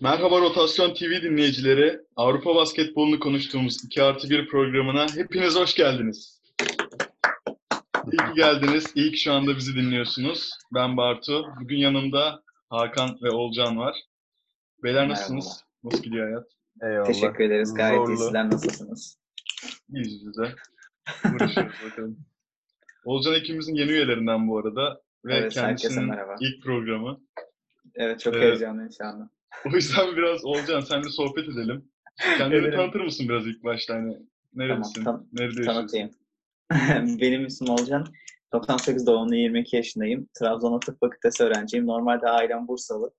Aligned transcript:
Merhaba 0.00 0.40
Rotasyon 0.40 0.94
TV 0.94 1.22
dinleyicileri. 1.22 2.00
Avrupa 2.16 2.54
basketbolunu 2.54 3.20
konuştuğumuz 3.20 3.84
2 3.84 4.02
artı 4.02 4.30
1 4.30 4.48
programına 4.48 5.06
hepiniz 5.16 5.56
hoş 5.56 5.74
geldiniz. 5.74 6.40
İyi 8.12 8.16
ki 8.16 8.34
geldiniz. 8.36 8.92
İyi 8.94 9.10
ki 9.12 9.18
şu 9.20 9.32
anda 9.32 9.56
bizi 9.56 9.74
dinliyorsunuz. 9.76 10.50
Ben 10.74 10.96
Bartu. 10.96 11.44
Bugün 11.60 11.76
yanımda 11.76 12.42
Hakan 12.70 13.18
ve 13.22 13.30
Olcan 13.30 13.78
var. 13.78 13.96
Beyler 14.82 15.08
nasılsınız? 15.08 15.64
Nasıl 15.84 16.02
gidiyor 16.02 16.26
hayat? 16.26 16.46
Eyvallah. 16.82 17.06
Teşekkür 17.06 17.44
ederiz. 17.44 17.74
Gayet 17.74 17.96
Zorlu. 17.98 18.12
iyi. 18.12 18.16
Sizler 18.18 18.50
nasılsınız? 18.50 19.18
İyiyiz 19.94 20.26
biz 20.26 20.36
de. 20.38 20.54
Uğraşıyoruz 21.34 21.74
bakalım. 21.90 22.18
Olcan 23.04 23.34
ekibimizin 23.34 23.74
yeni 23.74 23.90
üyelerinden 23.90 24.48
bu 24.48 24.58
arada. 24.58 25.00
Ve 25.24 25.36
Evet, 25.36 25.54
kendisinin 25.54 26.08
merhaba. 26.08 26.36
ilk 26.40 26.62
programı. 26.64 27.20
Evet 27.94 28.20
çok 28.20 28.34
Evet. 28.34 28.44
heyecanlıyım 28.44 28.92
şu 28.98 29.04
anda. 29.04 29.30
O 29.66 29.70
yüzden 29.70 30.16
biraz 30.16 30.44
Olcan 30.44 30.80
senle 30.80 31.08
sohbet 31.08 31.48
edelim. 31.48 31.90
Kendini 32.38 32.58
Ederim. 32.58 32.76
tanıtır 32.76 33.00
mısın 33.00 33.28
biraz 33.28 33.46
ilk 33.46 33.64
başta? 33.64 33.94
Hani 33.94 34.16
nerelisin? 34.54 35.04
Tamam, 35.04 35.26
Nerede 35.32 35.44
yaşıyorsun? 35.44 35.72
Tanıtayım. 35.74 36.10
Benim 37.20 37.46
ismim 37.46 37.70
Olcan. 37.70 38.06
98 38.52 39.06
doğumlu 39.06 39.34
22 39.34 39.76
yaşındayım. 39.76 40.28
Trabzon 40.38 40.80
Tıp 40.80 41.00
Fakültesi 41.00 41.44
öğrenciyim. 41.44 41.86
Normalde 41.86 42.28
ailem 42.28 42.68
Bursalı. 42.68 43.12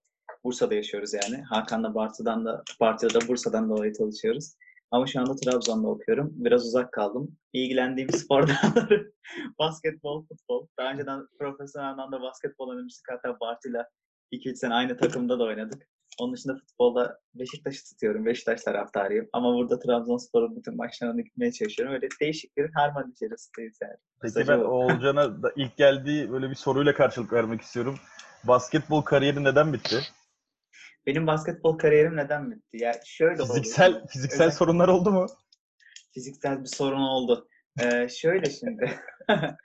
Bursa'da 0.43 0.75
yaşıyoruz 0.75 1.13
yani. 1.13 1.43
Hakan'la 1.43 1.95
Bartı'dan 1.95 2.45
da, 2.45 2.63
Bartı'da 2.79 3.21
da 3.21 3.27
Bursa'dan 3.27 3.69
dolayı 3.69 3.93
çalışıyoruz. 3.93 4.53
Ama 4.91 5.07
şu 5.07 5.19
anda 5.19 5.35
Trabzon'da 5.35 5.87
okuyorum. 5.87 6.31
Biraz 6.35 6.65
uzak 6.65 6.91
kaldım. 6.93 7.37
İlgilendiğim 7.53 8.09
spor 8.13 8.47
dalları 8.47 9.11
basketbol, 9.59 10.25
futbol. 10.25 10.67
Daha 10.79 10.91
önceden 10.91 11.27
profesyonel 11.39 11.89
anlamda 11.89 12.21
basketbol 12.21 12.69
oynamıştık. 12.69 13.07
Hatta 13.11 13.39
Bartı'yla 13.39 13.87
2-3 14.31 14.55
sene 14.55 14.73
aynı 14.73 14.97
takımda 14.97 15.39
da 15.39 15.43
oynadık. 15.43 15.87
Onun 16.19 16.33
dışında 16.33 16.55
futbolda 16.55 17.19
Beşiktaş'ı 17.35 17.89
tutuyorum. 17.89 18.25
Beşiktaş 18.25 18.61
taraftarıyım. 18.61 19.29
Ama 19.33 19.53
burada 19.53 19.79
Trabzonspor'un 19.79 20.55
bütün 20.55 20.77
maçlarına 20.77 21.21
gitmeye 21.21 21.51
çalışıyorum. 21.51 21.95
Öyle 21.95 22.07
değişik 22.21 22.57
bir 22.57 22.69
harman 22.75 23.11
içerisindeyiz 23.11 23.77
yani. 23.81 23.93
Peki 24.21 24.33
Kısaca 24.33 24.59
ben. 24.59 24.63
Oğulcan'a 24.63 25.43
da 25.43 25.51
ilk 25.55 25.77
geldiği 25.77 26.31
böyle 26.31 26.49
bir 26.49 26.55
soruyla 26.55 26.93
karşılık 26.93 27.33
vermek 27.33 27.61
istiyorum. 27.61 27.95
Basketbol 28.43 29.01
kariyeri 29.01 29.43
neden 29.43 29.73
bitti? 29.73 29.99
Benim 31.05 31.27
basketbol 31.27 31.77
kariyerim 31.77 32.15
neden 32.15 32.51
bitti? 32.51 32.77
Ya 32.83 32.93
şöyle 33.05 33.41
oldu. 33.41 33.53
Fiziksel 33.53 34.07
fiziksel 34.07 34.47
Özel- 34.47 34.57
sorunlar 34.57 34.87
oldu 34.87 35.11
mu? 35.11 35.27
fiziksel 36.13 36.61
bir 36.61 36.65
sorun 36.69 37.01
oldu. 37.01 37.47
Ee, 37.81 38.07
şöyle 38.09 38.49
şimdi. 38.49 38.99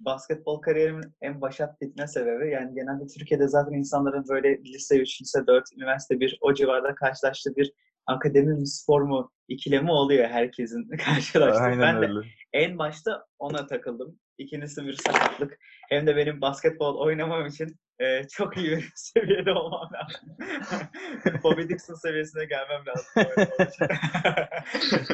basketbol 0.00 0.60
kariyerimin 0.60 1.14
en 1.20 1.40
başat 1.40 1.80
bitme 1.80 2.06
sebebi 2.06 2.50
yani 2.50 2.74
genelde 2.74 3.06
Türkiye'de 3.06 3.48
zaten 3.48 3.72
insanların 3.72 4.24
böyle 4.28 4.58
lise 4.64 4.98
3, 4.98 5.22
lise 5.22 5.46
4, 5.46 5.64
üniversite 5.76 6.20
1 6.20 6.38
o 6.40 6.54
civarda 6.54 6.94
karşılaştığı 6.94 7.56
bir 7.56 7.72
akademi 8.06 8.54
mi 8.54 8.66
spor 8.66 9.02
mu 9.02 9.32
ikilemi 9.48 9.90
oluyor 9.90 10.28
herkesin 10.28 10.88
karşılaştığı. 11.04 11.62
Aynen 11.62 11.80
ben 11.80 12.02
de 12.02 12.06
öyle. 12.06 12.28
en 12.52 12.78
başta 12.78 13.26
ona 13.38 13.66
takıldım. 13.66 14.18
İkincisi 14.38 14.86
bir 14.86 14.92
sakatlık. 14.92 15.58
Hem 15.88 16.06
de 16.06 16.16
benim 16.16 16.40
basketbol 16.40 16.98
oynamam 16.98 17.46
için 17.46 17.76
e, 18.00 18.28
çok 18.28 18.56
iyi 18.56 18.70
bir 18.70 18.92
seviyede 18.94 19.52
olmam 19.52 19.90
lazım. 19.92 20.36
Bobby 21.42 21.62
Dixon 21.62 21.94
seviyesine 21.94 22.44
gelmem 22.44 22.84
lazım. 22.86 23.32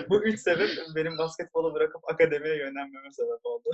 Bu 0.11 0.25
üç 0.25 0.41
sebep 0.41 0.71
benim 0.97 1.19
basketbolu 1.19 1.75
bırakıp 1.75 2.03
akademiye 2.13 2.57
yönlenmeme 2.57 3.11
sebep 3.13 3.41
oldu. 3.45 3.69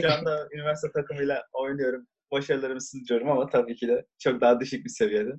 Şu 0.00 0.12
anda 0.12 0.48
üniversite 0.52 0.92
takımıyla 0.92 1.42
oynuyorum. 1.52 2.06
Başarılarımı 2.32 2.80
sürdürüyorum 2.80 3.30
ama 3.30 3.46
tabii 3.48 3.76
ki 3.76 3.88
de 3.88 4.06
çok 4.18 4.40
daha 4.40 4.60
düşük 4.60 4.84
bir 4.84 4.90
seviyede. 4.90 5.32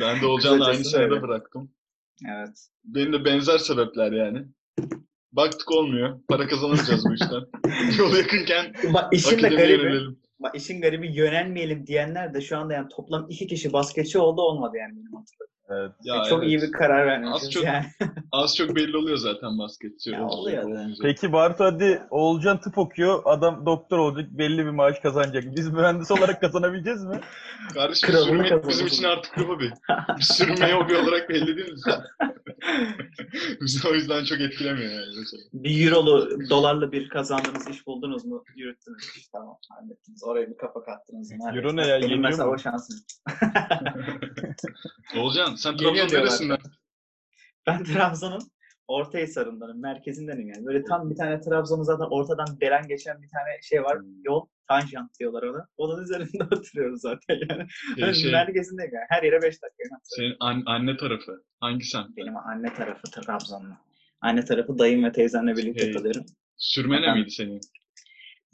Ben 0.00 0.20
de 0.20 0.26
Olcan'la 0.26 0.66
aynı 0.66 0.96
öyle. 0.96 1.22
bıraktım. 1.22 1.74
Evet. 2.28 2.68
Benim 2.84 3.12
de 3.12 3.24
benzer 3.24 3.58
sebepler 3.58 4.12
yani. 4.12 4.46
Baktık 5.32 5.72
olmuyor. 5.72 6.20
Para 6.28 6.46
kazanamayacağız 6.46 7.04
bu 7.06 7.14
işten. 7.14 7.42
Yol 7.98 8.16
yakınken 8.16 8.72
Bak 8.94 9.12
işin 9.12 9.42
de 9.42 9.48
garibi, 9.48 10.16
bak 10.40 10.54
işin 10.54 10.80
garibi 10.80 11.16
yönelmeyelim 11.16 11.86
diyenler 11.86 12.34
de 12.34 12.40
şu 12.40 12.58
anda 12.58 12.74
yani 12.74 12.88
toplam 12.88 13.26
iki 13.28 13.46
kişi 13.46 13.72
basketçi 13.72 14.18
oldu 14.18 14.42
olmadı 14.42 14.76
yani 14.76 14.92
benim 14.92 15.14
hatırladığım. 15.14 15.52
Evet. 15.70 15.92
Ya 16.04 16.22
çok 16.28 16.38
evet. 16.38 16.48
iyi 16.48 16.62
bir 16.62 16.72
karar 16.72 17.06
vermişiz 17.06 17.34
Az 17.34 17.50
çok 17.50 17.64
yani. 17.64 17.84
Az 18.32 18.56
çok 18.56 18.76
belli 18.76 18.96
oluyor 18.96 19.16
zaten 19.16 19.58
basketçi. 19.58 20.10
Ya 20.10 20.22
olacak, 20.24 20.38
oluyor 20.38 20.62
da. 20.62 20.66
olmayacak. 20.66 20.98
Peki 21.02 21.32
Bartu 21.32 21.64
hadi 21.64 22.02
Oğulcan 22.10 22.60
tıp 22.60 22.78
okuyor. 22.78 23.22
Adam 23.24 23.66
doktor 23.66 23.98
olacak. 23.98 24.28
Belli 24.30 24.58
bir 24.58 24.70
maaş 24.70 24.98
kazanacak. 24.98 25.44
Biz 25.56 25.68
mühendis 25.68 26.10
olarak 26.10 26.40
kazanabileceğiz 26.40 27.04
mi? 27.04 27.20
Kardeşim 27.74 28.08
Kralını 28.08 28.44
sürmek 28.44 28.68
bizim 28.68 28.86
için 28.86 29.04
artık 29.04 29.36
bir 29.36 29.42
hobi. 29.42 29.70
Sürmeyi 30.20 30.74
hobi 30.74 30.96
olarak 30.96 31.28
belli 31.28 31.56
değil 31.56 31.72
mi? 31.72 31.78
Bizi 33.60 33.88
o 33.88 33.94
yüzden 33.94 34.24
çok 34.24 34.40
etkilemiyor 34.40 34.90
yani. 34.92 35.14
mesela. 35.18 35.42
bir 35.52 35.86
eurolu, 35.86 36.40
dolarla 36.50 36.92
bir 36.92 37.08
kazandığınız 37.08 37.68
iş 37.68 37.86
buldunuz 37.86 38.24
mu? 38.24 38.44
Yürüttünüz. 38.56 39.28
Tamam 39.32 39.58
hallettiniz. 39.68 40.24
Oraya 40.24 40.50
bir 40.50 40.56
kapak 40.56 40.88
attınız. 40.88 41.30
mı? 41.32 41.52
Euro 41.56 41.76
ne 41.76 41.86
ya, 41.86 41.96
Benim 41.96 42.10
yeniyor 42.10 42.28
mesela 42.30 42.46
mu? 42.46 42.52
o 42.52 42.58
şansım. 42.58 43.00
Olcan 45.16 45.54
sen 45.54 45.76
Trabzon 45.76 46.08
neresinden? 46.18 46.58
Ben 47.66 47.84
Trabzon'un 47.84 48.50
Ortahisar'ındanım. 48.88 49.80
Merkezindenim 49.80 50.48
yani. 50.48 50.66
Böyle 50.66 50.84
tam 50.84 51.10
bir 51.10 51.16
tane 51.16 51.40
Trabzon'un 51.40 51.82
zaten 51.82 52.04
ortadan 52.10 52.46
delen 52.60 52.88
geçen 52.88 53.22
bir 53.22 53.28
tane 53.28 53.50
şey 53.62 53.82
var. 53.82 53.98
Yol. 54.24 54.46
Tanjant 54.68 55.18
diyorlar 55.20 55.42
ona. 55.42 55.66
Onun 55.76 56.02
üzerinde 56.02 56.44
oturuyoruz 56.54 57.00
zaten 57.00 57.38
yani. 57.50 57.66
Şey, 57.96 58.06
Ben 58.06 58.12
şey, 58.12 58.32
Merkezindeyim 58.32 58.94
yani. 58.94 59.04
Her 59.08 59.22
yere 59.22 59.36
5 59.42 59.42
dakika. 59.62 59.82
yani. 59.90 60.00
senin 60.02 60.36
an- 60.40 60.62
anne 60.66 60.96
tarafı. 60.96 61.42
Hangi 61.60 61.84
semt? 61.84 62.16
Benim 62.16 62.36
anne 62.36 62.74
tarafı 62.74 63.02
Trabzonlu. 63.02 63.74
Anne 64.20 64.44
tarafı 64.44 64.78
dayım 64.78 65.04
ve 65.04 65.12
teyzemle 65.12 65.56
birlikte 65.56 65.84
Hey. 65.86 65.92
kalıyorum. 65.92 66.24
Sürmene 66.56 67.06
Ben- 67.06 67.18
miydi 67.18 67.30
senin? 67.30 67.60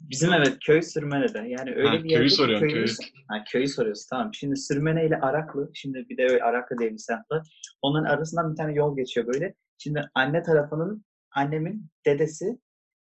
Bizim 0.01 0.33
evet 0.33 0.57
köy 0.65 0.81
Sürmene'de. 0.81 1.37
Yani 1.47 1.75
öyle 1.75 1.87
Ha, 1.87 1.93
bir 1.93 1.99
köyü 2.01 2.11
yerde 2.11 2.25
ki 2.27 2.33
soruyorum, 2.35 2.67
köyümüz- 2.69 2.99
Ha, 3.27 3.43
köyü 3.51 3.67
soruyorsun 3.67 4.07
tamam. 4.09 4.33
Şimdi 4.33 4.55
Sürmene 4.57 5.05
ile 5.05 5.15
Araklı. 5.19 5.71
Şimdi 5.73 6.05
bir 6.09 6.17
de 6.17 6.23
öyle 6.23 6.43
Araklı 6.43 6.77
diye 6.79 6.91
bir 6.93 6.97
semt 6.97 7.31
var. 7.31 7.47
Onların 7.81 8.15
arasından 8.15 8.51
bir 8.51 8.57
tane 8.57 8.73
yol 8.73 8.95
geçiyor 8.97 9.27
böyle. 9.27 9.55
Şimdi 9.79 10.09
anne 10.15 10.43
tarafının 10.43 11.05
annemin 11.31 11.85
dedesi 12.05 12.45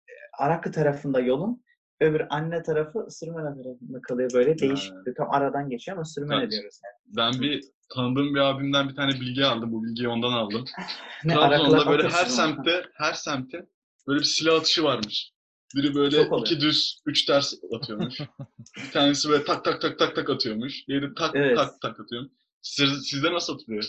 e, 0.10 0.14
Araklı 0.40 0.72
tarafında 0.72 1.20
yolun 1.20 1.64
öbür 2.00 2.22
anne 2.30 2.64
tarafı 2.64 3.08
Sürmene 3.10 3.64
tarafında 3.64 4.02
kalıyor 4.02 4.30
böyle. 4.34 4.60
Değişik. 4.60 4.94
Ha. 4.94 4.98
Tam 5.18 5.32
aradan 5.32 5.70
geçiyor 5.70 5.98
ama 5.98 6.06
Sürmene 6.06 6.40
Evet. 6.40 6.52
diyoruz 6.52 6.80
yani. 6.84 7.16
Ben 7.18 7.42
bir 7.42 7.64
tanıdığım 7.90 8.36
bir 8.36 8.40
abimden 8.40 8.90
bir 8.90 8.96
tane 8.96 9.12
bilgi 9.12 9.46
aldım. 9.46 9.72
Bu 9.72 9.84
bilgiyi 9.84 10.08
ondan 10.08 10.32
aldım. 10.32 10.66
Ne, 11.24 11.34
Trabzon'da 11.34 11.88
böyle 11.90 12.10
her 12.10 12.26
semtte, 12.26 12.84
her 12.94 13.14
semtte 13.14 13.66
böyle 14.08 14.20
bir 14.20 14.26
silah 14.26 14.56
atışı 14.56 14.84
varmış. 14.84 15.32
Biri 15.76 15.96
böyle 15.96 16.22
iki 16.40 16.62
düz, 16.62 17.02
üç 17.06 17.26
ters 17.26 17.54
atıyormuş. 17.76 18.20
bir 18.78 18.92
tanesi 18.92 19.30
böyle 19.30 19.44
tak 19.44 19.66
tak 19.66 19.82
tak 19.82 20.00
tak 20.00 20.16
tak 20.16 20.30
atıyormuş. 20.30 20.88
Diğeri 20.88 21.14
tak 21.14 21.36
Evet. 21.36 21.58
tak 21.58 21.82
tak 21.82 22.00
atıyormuş. 22.00 22.32
Siz, 22.62 23.08
sizde 23.10 23.34
nasıl 23.34 23.56
atılıyor? 23.56 23.84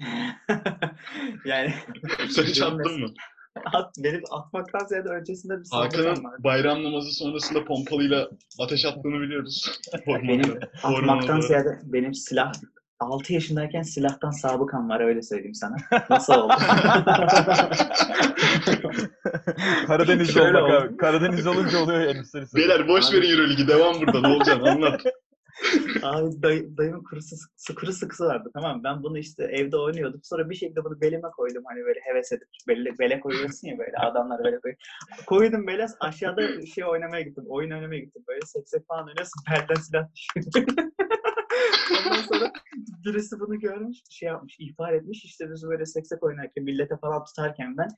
yani 1.44 1.74
Sen 2.30 2.62
attın 2.62 3.00
mı? 3.00 3.06
at, 3.72 3.94
benim 3.98 4.22
atmaktan 4.30 4.86
ziyade 4.86 5.08
öncesinde 5.08 5.58
bir 5.60 5.64
Hakan'ın 5.72 6.24
var. 6.24 6.44
bayram 6.44 6.84
namazı 6.84 7.10
sonrasında 7.12 7.64
pompalıyla 7.64 8.28
ateş 8.60 8.84
attığını 8.84 9.20
biliyoruz. 9.20 9.80
Benim 10.06 10.40
Ormanda. 10.50 10.66
atmaktan 10.82 10.94
Ormanda. 10.94 11.40
ziyade 11.46 11.78
benim 11.84 12.14
silah 12.14 12.52
6 13.00 13.32
yaşındayken 13.32 13.82
silahtan 13.82 14.30
sabıkam 14.30 14.88
var 14.88 15.00
öyle 15.00 15.22
söyleyeyim 15.22 15.54
sana. 15.54 15.76
Nasıl 16.10 16.32
oldu? 16.34 16.52
Karadenizli 19.86 20.32
Şöyle 20.32 20.58
olmak 20.58 20.62
oldu. 20.82 20.88
abi. 20.88 20.96
Karadeniz 20.96 21.46
olunca 21.46 21.78
oluyor 21.82 22.00
ister 22.00 22.20
istemez. 22.22 22.54
Beyler 22.54 22.88
boş 22.88 23.12
verin 23.12 23.30
Euroligi. 23.32 23.68
Devam 23.68 23.94
burada. 24.00 24.20
Ne 24.20 24.28
olacak? 24.28 24.58
Anlat. 24.66 25.00
Abi 26.02 26.42
dayı, 26.42 26.76
dayımın 26.76 27.02
kuru, 27.02 27.20
sık, 27.56 27.78
kuru 27.78 27.92
sıkısı 27.92 28.24
vardı 28.24 28.50
tamam 28.54 28.76
mı? 28.76 28.84
Ben 28.84 29.02
bunu 29.02 29.18
işte 29.18 29.44
evde 29.44 29.76
oynuyordum. 29.76 30.20
Sonra 30.22 30.50
bir 30.50 30.54
şekilde 30.54 30.84
bunu 30.84 31.00
belime 31.00 31.30
koydum 31.36 31.62
hani 31.66 31.84
böyle 31.84 32.00
heves 32.00 32.32
edip 32.32 32.48
bele, 32.68 32.98
bele 32.98 33.20
koyuyorsun 33.20 33.68
ya 33.68 33.78
böyle 33.78 33.96
adamlar 33.96 34.44
böyle 34.44 34.60
koyuyor. 34.60 34.78
Koydum 35.26 35.66
böyle 35.66 35.86
aşağıda 36.00 36.66
şey 36.66 36.84
oynamaya 36.84 37.22
gittim. 37.22 37.44
Oyun 37.48 37.70
oynamaya 37.70 38.00
gittim. 38.00 38.24
Böyle 38.28 38.40
seksek 38.46 38.86
falan 38.86 39.06
oynuyorsun. 39.06 39.42
Belden 39.50 39.80
silah 39.80 40.06
düşüyor. 40.14 40.66
Ondan 41.90 42.22
sonra 42.22 42.52
birisi 43.04 43.40
bunu 43.40 43.60
görmüş, 43.60 43.98
şey 44.10 44.26
yapmış, 44.28 44.56
ihbar 44.58 44.92
etmiş. 44.92 45.24
İşte 45.24 45.50
biz 45.52 45.68
böyle 45.68 45.86
seksek 45.86 46.22
oynarken, 46.22 46.64
millete 46.64 46.96
falan 46.96 47.24
tutarken 47.24 47.76
ben 47.76 47.88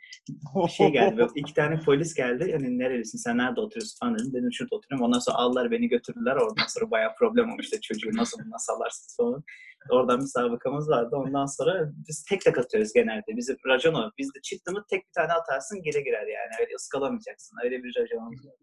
bir 0.65 0.69
şey 0.69 0.89
geldi. 0.89 1.17
Böyle 1.17 1.31
iki 1.35 1.55
tane 1.55 1.81
polis 1.81 2.15
geldi. 2.15 2.53
Hani 2.53 2.79
nerelisin, 2.79 3.19
sen 3.19 3.39
nerede 3.39 3.61
oturuyorsun 3.61 3.99
falan 3.99 4.19
dedim. 4.19 4.33
Dedim 4.33 4.53
şurada 4.53 4.77
oturuyorum. 4.77 5.07
Ondan 5.07 5.19
sonra 5.19 5.37
aldılar 5.37 5.71
beni 5.71 5.89
götürdüler. 5.89 6.37
Oradan 6.37 6.67
sonra 6.69 6.91
bayağı 6.91 7.15
problem 7.19 7.53
olmuştu. 7.53 7.81
Çocuğu 7.83 8.11
nasıl 8.13 8.51
nasıl 8.51 8.73
alarsınız 8.73 9.17
falan. 9.17 9.45
Oradan 9.91 10.21
bir 10.21 10.27
sabıkamız 10.27 10.89
vardı. 10.89 11.17
Ondan 11.17 11.47
sonra 11.47 11.93
biz 12.09 12.25
tek 12.25 12.41
tek 12.41 12.59
atıyoruz 12.59 12.93
genelde. 12.93 13.37
Bizim 13.37 13.57
racon 13.67 13.95
o. 13.95 14.11
Bizde 14.19 14.41
çıktı 14.43 14.73
mı 14.73 14.85
tek 14.91 15.07
bir 15.07 15.13
tane 15.13 15.33
atarsın 15.33 15.83
geri 15.83 16.05
girer 16.05 16.27
yani. 16.27 16.53
Öyle 16.61 16.75
ıskalamayacaksın. 16.77 17.57
Öyle 17.65 17.83
bir 17.83 17.97
raconumuz 18.01 18.47
var. 18.47 18.55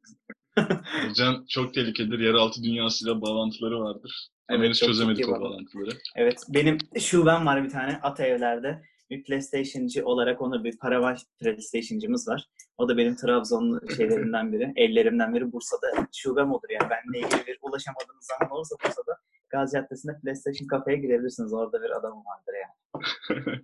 Can 1.15 1.45
çok 1.49 1.73
tehlikelidir. 1.73 2.19
Yeraltı 2.19 2.63
dünyasıyla 2.63 3.21
bağlantıları 3.21 3.79
vardır. 3.79 4.29
Ama 4.49 4.63
henüz 4.63 4.79
çözemedik 4.79 5.29
o 5.29 5.31
bağlantıları. 5.31 5.89
Evet 6.15 6.43
benim 6.49 6.77
şubem 6.99 7.45
var 7.45 7.63
bir 7.63 7.69
tane 7.69 7.99
ata 8.03 8.25
evlerde. 8.25 8.81
Bir 9.09 9.23
PlayStation'cı 9.23 10.05
olarak 10.05 10.41
onu 10.41 10.63
bir 10.63 10.77
paravan 10.77 11.17
PlayStation'cımız 11.39 12.27
var. 12.27 12.45
O 12.77 12.89
da 12.89 12.97
benim 12.97 13.15
Trabzonlu 13.15 13.81
şeylerimden 13.95 14.53
biri, 14.53 14.73
ellerimden 14.75 15.33
biri 15.35 15.51
Bursa'da 15.51 16.07
şubem 16.15 16.51
olur 16.51 16.69
yani. 16.69 16.89
Benimle 16.89 17.19
ilgili 17.19 17.47
bir 17.47 17.59
ulaşamadığınız 17.61 18.25
zaman 18.25 18.51
olursa 18.51 18.75
Bursa'da 18.85 19.17
Gazi 19.49 19.73
Caddesi'nde 19.73 20.19
PlayStation 20.23 20.67
kafeye 20.67 20.97
gidebilirsiniz. 20.97 21.53
Orada 21.53 21.81
bir 21.81 21.89
adamım 21.89 22.23
vardır 22.25 22.53
yani. 22.53 22.73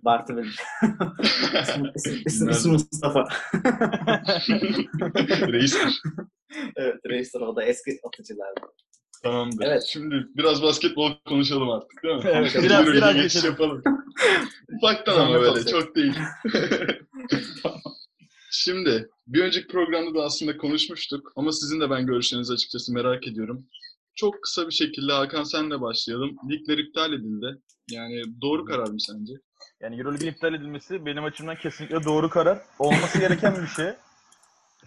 Bartı 0.02 0.44
ismi, 2.26 2.50
ismi 2.50 2.72
Mustafa. 2.72 3.24
Reistir. 5.52 6.02
evet 6.76 6.96
Reis'tir 7.06 7.40
o 7.40 7.56
da 7.56 7.64
eski 7.64 7.98
atıcılardan. 8.04 8.72
Tamamdır. 9.22 9.66
Evet. 9.66 9.82
Şimdi 9.88 10.26
biraz 10.36 10.62
basketbol 10.62 11.12
konuşalım 11.28 11.70
artık 11.70 12.02
değil 12.02 12.14
mi? 12.14 12.22
Evet, 12.24 12.52
Biraz, 12.54 12.64
biraz- 12.64 12.86
biraz, 12.86 13.14
geçelim. 13.14 13.50
yapalım. 13.50 13.82
Ufaktan 14.76 15.20
ama 15.20 15.34
böyle, 15.34 15.48
olacak. 15.48 15.68
çok 15.68 15.96
değil. 15.96 16.14
Şimdi, 18.50 19.08
bir 19.26 19.42
önceki 19.42 19.66
programda 19.66 20.14
da 20.18 20.24
aslında 20.24 20.56
konuşmuştuk 20.56 21.32
ama 21.36 21.52
sizin 21.52 21.80
de 21.80 21.90
ben 21.90 22.06
görüşlerinizi 22.06 22.52
açıkçası 22.52 22.92
merak 22.92 23.26
ediyorum. 23.28 23.66
Çok 24.14 24.42
kısa 24.42 24.66
bir 24.68 24.72
şekilde 24.74 25.12
Hakan 25.12 25.42
senle 25.44 25.80
başlayalım. 25.80 26.36
Ligler 26.50 26.78
iptal 26.78 27.12
edildi. 27.12 27.58
Yani 27.90 28.22
doğru 28.42 28.64
karar 28.64 28.88
mı 28.88 29.00
sence? 29.00 29.32
Yani 29.80 29.98
Euroleague'in 29.98 30.30
iptal 30.32 30.54
edilmesi 30.54 31.06
benim 31.06 31.24
açımdan 31.24 31.56
kesinlikle 31.56 32.04
doğru 32.04 32.30
karar. 32.30 32.58
Olması 32.78 33.18
gereken 33.18 33.62
bir 33.62 33.66
şey. 33.66 33.86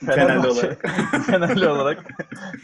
Fenerli 0.06 0.48
olarak. 0.48 0.82
Fenerli 1.26 1.68
olarak. 1.68 2.06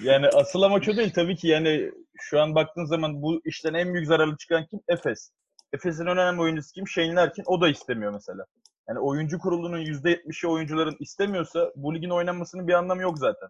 Yani 0.04 0.28
asıl 0.28 0.62
amaç 0.62 0.90
o 0.90 0.98
değil. 0.98 1.14
Tabii 1.16 1.36
ki 1.36 1.48
yani 1.48 1.92
şu 2.20 2.42
an 2.42 2.56
baktığın 2.56 2.86
zaman 2.86 3.22
bu 3.22 3.42
işten 3.46 3.74
en 3.74 3.94
büyük 3.94 4.08
zararlı 4.08 4.38
çıkan 4.38 4.66
kim? 4.66 4.80
Efes. 4.88 5.32
Efes'in 5.74 6.06
önemli 6.06 6.42
oyuncusu 6.42 6.74
kim? 6.74 6.88
Shane 6.88 7.16
Larkin. 7.16 7.44
O 7.48 7.62
da 7.62 7.70
istemiyor 7.70 8.12
mesela. 8.14 8.46
Yani 8.90 9.00
oyuncu 9.00 9.40
kurulunun 9.40 9.82
%70'i 9.82 10.50
oyuncuların 10.50 10.98
istemiyorsa 11.00 11.72
bu 11.76 11.96
ligin 11.96 12.10
oynanmasının 12.10 12.68
bir 12.68 12.74
anlamı 12.74 13.02
yok 13.02 13.18
zaten. 13.20 13.50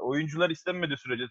Oyuncular 0.00 0.50
istenmediği 0.50 0.98
sürece 0.98 1.24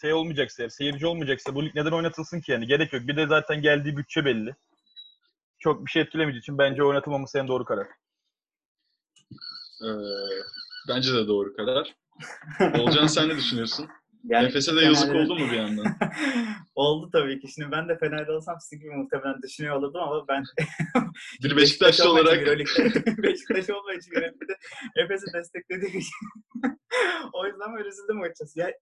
şey 0.00 0.12
olmayacaksa, 0.12 0.70
seyirci 0.70 1.06
olmayacaksa 1.06 1.54
bu 1.54 1.64
lig 1.64 1.74
neden 1.74 1.92
oynatılsın 1.92 2.40
ki 2.40 2.52
yani? 2.52 2.66
Gerek 2.66 2.92
yok. 2.92 3.02
Bir 3.02 3.16
de 3.16 3.26
zaten 3.26 3.62
geldiği 3.62 3.96
bütçe 3.96 4.24
belli. 4.24 4.54
Çok 5.58 5.86
bir 5.86 5.90
şey 5.90 6.02
etkilemeyeceği 6.02 6.40
için 6.40 6.58
bence 6.58 6.84
oynatılmaması 6.84 7.38
en 7.38 7.48
doğru 7.48 7.64
karar. 7.64 7.86
Ee, 9.82 9.86
bence 10.88 11.14
de 11.14 11.28
doğru 11.28 11.56
karar. 11.56 11.94
Olcan 12.80 13.06
sen 13.06 13.28
ne 13.28 13.36
düşünüyorsun? 13.36 13.86
Yani 14.28 14.46
Efes'e 14.46 14.76
de 14.76 14.80
yazık 14.80 15.14
oldu 15.14 15.34
mu 15.34 15.46
bir 15.50 15.56
yandan? 15.56 15.86
Oldu 16.74 17.10
tabii 17.12 17.40
ki. 17.40 17.48
Şimdi 17.54 17.72
ben 17.72 17.88
de 17.88 17.98
Fener'de 17.98 18.32
olsam 18.32 18.56
sizin 18.60 18.82
gibi 18.82 18.90
muhtemelen 18.90 19.42
düşünüyor 19.42 19.76
olurdum 19.76 20.00
ama 20.02 20.28
ben 20.28 20.44
Bir 21.42 21.56
Beşiktaşlı 21.56 22.10
olmayan 22.10 22.26
olarak 22.26 22.46
Beşiktaş 23.22 23.70
olmayan 23.70 23.98
için 23.98 24.12
Euroleague'de 24.12 24.56
Efes'i 24.96 25.26
desteklediğim 25.34 25.98
için 25.98 26.16
o 27.32 27.46
yüzden 27.46 27.74
böyle 27.76 27.88
üzüldüm 27.88 28.22
açıkçası. 28.22 28.60
Ya, 28.60 28.72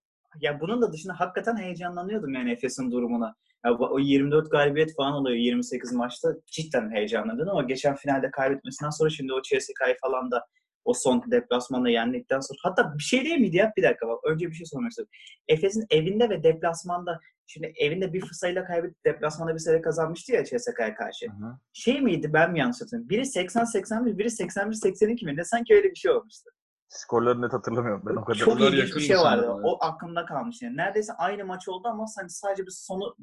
ya 0.41 0.59
bunun 0.61 0.81
da 0.81 0.93
dışında 0.93 1.13
hakikaten 1.19 1.57
heyecanlanıyordum 1.57 2.33
yani 2.33 2.51
Efes'in 2.51 2.91
durumuna. 2.91 3.35
Ya 3.65 3.73
o 3.73 3.99
24 3.99 4.51
galibiyet 4.51 4.95
falan 4.95 5.13
oluyor 5.13 5.37
28 5.37 5.93
maçta. 5.93 6.29
Cidden 6.45 6.91
heyecanlanıyordum 6.91 7.57
ama 7.57 7.63
geçen 7.63 7.95
finalde 7.95 8.31
kaybetmesinden 8.31 8.89
sonra 8.89 9.09
şimdi 9.09 9.33
o 9.33 9.41
CSK'yı 9.41 9.95
falan 10.01 10.31
da 10.31 10.45
o 10.85 10.93
son 10.93 11.23
deplasmanda 11.31 11.89
yendikten 11.89 12.39
sonra. 12.39 12.57
Hatta 12.63 12.93
bir 12.97 13.03
şey 13.03 13.25
değil 13.25 13.39
miydi 13.39 13.57
ya? 13.57 13.73
Bir 13.77 13.83
dakika 13.83 14.07
bak. 14.07 14.19
Önce 14.23 14.47
bir 14.47 14.53
şey 14.53 14.65
sormak 14.65 14.89
istiyorum. 14.89 15.11
Efes'in 15.47 15.85
evinde 15.89 16.29
ve 16.29 16.43
deplasmanda 16.43 17.19
şimdi 17.47 17.73
evinde 17.77 18.13
bir 18.13 18.23
sayıyla 18.31 18.65
kaybedip 18.65 19.05
deplasmanda 19.05 19.53
bir 19.53 19.59
sayı 19.59 19.81
kazanmıştı 19.81 20.31
ya 20.33 20.43
CSK'ya 20.43 20.95
karşı. 20.95 21.25
Şey 21.73 22.01
miydi 22.01 22.33
ben 22.33 22.51
mi 22.51 22.59
yanlış 22.59 22.81
hatırlıyorum? 22.81 23.09
Biri 23.09 23.21
80-81, 23.21 24.17
biri 24.17 24.27
81-82 24.27 25.25
mi? 25.25 25.37
Ne 25.37 25.43
sanki 25.43 25.75
öyle 25.75 25.89
bir 25.89 25.95
şey 25.95 26.11
olmuştu. 26.11 26.49
Skorları 26.87 27.41
net 27.41 27.53
hatırlamıyorum 27.53 28.03
ben 28.05 28.15
o 28.15 28.25
kadar. 28.25 28.37
Çok 28.37 28.61
ilginç 28.61 28.95
bir 28.95 29.01
şey 29.01 29.17
vardı. 29.17 29.45
evet. 29.45 29.59
O 29.63 29.77
aklımda 29.81 30.25
kalmış 30.25 30.61
yani. 30.61 30.77
Neredeyse 30.77 31.13
aynı 31.13 31.45
maç 31.45 31.67
oldu 31.67 31.87
ama 31.87 32.05
hani 32.17 32.29
sadece 32.29 32.65
bir 32.65 32.71
sonu 32.71 33.15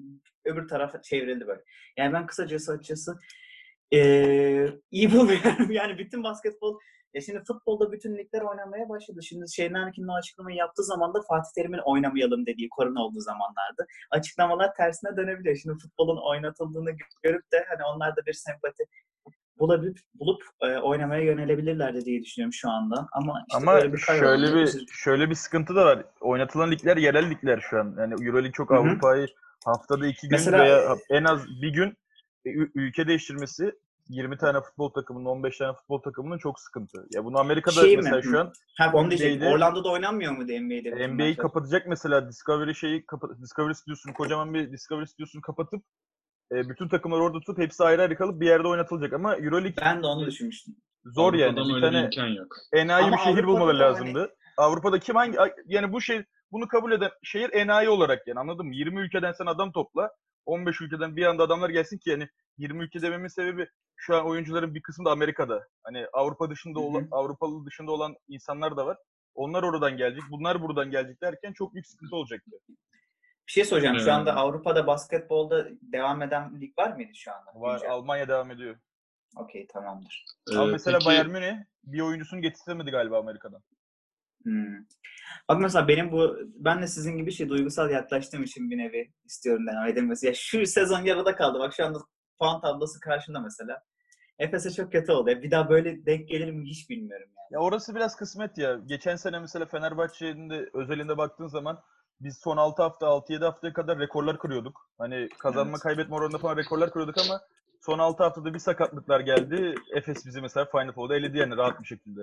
öbür 0.45 0.69
tarafa 0.69 1.03
çevrildi 1.03 1.47
böyle. 1.47 1.63
Yani 1.99 2.13
ben 2.13 2.27
kısacası 2.27 2.73
açıkçası 2.73 3.19
eee 3.91 4.81
iyi 4.91 5.13
buluyorum. 5.13 5.71
yani 5.71 5.99
bütün 5.99 6.25
basketbol 6.25 6.79
ya 7.15 7.21
şimdi 7.21 7.43
futbolda 7.45 7.93
bütün 7.93 8.19
ligler 8.19 8.41
oynamaya 8.41 8.89
başladı. 8.89 9.23
Şimdi 9.23 9.53
Şenerkin'in 9.53 10.09
o 10.09 10.15
açıklamayı 10.15 10.57
yaptığı 10.57 10.85
zaman 10.85 11.15
da 11.15 11.23
Fatih 11.29 11.51
Terim'in 11.57 11.81
oynamayalım 11.85 12.47
dediği 12.47 12.69
korona 12.69 13.01
olduğu 13.05 13.21
zamanlardı. 13.21 13.87
Açıklamalar 14.11 14.75
tersine 14.75 15.17
dönebiliyor. 15.17 15.57
Şimdi 15.57 15.79
futbolun 15.79 16.21
oynatıldığını 16.31 16.91
görüp 17.23 17.53
de 17.53 17.65
hani 17.69 17.85
onlar 17.95 18.17
da 18.17 18.21
bir 18.27 18.33
sempati 18.33 18.85
bulabilip 19.59 19.99
bulup 20.15 20.43
e, 20.63 20.77
oynamaya 20.79 21.23
yönelebilirler 21.23 22.05
diye 22.05 22.23
düşünüyorum 22.23 22.53
şu 22.53 22.71
anda. 22.71 23.09
Ama 23.13 23.45
işte 23.49 23.57
Ama 23.57 23.75
böyle 23.75 23.93
bir 23.93 23.99
şöyle 23.99 24.55
bir 24.55 24.61
Üzücü. 24.63 24.95
şöyle 24.95 25.31
bir 25.31 25.35
sıkıntı 25.35 25.75
da 25.77 25.85
var. 25.85 26.05
Oynatılan 26.21 26.71
ligler 26.71 26.97
yerel 26.97 27.31
ligler 27.31 27.61
şu 27.71 27.79
an. 27.81 27.95
Yani 27.99 28.13
EuroLeague 28.25 28.53
çok. 28.53 28.73
Avrupa'yı 28.73 29.27
haftada 29.65 30.07
iki 30.07 30.29
gün 30.29 30.39
Mesela- 30.39 30.65
veya 30.65 30.97
en 31.11 31.25
az 31.25 31.47
bir 31.63 31.69
gün 31.73 31.89
e, 32.47 32.51
ülke 32.75 33.09
değiştirmesi 33.09 33.73
20 34.09 34.37
tane 34.37 34.61
futbol 34.61 34.91
takımının 34.91 35.25
15 35.25 35.59
tane 35.59 35.73
futbol 35.77 36.03
takımının 36.03 36.39
çok 36.39 36.61
sıkıntı. 36.61 37.07
Ya 37.15 37.25
bunu 37.25 37.39
Amerika'da 37.39 37.81
Şey 37.81 37.91
mi? 37.97 38.03
mesela 38.03 38.23
şu 38.23 38.41
an 38.41 38.53
Ha 38.79 38.91
onu. 38.95 39.07
NBA'de 39.07 39.49
Orlando'da 39.49 39.91
oynanmıyor 39.91 40.33
mu 40.33 40.43
NBA'de? 40.45 41.09
NBA'yi 41.09 41.29
maçlar? 41.31 41.37
kapatacak 41.37 41.87
mesela 41.87 42.29
Discovery 42.29 42.75
şeyi 42.75 43.07
kapa- 43.07 43.43
Discovery 43.43 43.75
stüdyosunu 43.75 44.15
kocaman 44.15 44.55
bir 44.55 44.73
Discovery 44.73 45.07
stüdyosunu 45.07 45.43
kapatıp 45.43 45.83
e, 46.53 46.69
bütün 46.69 46.89
takımları 46.89 47.23
orada 47.23 47.39
tutup 47.41 47.59
hepsi 47.59 47.85
ayrı 47.85 48.03
ayrı 48.03 48.17
kalıp 48.17 48.41
bir 48.41 48.47
yerde 48.47 48.69
oynatılacak 48.69 49.13
ama 49.13 49.35
EuroLeague 49.37 49.85
Ben 49.85 50.03
de 50.03 50.07
onu 50.07 50.27
düşünmüştüm. 50.27 50.75
zor 51.05 51.35
yani. 51.35 51.61
Avrupa'dan 51.61 51.69
Bir 51.69 51.75
öyle 51.75 51.87
bir 51.87 51.93
tane 51.93 52.05
imkan 52.05 52.27
yok. 52.43 52.57
enayi 52.73 53.05
Ama 53.07 53.17
bir 53.17 53.21
şehir 53.23 53.31
Avrupa'da 53.35 53.47
bulmaları 53.47 53.77
hani- 53.77 53.83
lazımdı. 53.83 54.35
Avrupa'da 54.57 54.99
kim 54.99 55.17
hangi 55.17 55.39
yani 55.67 55.93
bu 55.93 56.01
şey 56.01 56.25
bunu 56.53 56.69
kabul 56.69 56.93
eden 56.93 57.11
şehir 57.23 57.53
enayi 57.53 57.89
olarak 57.89 58.27
yani 58.27 58.41
anladın 58.41 58.67
mı? 58.67 58.75
20 58.75 59.01
ülkeden 59.01 59.33
sen 59.33 59.47
adam 59.47 59.73
topla. 59.73 60.11
15 60.47 60.81
ülkeden 60.81 61.17
bir 61.17 61.27
anda 61.27 61.43
adamlar 61.43 61.71
gelsin 61.71 61.99
ki 61.99 62.11
yani 62.11 62.29
20 62.59 62.85
ülke 62.85 63.03
dememin 63.03 63.29
sebebi 63.29 63.67
şu 63.97 64.17
an 64.17 64.27
oyuncuların 64.27 64.75
bir 64.75 64.83
kısmı 64.83 65.05
da 65.05 65.11
Amerika'da. 65.11 65.69
Hani 65.85 66.07
Avrupa 66.13 66.51
dışında 66.51 66.79
Hı 66.79 66.83
hı. 66.83 66.87
olan 66.87 67.09
Avrupalı 67.11 67.67
dışında 67.67 67.91
olan 67.93 68.15
insanlar 68.29 68.77
da 68.77 68.87
var. 68.87 68.97
Onlar 69.35 69.63
oradan 69.63 69.97
gelecek. 69.97 70.23
Bunlar 70.31 70.63
buradan 70.63 70.91
gelecek 70.91 71.23
derken 71.23 71.53
çok 71.53 71.75
büyük 71.75 71.87
sıkıntı 71.87 72.17
olacaktı. 72.17 72.51
Bir 73.47 73.53
şey 73.53 73.65
soracağım. 73.65 73.99
Şu 74.01 74.13
anda. 74.13 74.37
Avrupa'da 74.37 74.87
basketbolda 74.87 75.69
devam 75.83 76.23
eden 76.23 76.61
lig 76.61 76.79
var 76.79 76.93
mıydı 76.93 77.13
şu 77.15 77.33
anda? 77.33 77.51
Var 77.55 77.75
Güncel. 77.75 77.91
Almanya 77.91 78.29
devam 78.29 78.51
ediyor. 78.51 78.77
Okey 79.37 79.67
tamamdır. 79.67 80.25
Ama 80.57 80.69
Ee, 80.69 80.73
mesela 80.73 80.99
peki- 80.99 81.07
Bayern 81.09 81.31
Münih 81.31 81.57
bir 81.85 82.01
oyuncusunu 82.01 82.41
getirtemedi 82.41 82.91
galiba 82.91 83.19
Amerika'dan. 83.19 83.63
Hmm. 84.43 84.77
Bak 85.49 85.61
mesela 85.61 85.89
benim 85.89 86.13
bu 86.13 86.37
ben 86.55 86.83
de 86.83 86.87
sizin 86.87 87.17
gibi 87.17 87.33
şey 87.33 87.49
duygusal 87.49 87.91
yaklaştığım 87.91 88.43
için 88.43 88.71
bir 88.71 88.79
nevi 88.79 89.13
istiyorum 89.25 89.67
devam 89.67 89.87
edilmesi. 89.89 90.27
Ya 90.27 90.35
şu 90.35 90.67
sezon 90.67 91.01
yarıda 91.05 91.37
kaldı. 91.37 91.59
Bak 91.59 91.75
şu 91.75 91.85
anda 91.87 91.99
puan 92.43 92.61
tablosu 92.61 93.01
karşında 93.01 93.41
mesela. 93.41 93.83
Efes'e 94.39 94.71
çok 94.71 94.93
kötü 94.93 95.13
oldu. 95.13 95.31
Ya 95.31 95.43
Bir 95.43 95.51
daha 95.51 95.69
böyle 95.71 96.07
denk 96.07 96.29
gelir 96.29 96.51
mi 96.51 96.69
hiç 96.71 96.91
bilmiyorum 96.91 97.29
yani. 97.37 97.47
Ya 97.53 97.59
orası 97.59 97.95
biraz 97.95 98.17
kısmet 98.17 98.59
ya. 98.59 98.81
Geçen 98.87 99.17
sene 99.17 99.39
mesela 99.39 99.67
Fenerbahçe'nin 99.67 100.51
de 100.51 100.71
özelinde 100.75 101.17
baktığın 101.17 101.47
zaman 101.47 101.83
biz 102.21 102.39
son 102.45 102.57
6 102.57 102.83
hafta, 102.83 103.07
6-7 103.07 103.45
haftaya 103.45 103.73
kadar 103.73 103.99
rekorlar 103.99 104.39
kırıyorduk. 104.39 104.91
Hani 104.99 105.29
kazanma 105.39 105.71
Evet. 105.73 105.81
kaybetme 105.83 106.15
oranında 106.15 106.39
falan 106.39 106.57
rekorlar 106.57 106.91
kırıyorduk 106.91 107.19
ama 107.19 107.41
son 107.81 107.99
6 107.99 108.23
haftada 108.25 108.55
bir 108.55 108.59
sakatlıklar 108.59 109.21
geldi. 109.21 109.75
Efes 109.97 110.27
bizi 110.27 110.41
mesela 110.41 110.67
Final 110.67 110.93
Four'da 110.93 111.17
eledi 111.17 111.39
yani 111.39 111.57
rahat 111.57 111.81
bir 111.81 111.87
şekilde. 111.87 112.21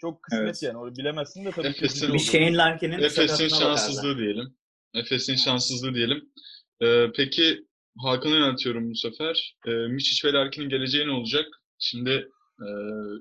Çok 0.00 0.22
kısmet 0.22 0.44
Evet. 0.44 0.62
yani. 0.62 0.78
Onu 0.78 0.96
bilemezsin 0.96 1.44
de 1.44 1.50
tabii 1.50 1.72
ki 1.72 1.84
Efes'in- 1.84 2.10
oldu. 2.10 2.18
Shane 2.18 2.56
Larkin'in 2.56 2.98
Efes'in 2.98 3.48
şanssızlığı 3.48 4.18
diyelim. 4.18 4.54
Efes'in 4.94 5.36
şanssızlığı 5.36 5.94
diyelim. 5.94 6.32
Ee, 6.80 7.06
peki 7.16 7.67
Hakan'a 8.02 8.34
yöneltiyorum 8.34 8.90
bu 8.90 8.94
sefer. 8.94 9.56
Ee, 9.66 9.70
Miçic 9.70 10.28
ve 10.28 10.32
Larkin'in 10.32 10.68
geleceği 10.68 11.06
ne 11.06 11.10
olacak? 11.10 11.46
Şimdi 11.78 12.28
e, 12.60 12.66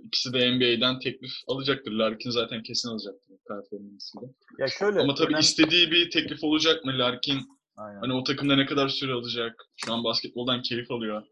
ikisi 0.04 0.34
de 0.34 0.52
NBA'den 0.52 1.00
teklif 1.00 1.32
alacaktır. 1.48 1.92
Larkin 1.92 2.30
zaten 2.30 2.64
kesin 2.64 2.90
alacaktır 2.90 3.36
performansıyla. 3.48 4.28
Ya 4.60 4.68
şöyle. 4.68 5.00
Ama 5.00 5.16
tabii 5.16 5.34
önem- 5.34 5.40
istediği 5.40 5.92
bir 5.92 6.12
teklif 6.12 6.44
olacak 6.44 6.86
mı? 6.86 6.98
Larkin 6.98 7.40
Aynen. 7.78 8.00
hani 8.00 8.14
o 8.14 8.24
takımda 8.24 8.56
ne 8.56 8.66
kadar 8.66 8.90
süre 8.90 9.14
alacak? 9.14 9.66
Şu 9.76 9.94
an 9.94 10.04
basketboldan 10.04 10.62
keyif 10.62 10.92
alıyor. 10.92 11.24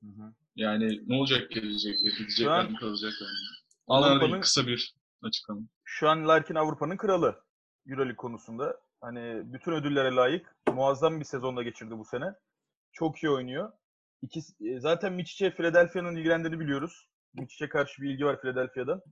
Hı 0.00 0.06
hı. 0.06 0.32
Yani 0.56 1.00
ne 1.06 1.16
olacak 1.16 1.50
gelecekte? 1.50 2.08
Gidecekler 2.18 2.70
mi 2.70 2.76
kalacaklar 2.76 3.26
mı? 3.26 3.34
Avrupa'nın 3.88 4.40
kısa 4.40 4.66
bir 4.66 4.94
açıklama. 5.22 5.60
şu 5.84 6.08
an 6.08 6.28
Larkin 6.28 6.54
Avrupa'nın 6.54 6.96
kralı 6.96 7.36
EuroLeague 7.88 8.16
konusunda. 8.16 8.80
Hani 9.00 9.42
bütün 9.52 9.72
ödüllere 9.72 10.14
layık. 10.14 10.56
Muazzam 10.72 11.20
bir 11.20 11.24
sezonda 11.24 11.62
geçirdi 11.62 11.90
bu 11.98 12.04
sene. 12.04 12.34
Çok 12.92 13.22
iyi 13.22 13.30
oynuyor. 13.30 13.72
İkisi, 14.22 14.52
e, 14.68 14.80
zaten 14.80 15.12
Miçic'e 15.12 15.50
Philadelphia'nın 15.50 16.16
ilgilendiğini 16.16 16.60
biliyoruz. 16.60 17.08
Miçic'e 17.34 17.68
karşı 17.68 18.02
bir 18.02 18.10
ilgi 18.10 18.24
var 18.24 18.40
Philadelphia'dan. 18.40 19.02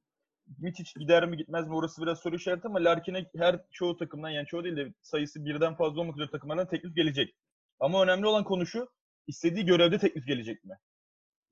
Mitic 0.59 0.91
gider 1.01 1.27
mi 1.27 1.37
gitmez 1.37 1.67
mi 1.69 1.75
orası 1.75 2.03
biraz 2.03 2.19
soru 2.19 2.37
işareti 2.37 2.67
ama 2.67 2.85
Larkin'e 2.85 3.27
her 3.37 3.61
çoğu 3.73 3.97
takımdan 3.97 4.31
yani 4.31 4.47
çoğu 4.47 4.65
değil 4.65 4.77
de 4.77 4.95
sayısı 5.03 5.45
birden 5.45 5.77
fazla 5.77 6.01
olmak 6.01 6.17
üzere 6.17 6.31
takımlardan 6.31 6.69
teklif 6.69 6.97
gelecek. 6.97 7.35
Ama 7.81 8.03
önemli 8.03 8.27
olan 8.27 8.45
konu 8.45 8.67
şu 8.67 8.89
istediği 9.27 9.65
görevde 9.67 9.99
teklif 9.99 10.27
gelecek 10.27 10.65
mi? 10.65 10.75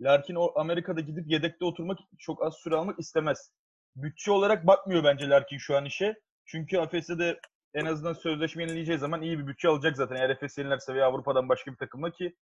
Larkin 0.01 0.37
Amerika'da 0.55 1.01
gidip 1.01 1.31
yedekte 1.31 1.65
oturmak 1.65 1.99
çok 2.19 2.45
az 2.45 2.55
süre 2.55 2.77
almak 2.77 2.99
istemez. 2.99 3.51
Bütçe 3.97 4.31
olarak 4.31 4.67
bakmıyor 4.67 5.05
bence 5.05 5.29
Larkin 5.29 5.59
şu 5.59 5.77
an 5.77 5.85
işe. 5.85 6.15
Çünkü 6.45 6.77
Efes'e 6.77 7.19
de 7.19 7.41
en 7.75 7.85
azından 7.85 8.13
sözleşme 8.13 8.63
yenileyeceği 8.63 8.99
zaman 8.99 9.23
iyi 9.23 9.39
bir 9.39 9.47
bütçe 9.47 9.69
alacak 9.69 9.97
zaten. 9.97 10.17
Eğer 10.17 10.31
Efes 10.31 10.59
yenilerse 10.59 10.95
veya 10.95 11.07
Avrupa'dan 11.07 11.49
başka 11.49 11.73
bir 11.73 11.77
takımla 11.77 12.11
ki 12.11 12.37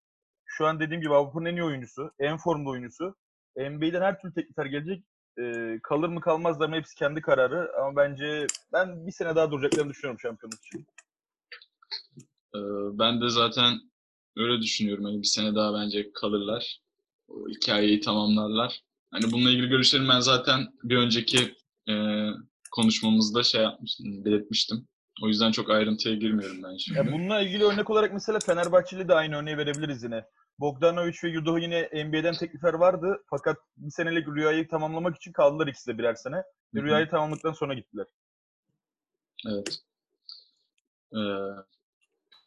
şu 0.45 0.67
an 0.67 0.81
dediğim 0.81 1.03
gibi 1.03 1.15
Avrupa'nın 1.15 1.47
en 1.47 1.57
iyi 1.57 1.65
oyuncusu, 1.65 2.11
en 2.19 2.37
formda 2.37 2.71
oyuncusu. 2.71 3.17
NBA'den 3.57 4.01
her 4.01 4.21
türlü 4.21 4.35
teklifler 4.35 4.67
gelecek. 4.67 5.05
Ee, 5.39 5.81
kalır 5.83 6.09
mı 6.09 6.21
kalmazlar 6.21 6.69
mı 6.69 6.77
hepsi 6.77 6.95
kendi 6.95 7.21
kararı. 7.21 7.73
Ama 7.81 7.97
bence 7.97 8.47
ben 8.73 9.07
bir 9.07 9.13
sene 9.13 9.37
daha 9.37 9.51
duracaklarını 9.51 9.91
düşünüyorum 9.91 10.21
şampiyonluk 10.21 10.65
için. 10.65 10.87
Ee, 12.55 12.59
ben 12.99 13.21
de 13.21 13.29
zaten 13.29 13.81
öyle 14.37 14.63
düşünüyorum. 14.63 15.05
Hani 15.05 15.23
bir 15.23 15.27
sene 15.27 15.55
daha 15.55 15.75
bence 15.75 16.13
kalırlar. 16.13 16.81
O 17.29 17.49
hikayeyi 17.49 18.01
tamamlarlar. 18.01 18.83
Hani 19.11 19.33
bununla 19.33 19.51
ilgili 19.51 19.69
görüşlerimi 19.69 20.09
ben 20.09 20.21
zaten 20.21 20.67
bir 20.83 20.97
önceki 20.97 21.55
e, 21.89 21.95
konuşmamızda 22.71 23.43
şey 23.43 23.63
yapmıştım, 23.63 24.25
belirtmiştim. 24.25 24.89
O 25.23 25.29
yüzden 25.29 25.53
çok 25.53 25.71
ayrıntıya 25.71 26.15
girmiyorum 26.15 26.63
ben 26.63 26.77
şimdi. 26.77 26.99
Ya 26.99 27.13
bununla 27.13 27.41
ilgili 27.41 27.65
örnek 27.65 27.91
olarak 27.91 28.13
mesela 28.13 28.39
Fenerbahçe'li 28.47 29.09
de 29.09 29.15
aynı 29.15 29.37
örneği 29.37 29.59
verebiliriz 29.59 30.03
yine. 30.03 30.25
Bogdanovic 30.59 31.17
ve 31.25 31.29
Yudo 31.29 31.59
yine 31.59 31.89
NBA'den 32.05 32.35
teklifler 32.35 32.75
vardı. 32.75 33.25
Fakat 33.31 33.57
bir 33.77 33.91
senelik 33.91 34.29
rüyayı 34.29 34.69
tamamlamak 34.69 35.17
için 35.17 35.33
kaldılar 35.33 35.67
ikisi 35.67 35.87
de 35.91 35.99
birer 35.99 36.15
sene. 36.15 36.37
Ve 36.75 36.83
rüyayı 36.83 37.11
tamamladıktan 37.11 37.53
sonra 37.53 37.75
gittiler. 37.75 38.07
Evet. 39.47 39.79
Ee, 41.13 41.19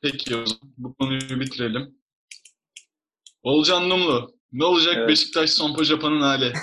peki 0.01 0.35
o 0.35 0.45
zaman 0.45 0.73
bu 0.77 0.93
konuyu 0.93 1.39
bitirelim. 1.39 1.95
Olcan 3.43 3.89
Numlu. 3.89 4.39
Ne 4.51 4.65
olacak 4.65 4.95
Evet. 4.97 5.09
Beşiktaş 5.09 5.49
Sompo 5.49 5.83
Japan'ın 5.83 6.21
hali? 6.21 6.53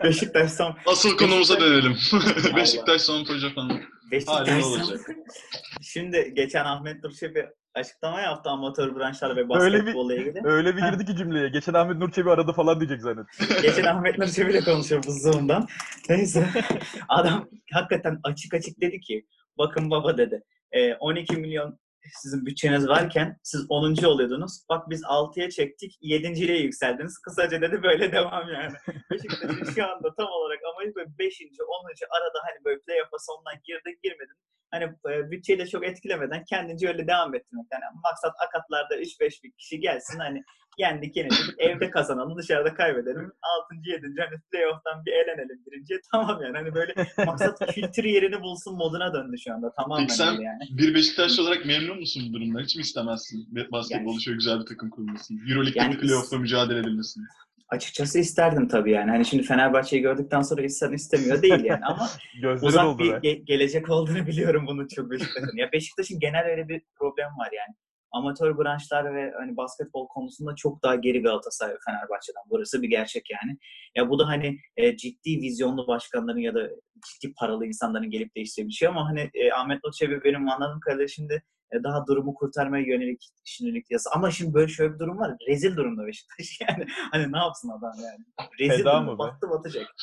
Beşiktaş 0.04 0.52
son 0.52 0.76
Asıl 0.86 1.16
konumuza 1.16 1.60
dönelim. 1.60 1.96
Beşiktaş 2.56 3.02
Sompo 3.02 3.34
Japan'ın 3.34 3.68
hali 3.68 3.95
Beşiktaş? 4.10 4.48
Şimdi 5.82 6.34
geçen 6.34 6.64
Ahmet 6.64 7.02
Durçe 7.02 7.34
bir 7.34 7.46
açıklama 7.74 8.20
yaptı 8.20 8.50
amatör 8.50 8.96
branşlar 8.96 9.36
ve 9.36 9.40
Öyle 9.40 9.76
bir- 9.76 9.80
basketbolla 9.80 10.14
ilgili. 10.14 10.40
Öyle 10.44 10.76
bir 10.76 10.82
girdi 10.82 11.04
ki 11.04 11.16
cümleye. 11.16 11.48
Geçen 11.48 11.74
Ahmet 11.74 11.96
Nur 11.96 12.12
Çebi 12.12 12.30
aradı 12.30 12.52
falan 12.52 12.80
diyecek 12.80 13.02
zannet. 13.02 13.26
Geçen 13.62 13.84
Ahmet 13.84 14.18
Nur 14.18 14.26
Çebi 14.26 14.50
ile 14.50 14.60
konuşuyor 14.60 15.02
bu 15.06 15.12
Zoom'dan. 15.12 15.66
Neyse. 16.08 16.46
Adam 17.08 17.48
hakikaten 17.72 18.18
açık 18.24 18.54
açık 18.54 18.80
dedi 18.80 19.00
ki 19.00 19.26
bakın 19.58 19.90
baba 19.90 20.18
dedi. 20.18 20.42
e, 20.72 20.94
12 20.94 21.36
milyon 21.36 21.78
sizin 22.22 22.46
bütçeniz 22.46 22.88
varken 22.88 23.38
siz 23.42 23.66
10. 23.68 24.04
oluyordunuz. 24.04 24.52
Bak 24.68 24.90
biz 24.90 25.02
6'ya 25.02 25.50
çektik. 25.50 25.98
7.liğe 26.02 26.62
yükseldiniz. 26.62 27.18
Kısaca 27.18 27.60
dedi 27.60 27.82
böyle 27.82 28.12
devam 28.12 28.48
yani. 28.48 28.72
Beşiktaş'ın 29.10 29.64
şu 29.74 29.84
anda 29.84 30.14
tam 30.14 30.28
olarak 30.28 30.60
amacı 30.72 30.94
böyle 30.94 31.08
5. 31.18 31.40
10. 31.40 31.86
arada 32.10 32.38
hani 32.46 32.64
böyle 32.64 32.80
playoff'a 32.80 33.16
sondan 33.18 33.54
girdi 33.64 33.98
girmedin. 34.02 34.36
Hani 34.70 34.84
e, 34.84 35.30
bütçeyi 35.30 35.58
de 35.58 35.66
çok 35.66 35.84
etkilemeden 35.86 36.44
kendince 36.44 36.88
öyle 36.88 37.06
devam 37.06 37.34
ettirmek. 37.34 37.66
Yani 37.72 37.84
maksat 38.04 38.34
akatlarda 38.46 38.96
3-5 38.96 39.42
bir 39.44 39.52
kişi 39.52 39.80
gelsin 39.80 40.18
hani 40.18 40.44
yendik 40.78 41.16
yenildik 41.16 41.54
evde 41.58 41.90
kazanalım 41.90 42.38
dışarıda 42.38 42.74
kaybedelim 42.74 43.32
6. 43.64 43.74
7. 43.84 44.06
hani 44.18 44.40
playoff'tan 44.52 45.04
bir 45.06 45.12
elenelim 45.12 45.62
birinciye 45.66 46.00
tamam 46.12 46.42
yani 46.42 46.56
hani 46.56 46.74
böyle 46.74 46.94
maksat 47.26 47.74
kültür 47.74 48.04
yerini 48.04 48.40
bulsun 48.40 48.76
moduna 48.76 49.14
döndü 49.14 49.36
şu 49.38 49.54
anda 49.54 49.72
tamamen 49.72 50.06
Peki 50.06 50.14
sen- 50.16 50.32
yani. 50.32 50.62
Bir 50.70 50.94
Beşiktaşlı 50.94 51.42
olarak 51.42 51.66
memnun 51.66 51.98
musun 52.00 52.22
bu 52.28 52.32
durumdan? 52.34 52.60
Hiç 52.62 52.76
mi 52.76 52.80
istemezsin 52.82 53.48
basketbolu 53.72 54.12
Yani- 54.12 54.22
şöyle 54.22 54.36
güzel 54.36 54.60
bir 54.60 54.66
takım 54.66 54.90
kurulmasını? 54.90 55.38
Euroleague'de 55.50 55.78
Yani- 55.78 55.98
playoff'ta 55.98 56.38
mücadele 56.38 56.78
edilmesini. 56.78 57.24
Açıkçası 57.68 58.18
isterdim 58.18 58.68
tabii 58.68 58.90
yani. 58.90 59.10
Hani 59.10 59.24
şimdi 59.24 59.42
Fenerbahçe'yi 59.42 60.02
gördükten 60.02 60.42
sonra 60.42 60.62
insan 60.62 60.92
istemiyor 60.92 61.42
değil 61.42 61.64
yani 61.64 61.84
ama 61.84 62.08
uzak 62.62 62.98
bir 62.98 63.12
be. 63.12 63.16
ge- 63.16 63.44
gelecek 63.44 63.90
olduğunu 63.90 64.26
biliyorum 64.26 64.64
bunun 64.66 64.86
çok 64.88 65.10
Beşiktaş'ın. 65.10 65.56
Ya 65.56 65.72
Beşiktaş'ın 65.72 66.18
genel 66.20 66.44
öyle 66.46 66.68
bir 66.68 66.82
problem 66.98 67.26
var 67.38 67.48
yani. 67.52 67.74
Amatör 68.16 68.58
branşlar 68.58 69.14
ve 69.14 69.32
hani 69.38 69.56
basketbol 69.56 70.08
konusunda 70.08 70.54
çok 70.54 70.82
daha 70.82 70.94
geri 70.94 71.22
Galatasaray 71.22 71.74
ve 71.74 71.78
Fenerbahçe'den. 71.86 72.42
Burası 72.50 72.82
bir 72.82 72.88
gerçek 72.88 73.30
yani. 73.30 73.58
Ya 73.96 74.10
bu 74.10 74.18
da 74.18 74.28
hani 74.28 74.58
e, 74.76 74.96
ciddi 74.96 75.40
vizyonlu 75.40 75.86
başkanların 75.86 76.38
ya 76.38 76.54
da 76.54 76.70
ciddi 77.08 77.34
paralı 77.34 77.66
insanların 77.66 78.10
gelip 78.10 78.36
değiştiği 78.36 78.68
bir 78.68 78.72
şey 78.72 78.88
ama 78.88 79.08
hani 79.08 79.30
e, 79.34 79.52
Ahmet 79.52 79.84
Nur 79.84 79.92
Çebi 79.92 80.24
benim 80.24 80.48
anladığım 80.48 80.80
kadarıyla 80.80 81.08
şimdi 81.08 81.42
e, 81.72 81.82
daha 81.84 82.06
durumu 82.06 82.34
kurtarmaya 82.34 82.84
yönelik 82.86 83.24
şimdilik 83.44 83.90
yasa. 83.90 84.10
Ama 84.14 84.30
şimdi 84.30 84.54
böyle 84.54 84.68
şöyle 84.68 84.94
bir 84.94 84.98
durum 84.98 85.18
var. 85.18 85.36
Rezil 85.48 85.76
durumda 85.76 86.06
Beşiktaş 86.06 86.60
yani. 86.68 86.86
Hani 87.12 87.32
ne 87.32 87.38
yapsın 87.38 87.68
adam 87.78 87.92
yani? 88.04 88.48
Rezil 88.60 88.78
Feda 88.78 89.02
durumda. 89.02 89.18
Battı 89.18 89.50
batacak. 89.50 89.94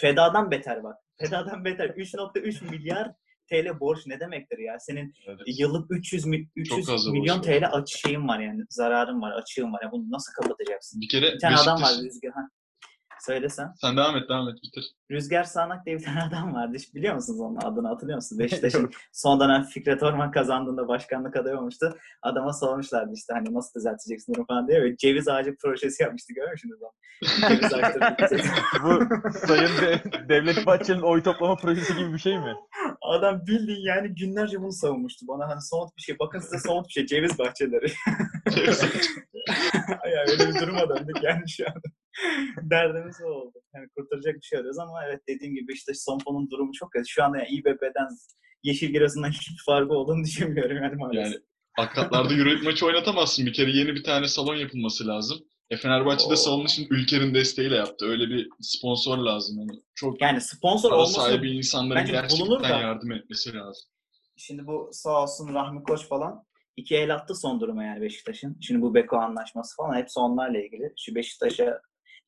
Feda'dan 0.00 0.50
beter 0.50 0.84
bak. 0.84 0.96
Feda'dan 1.20 1.64
beter. 1.64 1.88
3.3 1.88 2.70
milyar 2.70 3.12
TL 3.46 3.80
borç 3.80 4.06
ne 4.06 4.20
demektir 4.20 4.58
ya? 4.58 4.76
Senin 4.80 5.14
Evet. 5.26 5.40
yıllık 5.58 5.86
300 5.90 6.26
mi- 6.26 6.48
300 6.56 6.86
fazla 6.86 7.12
milyon 7.12 7.38
borç. 7.38 7.46
TL 7.46 7.68
açı 7.72 7.98
şeyin 7.98 8.28
var 8.28 8.38
yani. 8.40 8.62
Zararın 8.70 9.20
var, 9.22 9.32
açığın 9.32 9.72
var. 9.72 9.80
Ya 9.82 9.92
bunu 9.92 10.10
nasıl 10.10 10.32
kapatacaksın? 10.32 11.00
Bir 11.00 11.08
kere 11.08 11.32
Bir 11.34 11.38
tane 11.38 11.56
adam 11.56 11.82
var 11.82 11.90
Rüzgar. 12.04 12.32
Ha. 12.32 12.40
Söylesen. 13.26 13.72
Sen 13.80 13.96
devam 13.96 14.16
et, 14.16 14.28
devam 14.28 14.48
et, 14.48 14.54
bitir. 14.62 14.92
Rüzgar 15.10 15.44
Sağnak 15.44 15.86
diye 15.86 15.98
bir 15.98 16.04
tane 16.04 16.22
adam 16.22 16.54
vardı. 16.54 16.72
Hiç 16.76 16.94
biliyor 16.94 17.14
musunuz 17.14 17.40
onun 17.40 17.56
adını 17.56 17.88
hatırlıyor 17.88 18.16
musunuz? 18.16 18.38
Beşiktaş'ın 18.42 18.90
son 19.12 19.40
dönem 19.40 19.62
Fikret 19.62 20.02
Orman 20.02 20.30
kazandığında 20.30 20.88
başkanlık 20.88 21.36
adayı 21.36 21.58
olmuştu. 21.58 21.98
Adama 22.22 22.52
sormuşlardı 22.52 23.12
işte 23.14 23.32
hani 23.34 23.54
nasıl 23.54 23.80
düzelteceksin 23.80 24.34
durum 24.34 24.46
falan 24.46 24.68
diye. 24.68 24.82
Ve 24.82 24.96
ceviz 24.96 25.28
ağacı 25.28 25.56
projesi 25.56 26.02
yapmıştı 26.02 26.32
görmüşsünüz 26.34 26.82
onu. 26.82 26.92
Ceviz 27.48 27.74
ağaçları 27.74 28.16
Bu 28.82 29.06
Sayın 29.46 29.70
De- 29.80 30.28
Devlet 30.28 30.66
Bahçeli'nin 30.66 31.02
oy 31.02 31.22
toplama 31.22 31.56
projesi 31.56 31.96
gibi 31.96 32.12
bir 32.12 32.18
şey 32.18 32.38
mi? 32.38 32.54
Adam 33.02 33.46
bildiğin 33.46 33.86
yani 33.86 34.14
günlerce 34.14 34.60
bunu 34.62 34.72
savunmuştu 34.72 35.26
bana 35.28 35.48
hani 35.48 35.60
somut 35.62 35.96
bir 35.96 36.02
şey. 36.02 36.18
Bakın 36.18 36.38
size 36.40 36.58
somut 36.58 36.88
bir 36.88 36.92
şey. 36.92 37.06
Ceviz 37.06 37.38
bahçeleri. 37.38 37.92
yani 40.04 40.30
öyle 40.30 40.48
bir 40.48 40.60
duruma 40.60 40.88
döndük 40.88 41.22
yani 41.22 41.48
şu 41.48 41.64
an. 41.66 41.82
Derdimiz 42.62 43.20
o 43.22 43.28
oldu. 43.28 43.58
Yani 43.76 43.88
kurtaracak 43.96 44.34
bir 44.34 44.42
şey 44.42 44.58
arıyoruz 44.58 44.78
ama 44.78 45.04
evet 45.06 45.20
dediğim 45.28 45.54
gibi 45.54 45.72
işte 45.72 45.94
Sompo'nun 45.94 46.50
durumu 46.50 46.72
çok 46.72 46.92
kötü. 46.92 47.08
Şu 47.08 47.24
anda 47.24 47.38
yani 47.38 47.48
İBB'den 47.48 48.08
Yeşil 48.62 48.88
Girası'ndan 48.92 49.30
hiçbir 49.38 49.62
farkı 49.66 49.92
olduğunu 49.94 50.24
düşünmüyorum 50.24 50.76
yani 50.82 50.96
maalesef. 50.96 51.32
Yani 51.32 51.42
Akatlarda 51.78 52.34
Euroleague 52.34 52.64
maçı 52.64 52.86
oynatamazsın. 52.86 53.46
Bir 53.46 53.52
kere 53.52 53.70
yeni 53.70 53.94
bir 53.94 54.04
tane 54.04 54.28
salon 54.28 54.56
yapılması 54.56 55.06
lazım. 55.06 55.38
E 55.70 55.76
Fenerbahçe 55.76 56.30
de 56.30 56.36
salonu 56.36 56.68
şimdi 56.68 56.88
ülkenin 56.94 57.34
desteğiyle 57.34 57.76
yaptı. 57.76 58.06
Öyle 58.06 58.28
bir 58.28 58.48
sponsor 58.60 59.18
lazım. 59.18 59.58
Yani 59.58 59.82
çok 59.94 60.20
Yani 60.20 60.40
sponsor 60.40 60.92
olması 60.92 61.12
sahibi 61.12 61.50
insanların 61.50 62.06
gerçekten 62.06 62.62
da. 62.62 62.68
yardım 62.68 63.12
etmesi 63.12 63.54
lazım. 63.54 63.84
Şimdi 64.36 64.66
bu 64.66 64.88
sağ 64.92 65.22
olsun 65.22 65.54
Rahmi 65.54 65.82
Koç 65.82 66.08
falan 66.08 66.44
iki 66.76 66.96
el 66.96 67.14
attı 67.14 67.34
son 67.34 67.60
duruma 67.60 67.84
yani 67.84 68.00
Beşiktaş'ın. 68.00 68.58
Şimdi 68.60 68.82
bu 68.82 68.94
Beko 68.94 69.16
anlaşması 69.16 69.76
falan 69.76 69.96
hepsi 69.96 70.20
onlarla 70.20 70.58
ilgili. 70.58 70.92
Şu 70.98 71.14
Beşiktaş'a 71.14 71.80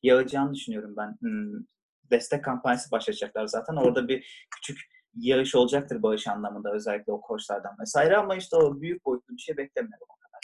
yağacağını 0.03 0.53
düşünüyorum 0.53 0.93
ben. 0.97 1.17
Hmm, 1.19 1.63
destek 2.11 2.43
kampanyası 2.43 2.91
başlatacaklar 2.91 3.47
zaten. 3.47 3.75
Orada 3.75 4.07
bir 4.07 4.47
küçük 4.55 4.79
yağış 5.15 5.55
olacaktır 5.55 6.03
bağış 6.03 6.27
anlamında 6.27 6.73
özellikle 6.73 7.11
o 7.11 7.21
koçlardan 7.21 7.75
vesaire 7.81 8.17
ama 8.17 8.35
işte 8.35 8.55
o 8.55 8.81
büyük 8.81 9.05
boyutlu 9.05 9.35
bir 9.35 9.41
şey 9.41 9.57
beklemiyorum 9.57 10.07
o 10.09 10.15
kadar. 10.15 10.39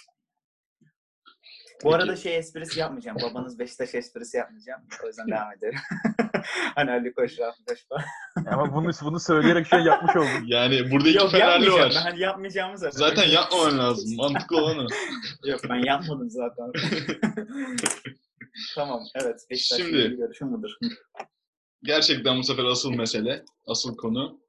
Bu 1.83 1.89
Peki. 1.89 1.95
arada 1.95 2.15
şey 2.15 2.37
esprisi 2.37 2.79
yapmayacağım. 2.79 3.17
Babanız 3.21 3.59
Beşiktaş 3.59 3.95
esprisi 3.95 4.37
yapmayacağım. 4.37 4.81
O 5.03 5.07
yüzden 5.07 5.27
devam 5.27 5.53
ediyorum. 5.53 5.79
hani 6.75 6.91
Ali 6.91 7.13
Koç, 7.13 7.39
Rahmi 7.39 7.65
Koç 7.65 7.79
falan. 7.89 8.03
Ama 8.53 8.75
bunu 8.75 8.91
bunu 9.01 9.19
söyleyerek 9.19 9.73
an 9.73 9.79
yapmış 9.79 10.15
oldun. 10.15 10.29
Yani 10.45 10.91
burada 10.91 11.09
iki 11.09 11.27
Fenerli 11.27 11.71
var. 11.71 11.91
Ben 11.95 12.01
hani 12.01 12.19
yapmayacağımı 12.19 12.77
zaten. 12.77 12.97
Zaten 12.97 13.27
yapmaman 13.29 13.77
lazım. 13.79 14.15
Mantıklı 14.15 14.57
olan 14.57 14.79
o. 14.79 14.87
Yok 15.45 15.59
ben 15.69 15.75
yapmadım 15.75 16.29
zaten. 16.29 16.71
tamam 18.75 19.03
evet. 19.15 19.39
Beşiktaş'la 19.49 19.83
Şimdi- 19.85 19.97
ilgili 19.97 20.17
görüşüm 20.17 20.53
budur. 20.53 20.71
Gerçekten 21.83 22.37
bu 22.39 22.43
sefer 22.43 22.63
asıl 22.65 22.91
mesele, 22.93 23.43
asıl 23.67 23.97
konu. 23.97 24.39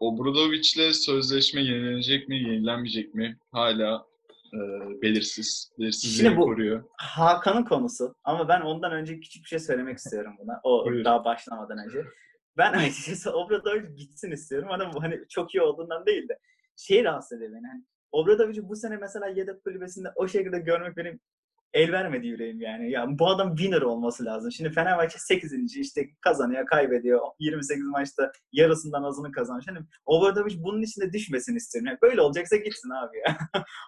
Obradovic'le 0.00 0.92
sözleşme 0.92 1.60
yenilenecek 1.60 2.28
mi, 2.28 2.36
yenilenmeyecek 2.36 3.14
mi? 3.14 3.38
Hala 3.52 4.06
e, 4.54 4.58
belirsiz. 5.02 5.70
Belirsizliğini 5.78 6.28
Şimdi 6.28 6.40
bu- 6.40 6.44
koruyor. 6.44 6.84
Hakan'ın 6.98 7.64
konusu 7.64 8.14
ama 8.24 8.48
ben 8.48 8.60
ondan 8.60 8.92
önce 8.92 9.20
küçük 9.20 9.42
bir 9.44 9.48
şey 9.48 9.58
söylemek 9.58 9.98
istiyorum 9.98 10.32
buna. 10.38 10.60
O 10.62 10.86
Buyur. 10.86 11.04
daha 11.04 11.24
başlamadan 11.24 11.78
önce. 11.86 12.04
Ben 12.56 12.72
açıkçası 12.90 13.32
Obradovic 13.32 13.94
gitsin 13.96 14.30
istiyorum 14.30 14.68
ama 14.72 14.92
bu 14.94 15.02
hani 15.02 15.20
çok 15.28 15.54
iyi 15.54 15.62
olduğundan 15.62 16.06
değil 16.06 16.28
de 16.28 16.38
şey 16.76 17.04
rahatsız 17.04 17.38
ediyor 17.38 17.52
beni. 17.52 17.66
Hani 17.66 17.84
Obradovic'i 18.12 18.68
bu 18.68 18.76
sene 18.76 18.96
mesela 18.96 19.26
yedek 19.26 19.64
kulübesinde 19.64 20.08
o 20.16 20.28
şekilde 20.28 20.58
görmek 20.58 20.96
benim 20.96 21.20
el 21.76 21.92
vermedi 21.92 22.26
yüreğim 22.26 22.60
yani. 22.60 22.90
Ya 22.90 23.06
bu 23.08 23.28
adam 23.28 23.56
winner 23.56 23.82
olması 23.82 24.24
lazım. 24.24 24.52
Şimdi 24.52 24.70
Fenerbahçe 24.70 25.18
8. 25.18 25.76
işte 25.76 26.00
kazanıyor, 26.20 26.66
kaybediyor. 26.66 27.20
28 27.38 27.84
maçta 27.86 28.32
yarısından 28.52 29.02
azını 29.02 29.32
kazanmış. 29.32 29.66
Hani 29.68 29.78
Obradovic 30.06 30.62
bunun 30.64 30.82
içinde 30.82 31.12
düşmesin 31.12 31.56
istiyorum. 31.56 31.86
Yani 31.86 31.98
böyle 32.02 32.20
olacaksa 32.20 32.56
gitsin 32.56 32.90
abi 32.90 33.16
ya. 33.18 33.38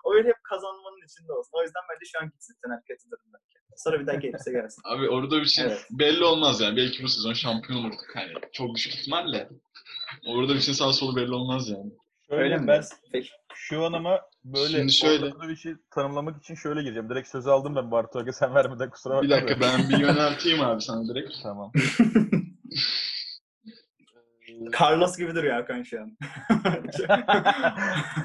o 0.04 0.14
öyle 0.14 0.28
hep 0.28 0.44
kazanmanın 0.44 1.04
içinde 1.06 1.32
olsun. 1.32 1.50
O 1.52 1.62
yüzden 1.62 1.82
bence 1.90 2.10
şu 2.12 2.18
an 2.22 2.30
gitsin 2.30 2.54
Fener 2.64 2.80
kötü 2.88 3.10
durumda. 3.10 3.38
Sonra 3.76 4.00
bir 4.00 4.06
daha 4.06 4.16
gelirse 4.16 4.52
gelsin. 4.52 4.82
Abi 4.84 5.08
orada 5.08 5.40
bir 5.40 5.46
şey 5.46 5.64
Evet. 5.64 5.86
belli 5.90 6.24
olmaz 6.24 6.60
yani. 6.60 6.76
Belki 6.76 7.02
bu 7.02 7.08
sezon 7.08 7.32
şampiyon 7.32 7.80
olurduk. 7.80 8.00
Hani 8.14 8.32
çok 8.52 8.74
düşük 8.74 8.94
ihtimalle. 8.94 9.48
Orada 10.26 10.54
bir 10.54 10.60
şey 10.60 10.74
sağ 10.74 10.92
solu 10.92 11.16
belli 11.16 11.34
olmaz 11.34 11.68
yani. 11.70 11.92
Şöyle 12.28 12.42
Öyle 12.42 12.56
mi? 12.56 12.66
ben? 12.66 12.82
Peki. 13.12 13.28
şu 13.54 13.84
an 13.84 13.92
ama 13.92 14.20
böyle 14.44 14.68
Şimdi 14.78 14.92
şöyle- 14.92 15.48
bir 15.48 15.56
şey 15.56 15.72
tanımlamak 15.94 16.36
için 16.42 16.54
şöyle 16.54 16.82
gireceğim. 16.82 17.08
Direkt 17.10 17.28
söz 17.28 17.46
aldım 17.46 17.76
ben 17.76 17.90
Bartu 17.90 18.18
Aga 18.18 18.32
sen 18.32 18.54
vermeden 18.54 18.90
kusura 18.90 19.14
bakma. 19.14 19.22
Bir 19.28 19.30
dakika 19.30 19.54
da. 19.56 19.60
ben 19.60 19.88
bir 19.88 19.98
yönelteyim 19.98 20.60
abi 20.60 20.80
sana 20.82 21.08
direkt. 21.08 21.30
Tamam. 21.42 21.72
Carlos 24.80 25.16
gibi 25.18 25.34
duruyor 25.34 25.54
Hakan 25.54 25.82
şu 25.82 26.00
an. 26.00 26.16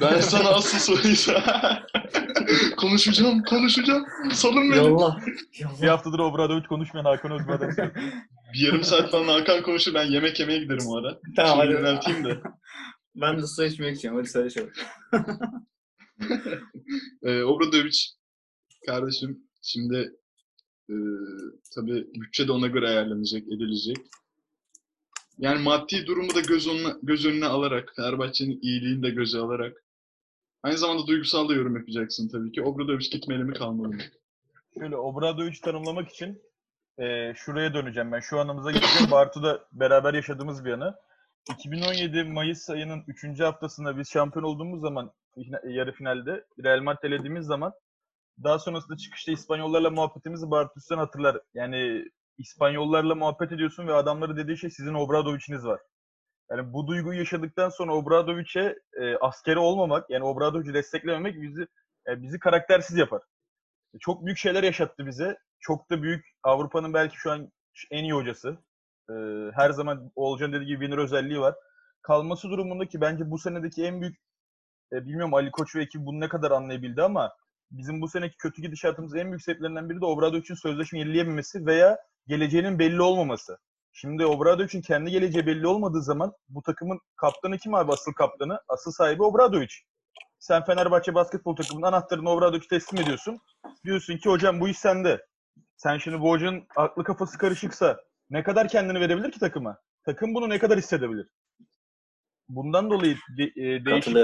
Ben 0.01 0.19
sana 0.21 0.49
asıl 0.49 0.77
soruyu 0.79 1.15
konuşacağım, 2.77 3.43
konuşacağım. 3.43 4.05
Salın 4.33 4.71
beni. 4.71 4.75
Yallah. 4.77 5.19
bir 5.25 5.59
Yallah. 5.59 5.93
haftadır 5.97 6.19
Obradovic 6.19 6.63
konuşmayan 6.67 7.05
Hakan 7.05 7.31
Özbağ'dan. 7.31 7.71
Bir 8.53 8.59
yarım 8.59 8.83
saat 8.83 9.11
falan 9.11 9.27
Hakan 9.27 9.63
konuşur. 9.63 9.93
Ben 9.93 10.03
yemek 10.05 10.39
yemeye 10.39 10.59
giderim 10.59 10.87
o 10.87 10.97
ara. 10.97 11.19
Tamam 11.35 11.51
Şimdi 11.61 11.73
hadi. 11.73 11.73
yönelteyim 11.87 12.25
de. 12.25 12.41
Ben 13.15 13.37
de 13.41 13.47
su 13.47 13.63
içmek 13.63 13.95
istiyorum. 13.95 14.19
Hadi 14.19 14.29
söyle 14.29 14.49
şöyle. 14.49 14.69
Ee, 17.23 17.43
Obradovic 17.43 17.97
kardeşim 18.85 19.43
şimdi 19.61 20.15
e, 20.89 20.95
tabii 21.75 22.07
bütçe 22.13 22.47
de 22.47 22.51
ona 22.51 22.67
göre 22.67 22.87
ayarlanacak, 22.87 23.43
edilecek. 23.43 23.97
Yani 25.37 25.63
maddi 25.63 26.05
durumu 26.05 26.35
da 26.35 26.39
göz 26.39 26.67
önüne, 26.67 26.93
göz 27.03 27.25
önüne 27.25 27.45
alarak, 27.45 27.93
Fenerbahçe'nin 27.95 28.59
iyiliğini 28.61 29.03
de 29.03 29.09
göze 29.09 29.37
alarak 29.37 29.83
aynı 30.63 30.77
zamanda 30.77 31.07
duygusal 31.07 31.49
da 31.49 31.53
yorum 31.53 31.77
yapacaksın 31.77 32.29
tabii 32.29 32.51
ki. 32.51 32.61
Obradovic 32.61 33.09
gitmeli 33.11 33.43
mi 33.43 33.53
kalmalı 33.53 33.87
mı? 33.87 34.01
Şöyle 34.79 34.97
Obradovic 34.97 35.61
tanımlamak 35.63 36.09
için 36.09 36.41
e, 36.97 37.33
şuraya 37.35 37.73
döneceğim 37.73 38.11
ben. 38.11 38.19
Şu 38.19 38.39
anımıza 38.39 38.71
gideceğim. 38.71 39.11
Bartu'da 39.11 39.67
beraber 39.71 40.13
yaşadığımız 40.13 40.65
bir 40.65 40.71
anı. 40.71 40.95
2017 41.51 42.23
Mayıs 42.23 42.69
ayının 42.69 43.03
3. 43.07 43.39
haftasında 43.39 43.97
biz 43.97 44.09
şampiyon 44.11 44.43
olduğumuz 44.43 44.81
zaman 44.81 45.11
yarı 45.63 45.91
finalde 45.91 46.45
Real 46.63 46.81
Madrid 46.81 47.03
elediğimiz 47.03 47.45
zaman 47.45 47.73
daha 48.43 48.59
sonrasında 48.59 48.97
çıkışta 48.97 49.31
İspanyollarla 49.31 49.89
muhabbetimizi 49.89 50.51
Bartu 50.51 50.79
sen 50.79 50.97
hatırlar. 50.97 51.39
Yani 51.53 52.05
İspanyollarla 52.37 53.15
muhabbet 53.15 53.51
ediyorsun 53.51 53.87
ve 53.87 53.93
adamları 53.93 54.37
dediği 54.37 54.57
şey 54.57 54.69
sizin 54.69 54.93
Obradovic'iniz 54.93 55.65
var. 55.65 55.79
Yani 56.51 56.73
bu 56.73 56.87
duyguyu 56.87 57.19
yaşadıktan 57.19 57.69
sonra 57.69 57.95
Obradovic'e 57.95 58.75
e, 59.01 59.15
askeri 59.17 59.59
olmamak, 59.59 60.09
yani 60.09 60.23
Obradovic'i 60.23 60.73
desteklememek 60.73 61.41
bizi 61.41 61.67
e, 62.07 62.21
bizi 62.21 62.39
karaktersiz 62.39 62.97
yapar. 62.97 63.21
Çok 63.99 64.25
büyük 64.25 64.37
şeyler 64.37 64.63
yaşattı 64.63 65.05
bize. 65.05 65.37
Çok 65.59 65.89
da 65.89 66.03
büyük 66.03 66.25
Avrupa'nın 66.43 66.93
belki 66.93 67.17
şu 67.17 67.31
an 67.31 67.51
en 67.91 68.03
iyi 68.03 68.13
hocası. 68.13 68.57
Ee, 69.09 69.13
her 69.53 69.69
zaman 69.69 70.11
Oğulcan 70.15 70.53
dediği 70.53 70.65
gibi 70.65 70.79
winner 70.79 71.03
özelliği 71.03 71.39
var. 71.39 71.55
Kalması 72.01 72.49
durumunda 72.49 72.85
ki 72.85 73.01
bence 73.01 73.31
bu 73.31 73.37
senedeki 73.37 73.83
en 73.83 74.01
büyük 74.01 74.17
e, 74.93 75.05
bilmiyorum 75.05 75.33
Ali 75.33 75.51
Koç 75.51 75.75
ve 75.75 75.83
ekibi 75.83 76.05
bunu 76.05 76.19
ne 76.19 76.29
kadar 76.29 76.51
anlayabildi 76.51 77.01
ama 77.01 77.33
bizim 77.71 78.01
bu 78.01 78.07
seneki 78.07 78.37
kötü 78.37 78.61
gidişatımızın 78.61 79.17
en 79.17 79.27
büyük 79.27 79.43
sebeplerinden 79.43 79.89
biri 79.89 80.01
de 80.01 80.05
Obradovic'in 80.05 80.55
sözleşme 80.55 80.99
yenileyememesi 80.99 81.65
veya 81.65 81.97
geleceğinin 82.27 82.79
belli 82.79 83.01
olmaması. 83.01 83.57
Şimdi 83.91 84.25
Obradovic'in 84.25 84.81
kendi 84.81 85.11
geleceği 85.11 85.45
belli 85.45 85.67
olmadığı 85.67 86.01
zaman 86.01 86.33
bu 86.49 86.61
takımın 86.61 86.99
kaptanı 87.15 87.57
kim 87.57 87.73
abi 87.73 87.91
asıl 87.91 88.13
kaptanı? 88.13 88.59
Asıl 88.67 88.91
sahibi 88.91 89.23
Obradovic. 89.23 89.73
Sen 90.39 90.63
Fenerbahçe 90.65 91.13
basketbol 91.13 91.55
takımının 91.55 91.87
anahtarını 91.87 92.29
Obradovic'e 92.29 92.67
teslim 92.67 93.01
ediyorsun. 93.01 93.39
Diyorsun 93.85 94.17
ki 94.17 94.29
hocam 94.29 94.59
bu 94.59 94.69
iş 94.69 94.77
sende. 94.77 95.25
Sen 95.77 95.97
şimdi 95.97 96.19
bu 96.21 96.29
hocanın 96.29 96.67
aklı 96.75 97.03
kafası 97.03 97.37
karışıksa 97.37 97.97
ne 98.29 98.43
kadar 98.43 98.67
kendini 98.67 98.99
verebilir 98.99 99.31
ki 99.31 99.39
takıma? 99.39 99.77
Takım 100.05 100.35
bunu 100.35 100.49
ne 100.49 100.59
kadar 100.59 100.77
hissedebilir? 100.77 101.27
Bundan 102.49 102.89
dolayı 102.89 103.17
de, 103.37 103.43
e, 103.43 103.85
değişik. 103.85 104.15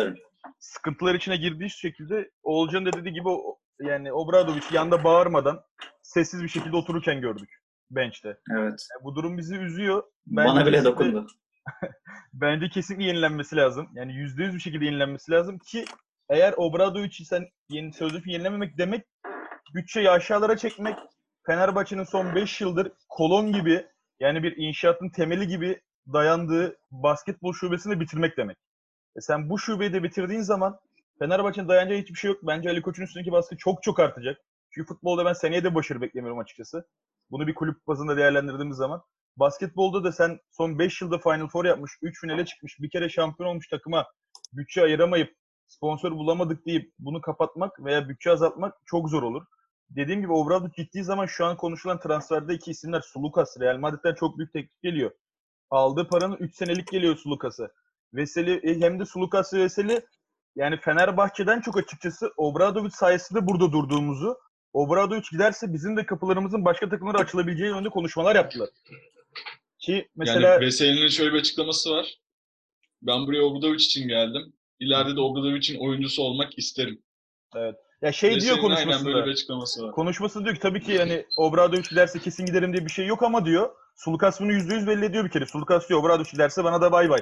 Sıkıntılar 0.59 1.15
içine 1.15 1.37
girdiği 1.37 1.69
şekilde 1.69 2.31
Oğulcan 2.43 2.85
da 2.85 2.93
dediği 2.93 3.13
gibi 3.13 3.29
o, 3.29 3.59
yani 3.79 4.13
Obradovic 4.13 4.63
yanda 4.71 5.03
bağırmadan 5.03 5.61
sessiz 6.01 6.43
bir 6.43 6.47
şekilde 6.47 6.75
otururken 6.75 7.21
gördük 7.21 7.49
bench'te. 7.91 8.37
Evet. 8.51 8.87
Yani 8.91 9.03
bu 9.03 9.15
durum 9.15 9.37
bizi 9.37 9.55
üzüyor. 9.55 10.03
Bana 10.25 10.65
bile 10.65 10.83
dokundu. 10.83 11.27
Bence 12.33 12.69
kesinlikle 12.69 13.05
yenilenmesi 13.05 13.55
lazım. 13.55 13.89
Yani 13.93 14.15
yüzde 14.15 14.43
yüz 14.43 14.55
bir 14.55 14.59
şekilde 14.59 14.85
yenilenmesi 14.85 15.31
lazım 15.31 15.57
ki 15.57 15.85
eğer 16.29 16.53
Obradovic'i 16.57 17.25
sen 17.25 17.47
yeni, 17.69 17.93
sözleşme 17.93 18.31
yenilememek 18.31 18.77
demek 18.77 19.05
bütçeyi 19.75 20.09
aşağılara 20.09 20.57
çekmek 20.57 20.97
Fenerbahçe'nin 21.45 22.03
son 22.03 22.35
5 22.35 22.61
yıldır 22.61 22.91
kolon 23.09 23.53
gibi 23.53 23.85
yani 24.19 24.43
bir 24.43 24.57
inşaatın 24.57 25.09
temeli 25.09 25.47
gibi 25.47 25.81
dayandığı 26.13 26.77
basketbol 26.91 27.53
şubesini 27.53 27.99
bitirmek 27.99 28.37
demek. 28.37 28.57
E 29.17 29.21
sen 29.21 29.49
bu 29.49 29.59
şubeyi 29.59 29.93
de 29.93 30.03
bitirdiğin 30.03 30.41
zaman 30.41 30.79
Fenerbahçe'nin 31.19 31.67
dayanacağı 31.67 31.97
hiçbir 31.97 32.15
şey 32.15 32.31
yok. 32.31 32.39
Bence 32.43 32.69
Ali 32.69 32.81
Koç'un 32.81 33.03
üstündeki 33.03 33.31
baskı 33.31 33.57
çok 33.57 33.83
çok 33.83 33.99
artacak. 33.99 34.41
Çünkü 34.71 34.87
futbolda 34.87 35.25
ben 35.25 35.33
seneye 35.33 35.63
de 35.63 35.75
başarı 35.75 36.01
beklemiyorum 36.01 36.39
açıkçası. 36.39 36.87
Bunu 37.31 37.47
bir 37.47 37.55
kulüp 37.55 37.87
bazında 37.87 38.17
değerlendirdiğimiz 38.17 38.77
zaman. 38.77 39.03
Basketbolda 39.37 40.03
da 40.03 40.11
sen 40.11 40.39
son 40.51 40.79
5 40.79 41.01
yılda 41.01 41.17
Final 41.17 41.47
Four 41.47 41.65
yapmış, 41.65 41.91
3 42.01 42.21
finale 42.21 42.45
çıkmış, 42.45 42.79
bir 42.79 42.89
kere 42.89 43.09
şampiyon 43.09 43.49
olmuş 43.49 43.67
takıma 43.67 44.07
bütçe 44.53 44.81
ayıramayıp 44.83 45.35
sponsor 45.67 46.11
bulamadık 46.11 46.65
deyip 46.65 46.93
bunu 46.99 47.21
kapatmak 47.21 47.85
veya 47.85 48.09
bütçe 48.09 48.31
azaltmak 48.31 48.75
çok 48.85 49.09
zor 49.09 49.23
olur. 49.23 49.45
Dediğim 49.89 50.21
gibi 50.21 50.31
Obradovic 50.31 50.71
gittiği 50.77 51.03
zaman 51.03 51.25
şu 51.25 51.45
an 51.45 51.57
konuşulan 51.57 51.99
transferde 51.99 52.53
iki 52.53 52.71
isimler 52.71 53.01
Sulukas, 53.01 53.59
Real 53.59 53.77
Madrid'den 53.77 54.13
çok 54.13 54.37
büyük 54.37 54.53
teklif 54.53 54.81
geliyor. 54.81 55.11
Aldığı 55.69 56.07
paranın 56.07 56.37
3 56.37 56.55
senelik 56.55 56.87
geliyor 56.87 57.15
Sulukas'ı. 57.17 57.71
Veseli 58.13 58.51
e, 58.63 58.79
hem 58.79 58.99
de 58.99 59.05
Sulukas 59.05 59.53
ve 59.53 59.59
Veseli 59.59 60.01
yani 60.55 60.77
Fenerbahçe'den 60.77 61.61
çok 61.61 61.77
açıkçası 61.77 62.31
Obradovic 62.37 62.91
sayesinde 62.91 63.47
burada 63.47 63.71
durduğumuzu 63.71 64.37
Obradovic 64.73 65.23
giderse 65.31 65.73
bizim 65.73 65.97
de 65.97 66.05
kapılarımızın 66.05 66.65
başka 66.65 66.89
takımlara 66.89 67.17
açılabileceği 67.17 67.69
yönünde 67.69 67.89
konuşmalar 67.89 68.35
yaptılar. 68.35 68.69
Ki 69.79 70.09
mesela 70.15 70.47
Yani 70.47 70.65
Veseli'nin 70.65 71.07
şöyle 71.07 71.33
bir 71.33 71.39
açıklaması 71.39 71.91
var. 71.91 72.19
Ben 73.01 73.27
buraya 73.27 73.41
Obradovic 73.41 73.75
için 73.75 74.07
geldim. 74.07 74.53
İleride 74.79 75.15
de 75.15 75.19
Obradovic'in 75.19 75.79
oyuncusu 75.79 76.23
olmak 76.23 76.57
isterim. 76.57 77.03
ya 78.01 78.11
şey 78.11 78.29
diyor 78.29 78.41
Veseli'nin 78.41 78.69
aynen 78.69 78.83
konuşmasında. 78.83 79.13
böyle 79.13 79.25
bir 79.25 79.31
açıklaması 79.31 79.83
var. 79.83 79.91
Konuşması 79.91 80.43
diyor 80.43 80.55
ki 80.55 80.61
tabii 80.61 80.81
ki 80.81 80.91
yani 80.91 81.25
Obradovic 81.37 81.89
giderse 81.89 82.19
kesin 82.19 82.45
giderim 82.45 82.73
diye 82.73 82.85
bir 82.85 82.91
şey 82.91 83.05
yok 83.05 83.23
ama 83.23 83.45
diyor. 83.45 83.69
Sulukas 83.95 84.41
bunu 84.41 84.51
yüzde 84.51 84.73
yüz 84.73 84.87
belli 84.87 85.05
ediyor 85.05 85.25
bir 85.25 85.31
kere. 85.31 85.45
Sulukas 85.45 85.89
diyor 85.89 85.99
Obradovic 85.99 86.31
giderse 86.31 86.63
bana 86.63 86.81
da 86.81 86.91
bay 86.91 87.09
bay. 87.09 87.19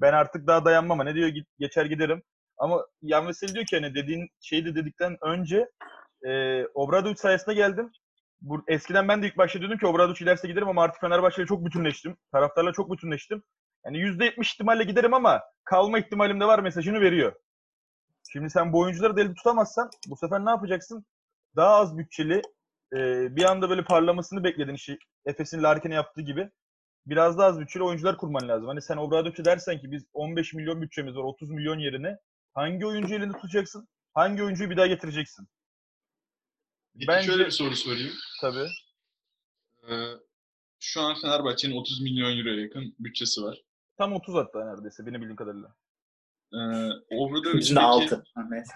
Ben 0.00 0.12
artık 0.12 0.46
daha 0.46 0.64
dayanmam. 0.64 1.06
Ne 1.06 1.14
diyor 1.14 1.28
git, 1.28 1.46
geçer 1.58 1.84
giderim. 1.84 2.22
Ama 2.58 2.86
Yan 3.02 3.28
Veseli 3.28 3.54
diyor 3.54 3.66
ki 3.66 3.76
hani 3.76 3.94
dediğin 3.94 4.28
şeyi 4.40 4.64
de 4.64 4.74
dedikten 4.74 5.16
önce 5.22 5.70
e, 6.26 6.64
Obradovic 6.66 7.16
sayesinde 7.16 7.54
geldim. 7.54 7.90
Bu, 8.40 8.64
eskiden 8.68 9.08
ben 9.08 9.22
de 9.22 9.26
ilk 9.26 9.38
başta 9.38 9.58
diyordum 9.60 9.78
ki 9.78 9.86
Obradovic 9.86 10.18
giderse 10.18 10.48
giderim 10.48 10.68
ama 10.68 10.82
artık 10.82 11.00
Fenerbahçe'yle 11.00 11.46
çok 11.46 11.64
bütünleştim. 11.64 12.16
Taraftarla 12.32 12.72
çok 12.72 12.92
bütünleştim. 12.92 13.42
Yani 13.84 13.98
yüzde 13.98 14.24
yetmiş 14.24 14.52
ihtimalle 14.52 14.84
giderim 14.84 15.14
ama 15.14 15.42
kalma 15.64 15.98
ihtimalim 15.98 16.40
de 16.40 16.44
var 16.44 16.58
mesajını 16.58 17.00
veriyor. 17.00 17.32
Şimdi 18.32 18.50
sen 18.50 18.72
bu 18.72 18.78
oyuncuları 18.78 19.16
da 19.16 19.20
elde 19.20 19.34
tutamazsan 19.34 19.90
bu 20.08 20.16
sefer 20.16 20.44
ne 20.44 20.50
yapacaksın? 20.50 21.06
Daha 21.56 21.74
az 21.74 21.98
bütçeli 21.98 22.42
e, 22.92 22.96
bir 23.36 23.44
anda 23.44 23.70
böyle 23.70 23.84
parlamasını 23.84 24.44
bekledin 24.44 24.74
işi. 24.74 24.98
Efes'in 25.26 25.62
Larkin'e 25.62 25.94
yaptığı 25.94 26.20
gibi. 26.22 26.50
Biraz 27.08 27.38
daha 27.38 27.46
az 27.46 27.60
bütçeli 27.60 27.82
oyuncular 27.82 28.16
kurman 28.16 28.48
lazım. 28.48 28.68
Hani 28.68 28.82
sen 28.82 28.96
Obradovic'e 28.96 29.44
dersen 29.44 29.80
ki 29.80 29.92
biz 29.92 30.04
15 30.12 30.54
milyon 30.54 30.82
bütçemiz 30.82 31.16
var 31.16 31.22
30 31.22 31.50
milyon 31.50 31.78
yerine 31.78 32.18
hangi 32.54 32.86
oyuncu 32.86 33.14
elinde 33.14 33.32
tutacaksın? 33.32 33.88
Hangi 34.14 34.42
oyuncuyu 34.42 34.70
bir 34.70 34.76
daha 34.76 34.86
getireceksin? 34.86 35.48
Peki 36.94 37.08
Bence- 37.08 37.26
şöyle 37.26 37.46
bir 37.46 37.50
soru 37.50 37.76
sorayım. 37.76 38.12
Tabii. 38.40 38.68
Ee, 39.88 40.12
şu 40.80 41.00
an 41.00 41.20
Fenerbahçe'nin 41.20 41.76
30 41.76 42.00
milyon 42.00 42.38
euroya 42.38 42.60
yakın 42.60 42.94
bütçesi 42.98 43.42
var. 43.42 43.62
Tam 43.98 44.12
30 44.12 44.34
hatta 44.34 44.64
neredeyse 44.64 45.06
benim 45.06 45.20
bildiğim 45.20 45.36
kadarıyla. 45.36 45.74
Ee, 46.52 47.16
Obradovic 47.16 47.58
Bizim 47.58 47.76
de 47.76 47.80
peki... 47.80 48.14
6. 48.14 48.24
Neyse. 48.50 48.72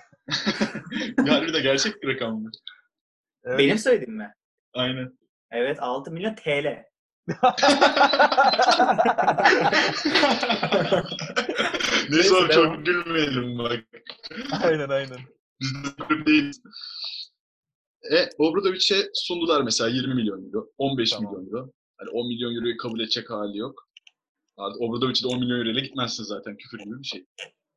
Galiba 1.17 1.59
gerçek 1.59 2.03
bir 2.03 2.15
rakam 2.15 2.43
mı? 2.43 2.51
Evet. 3.45 3.59
Benim 3.59 3.79
söylediğim 3.79 4.15
mi? 4.17 4.35
Aynen. 4.73 5.19
Evet 5.51 5.83
6 5.83 6.11
milyon 6.11 6.35
TL. 6.35 6.92
Neyse 12.11 12.37
abi 12.37 12.49
devam. 12.49 12.75
çok 12.75 12.87
gülmeyelim 12.87 13.59
bak. 13.59 13.85
aynen 14.65 14.89
aynen. 14.89 15.19
Biz 15.61 15.75
de 15.85 16.27
değiliz. 16.27 16.63
E, 18.13 18.29
Obradovic'e 18.39 19.09
sundular 19.15 19.63
mesela 19.63 19.91
20 19.91 20.15
milyon 20.15 20.45
euro, 20.47 20.69
15 20.79 21.11
Tamam. 21.11 21.33
milyon 21.35 21.47
euro. 21.47 21.73
Hani 21.99 22.11
10 22.11 22.29
milyon 22.29 22.55
euroyu 22.57 22.77
kabul 22.77 23.01
edecek 23.01 23.31
hali 23.31 23.59
yok. 23.59 23.89
Obradovic'e 24.57 25.23
de 25.25 25.29
10 25.29 25.41
milyon 25.41 25.59
euro 25.59 25.69
ile 25.69 25.81
gitmezsin 25.81 26.25
zaten 26.25 26.57
küfür 26.57 26.79
gibi 26.79 26.99
bir 27.03 27.05
şey. 27.07 27.25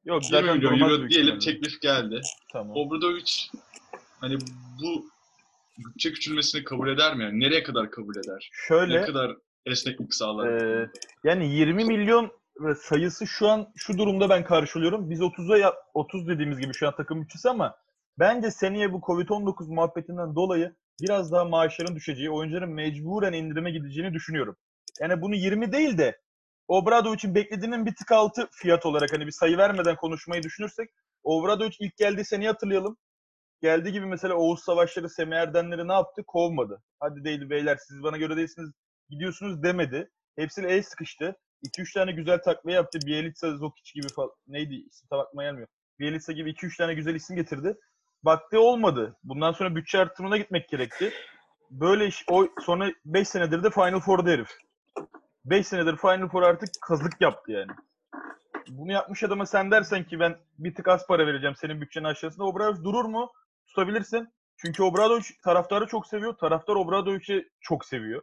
Yok 0.06 0.24
20 0.24 0.32
zaten 0.42 0.58
milyon 0.58 0.80
euro 0.80 1.10
diyelim 1.10 1.38
ihtimalle. 1.38 1.40
teklif 1.62 1.82
geldi. 1.82 2.22
Tamam. 2.54 2.78
Obradovic 2.78 3.32
hani 4.20 4.38
bu 4.82 5.06
bütçe 5.78 6.12
küçülmesini 6.14 6.64
kabul 6.64 6.90
eder 6.90 7.16
mi? 7.16 7.24
Yani 7.24 7.40
nereye 7.40 7.64
kadar 7.64 7.92
kabul 7.92 8.16
eder? 8.16 8.50
Şöyle 8.52 9.02
Ne 9.02 9.06
kadar 9.06 9.32
esneklik 9.66 10.14
sağlar? 10.14 10.60
konuda? 10.60 10.90
yani 11.24 11.56
20 11.56 11.86
milyon 11.86 12.32
sayısı 12.78 13.28
şu 13.28 13.48
an 13.48 13.68
şu 13.76 13.98
durumda 13.98 14.30
ben 14.30 14.44
karşılıyorum. 14.44 15.10
Biz 15.10 15.22
30'a 15.22 15.58
yap- 15.58 15.78
30 15.94 16.28
dediğimiz 16.28 16.60
gibi 16.60 16.74
şu 16.74 16.88
an 16.88 16.96
takım 16.96 17.22
bütçesi 17.22 17.50
ama 17.50 17.76
bence 18.20 18.52
seneye 18.52 18.94
bu 18.94 18.98
Covid-19 18.98 19.74
muhabbetinden 19.74 20.36
dolayı 20.36 20.76
biraz 21.02 21.32
daha 21.32 21.46
maaşların 21.46 21.96
düşeceği, 21.96 22.30
oyuncuların 22.30 22.70
mecburen 22.74 23.34
indirime 23.34 23.72
gideceğini 23.72 24.14
düşünüyorum. 24.14 24.56
Yani 25.02 25.22
bunu 25.22 25.36
20 25.36 25.72
değil 25.72 25.98
de 25.98 26.20
Obradovic'in 26.68 27.36
beklediğinin 27.36 27.86
bir 27.86 27.96
tık 27.96 28.12
altı 28.12 28.50
fiyat 28.52 28.86
olarak 28.86 29.14
hani 29.14 29.26
bir 29.26 29.32
sayı 29.32 29.58
vermeden 29.58 29.96
konuşmayı 29.96 30.44
düşünürsek 30.44 30.90
Obradovic 31.24 31.76
ilk 31.80 31.98
geldiği 31.98 32.26
seneyi 32.26 32.48
hatırlayalım. 32.50 32.98
Geldiği 33.62 33.91
gibi 33.91 34.06
mesela 34.06 34.34
Oğuz 34.34 34.63
Savaşları, 34.63 35.10
Semih 35.10 35.38
Erdenleri 35.38 35.88
ne 35.88 35.94
yaptı? 35.94 36.24
Kovmadı. 36.28 36.84
Hadi 37.00 37.24
değil 37.24 37.50
beyler 37.50 37.78
siz 37.88 38.04
bana 38.04 38.18
göre 38.18 38.38
değilsiniz 38.38 38.72
gidiyorsunuz 39.10 39.63
demedi. 39.63 40.10
Hepsiyle 40.36 40.70
el 40.70 40.84
sıkıştı. 40.84 41.36
2-3 41.63 41.94
tane 41.94 42.12
güzel 42.12 42.41
takviye 42.41 42.76
yaptı. 42.76 43.00
Bielitsa, 43.06 43.58
Zokic 43.58 43.91
gibi 43.94 44.08
falan. 44.15 44.32
Neydi? 44.48 44.76
İsim 44.76 45.08
tam 45.10 45.26
gelmiyor. 45.39 45.68
Bielitsa 46.00 46.32
gibi 46.34 46.52
2-3 46.52 46.78
tane 46.78 46.94
güzel 46.94 47.15
isim 47.15 47.36
getirdi. 47.36 47.78
Baktı 48.24 48.60
olmadı. 48.60 49.18
Bundan 49.24 49.52
sonra 49.52 49.76
bütçe 49.76 50.00
artırımına 50.00 50.38
gitmek 50.38 50.70
gerekti. 50.70 51.13
Böyle 51.72 52.08
iş, 52.08 52.24
o 52.32 52.48
sonra 52.65 52.91
5 53.06 53.28
senedir 53.28 53.63
de 53.63 53.70
Final 53.70 54.00
Four'da 54.00 54.30
herif. 54.30 54.50
5 55.46 55.68
senedir 55.68 55.98
Final 55.98 56.30
Four 56.30 56.44
artık 56.44 56.70
kazık 56.82 57.22
yaptı 57.22 57.52
yani. 57.52 57.72
Bunu 58.70 58.91
yapmış 58.91 59.24
adama 59.24 59.46
sen 59.46 59.72
dersen 59.72 60.04
ki 60.04 60.20
ben 60.20 60.38
bir 60.60 60.76
tık 60.76 60.88
az 60.88 61.08
para 61.08 61.28
vereceğim 61.28 61.56
senin 61.56 61.82
bütçenin 61.82 62.06
aşağısında. 62.06 62.46
Obradovic 62.46 62.84
durur 62.84 63.06
mu? 63.06 63.32
Tutabilirsin. 63.76 64.30
Çünkü 64.58 64.84
Obradovic 64.84 65.26
taraftarı 65.44 65.88
çok 65.88 66.08
seviyor. 66.08 66.38
Taraftar 66.38 66.76
Obradovic'i 66.76 67.50
çok 67.60 67.86
seviyor. 67.86 68.22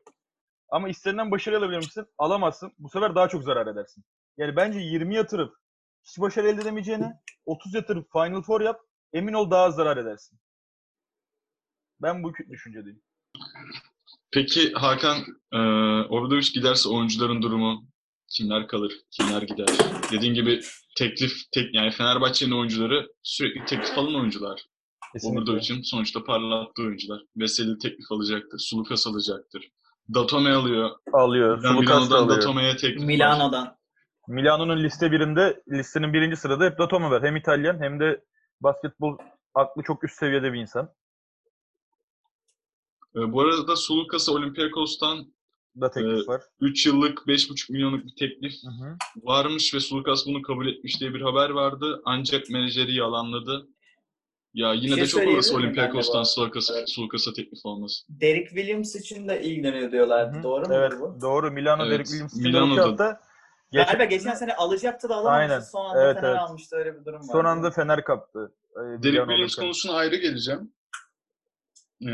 Ama 0.68 0.88
istenilen 0.88 1.30
başarı 1.30 1.58
alabilir 1.58 1.76
misin? 1.76 2.06
Alamazsın. 2.18 2.72
Bu 2.78 2.88
sefer 2.88 3.14
daha 3.14 3.28
çok 3.28 3.44
zarar 3.44 3.66
edersin. 3.66 4.04
Yani 4.36 4.56
bence 4.56 4.78
20 4.78 5.14
yatırıp 5.14 5.54
hiç 6.04 6.18
başarı 6.18 6.48
elde 6.48 6.62
edemeyeceğine 6.62 7.12
30 7.46 7.74
yatırıp 7.74 8.12
Final 8.12 8.42
Four 8.42 8.60
yap. 8.60 8.80
Emin 9.12 9.32
ol 9.32 9.50
daha 9.50 9.64
az 9.64 9.74
zarar 9.74 9.96
edersin. 9.96 10.38
Ben 12.02 12.22
bu 12.22 12.32
düşüncedeyim. 12.50 13.02
Peki 14.32 14.72
Hakan, 14.72 15.18
e, 15.52 15.58
Obradovic 16.08 16.48
giderse 16.54 16.88
oyuncuların 16.88 17.42
durumu 17.42 17.84
kimler 18.28 18.68
kalır, 18.68 18.92
kimler 19.10 19.42
gider? 19.42 19.68
Dediğin 20.12 20.34
gibi 20.34 20.60
teklif, 20.96 21.32
tek, 21.52 21.74
yani 21.74 21.90
Fenerbahçe'nin 21.90 22.50
oyuncuları 22.50 23.08
sürekli 23.22 23.64
teklif 23.64 23.98
alan 23.98 24.14
oyuncular. 24.14 24.71
Obradovic'in 25.22 25.82
sonuçta 25.82 26.24
parlattığı 26.24 26.82
oyuncular. 26.82 27.22
Veseli 27.36 27.78
teklif 27.78 28.12
alacaktır, 28.12 28.58
Sulukas 28.58 29.06
alacaktır. 29.06 29.70
Datome 30.14 30.52
alıyor. 30.52 30.90
Alıyor. 31.12 31.62
Ben 31.62 31.68
Sulukas 31.68 31.88
da 31.88 32.00
Milano'dan 32.00 32.22
alıyor. 32.24 32.36
Datome'ye 32.38 32.76
teklif 32.76 33.00
var. 33.00 33.06
Milano'dan. 33.06 33.76
Milano'nun 34.28 34.84
liste 34.84 35.12
birinde, 35.12 35.62
listenin 35.72 36.12
birinci 36.12 36.36
sırada 36.36 36.64
hep 36.64 36.78
Datome 36.78 37.10
var. 37.10 37.22
Hem 37.22 37.36
İtalyan 37.36 37.80
hem 37.82 38.00
de 38.00 38.24
basketbol 38.60 39.18
aklı 39.54 39.82
çok 39.82 40.04
üst 40.04 40.18
seviyede 40.18 40.52
bir 40.52 40.60
insan. 40.60 40.88
E, 43.16 43.32
bu 43.32 43.40
arada 43.40 43.76
Sulukas'a 43.76 44.32
Olympiakos'tan 44.32 45.32
Da 45.80 45.90
teklif 45.90 46.12
Evet. 46.12 46.28
var. 46.28 46.42
3 46.60 46.86
yıllık 46.86 47.18
5,5 47.28 47.72
milyonluk 47.72 48.04
bir 48.04 48.14
teklif 48.18 48.52
Hı 48.62 48.68
hı. 48.84 48.96
varmış 49.22 49.74
ve 49.74 49.80
Sulukas 49.80 50.26
bunu 50.26 50.42
kabul 50.42 50.66
etmiş 50.66 51.00
diye 51.00 51.14
bir 51.14 51.20
haber 51.20 51.50
vardı. 51.50 52.02
Ancak 52.04 52.50
menajeri 52.50 52.94
yalanladı. 52.94 53.68
Ya 54.54 54.72
yine 54.74 54.94
şey 54.94 55.04
de 55.04 55.06
çok 55.06 55.22
bu 55.52 55.56
Olympiakos'tan 55.56 56.14
arada? 56.18 56.24
Sulukas'a, 56.24 56.78
Evet. 56.78 56.90
Sulukas'a 56.90 57.32
teklif 57.32 57.58
olması. 57.66 58.04
Derek 58.08 58.48
Williams 58.48 58.94
için 58.96 59.28
de 59.28 59.42
ilgileniyor 59.42 59.92
diyorlardı. 59.92 60.38
Hı. 60.38 60.42
Doğru 60.42 60.68
mu 60.68 60.74
Evet, 60.74 60.92
bu? 61.00 61.18
doğru. 61.20 61.50
Milano 61.50 61.82
Evet, 61.82 61.92
Derek 61.92 62.06
Williams 62.06 62.32
için 62.32 62.44
de 62.44 62.48
Milano'da. 62.48 62.82
hafta. 62.88 63.20
Geçen- 63.72 63.86
Galiba 63.86 64.04
geçen 64.04 64.34
sene 64.34 64.54
alacaktı 64.54 65.08
da 65.08 65.14
alamamıştı. 65.16 65.52
Aynen. 65.52 65.60
Son 65.64 65.84
anda 65.84 66.02
Evet, 66.04 66.16
Fener 66.16 66.28
evet. 66.30 66.40
almıştı. 66.40 66.76
Öyle 66.76 67.00
bir 67.00 67.04
durum 67.04 67.20
var. 67.20 67.32
son 67.32 67.44
anda 67.44 67.70
Fener 67.70 68.04
kaptı. 68.04 68.52
Ee, 68.76 68.80
Derek 68.80 69.04
Milano 69.04 69.26
Williams 69.28 69.54
konusuna 69.54 69.92
ayrı 69.92 70.16
geleceğim. 70.16 70.72
Ee, 72.02 72.10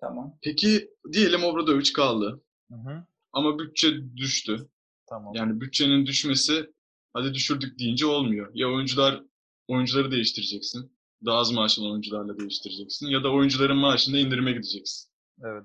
Tamam. 0.00 0.38
peki 0.42 0.90
diyelim 1.12 1.44
Obradovic 1.44 1.92
kaldı 1.92 2.42
Hı 2.70 2.74
hı. 2.74 3.04
ama 3.32 3.58
bütçe 3.58 4.16
düştü. 4.16 4.68
Tamam. 5.06 5.34
Yani 5.34 5.60
bütçenin 5.60 6.06
düşmesi 6.06 6.70
hadi 7.14 7.34
düşürdük 7.34 7.78
deyince 7.78 8.06
olmuyor. 8.06 8.50
Ya 8.54 8.68
oyuncular 8.68 9.22
oyuncuları 9.68 10.10
değiştireceksin. 10.10 10.92
Daha 11.24 11.38
az 11.38 11.52
maaş 11.52 11.78
alan 11.78 11.90
oyuncularla 11.90 12.38
değiştireceksin. 12.38 13.06
Ya 13.06 13.24
da 13.24 13.32
oyuncuların 13.32 13.76
maaşında 13.76 14.18
indirime 14.18 14.52
gideceksin. 14.52 15.10
Evet. 15.44 15.64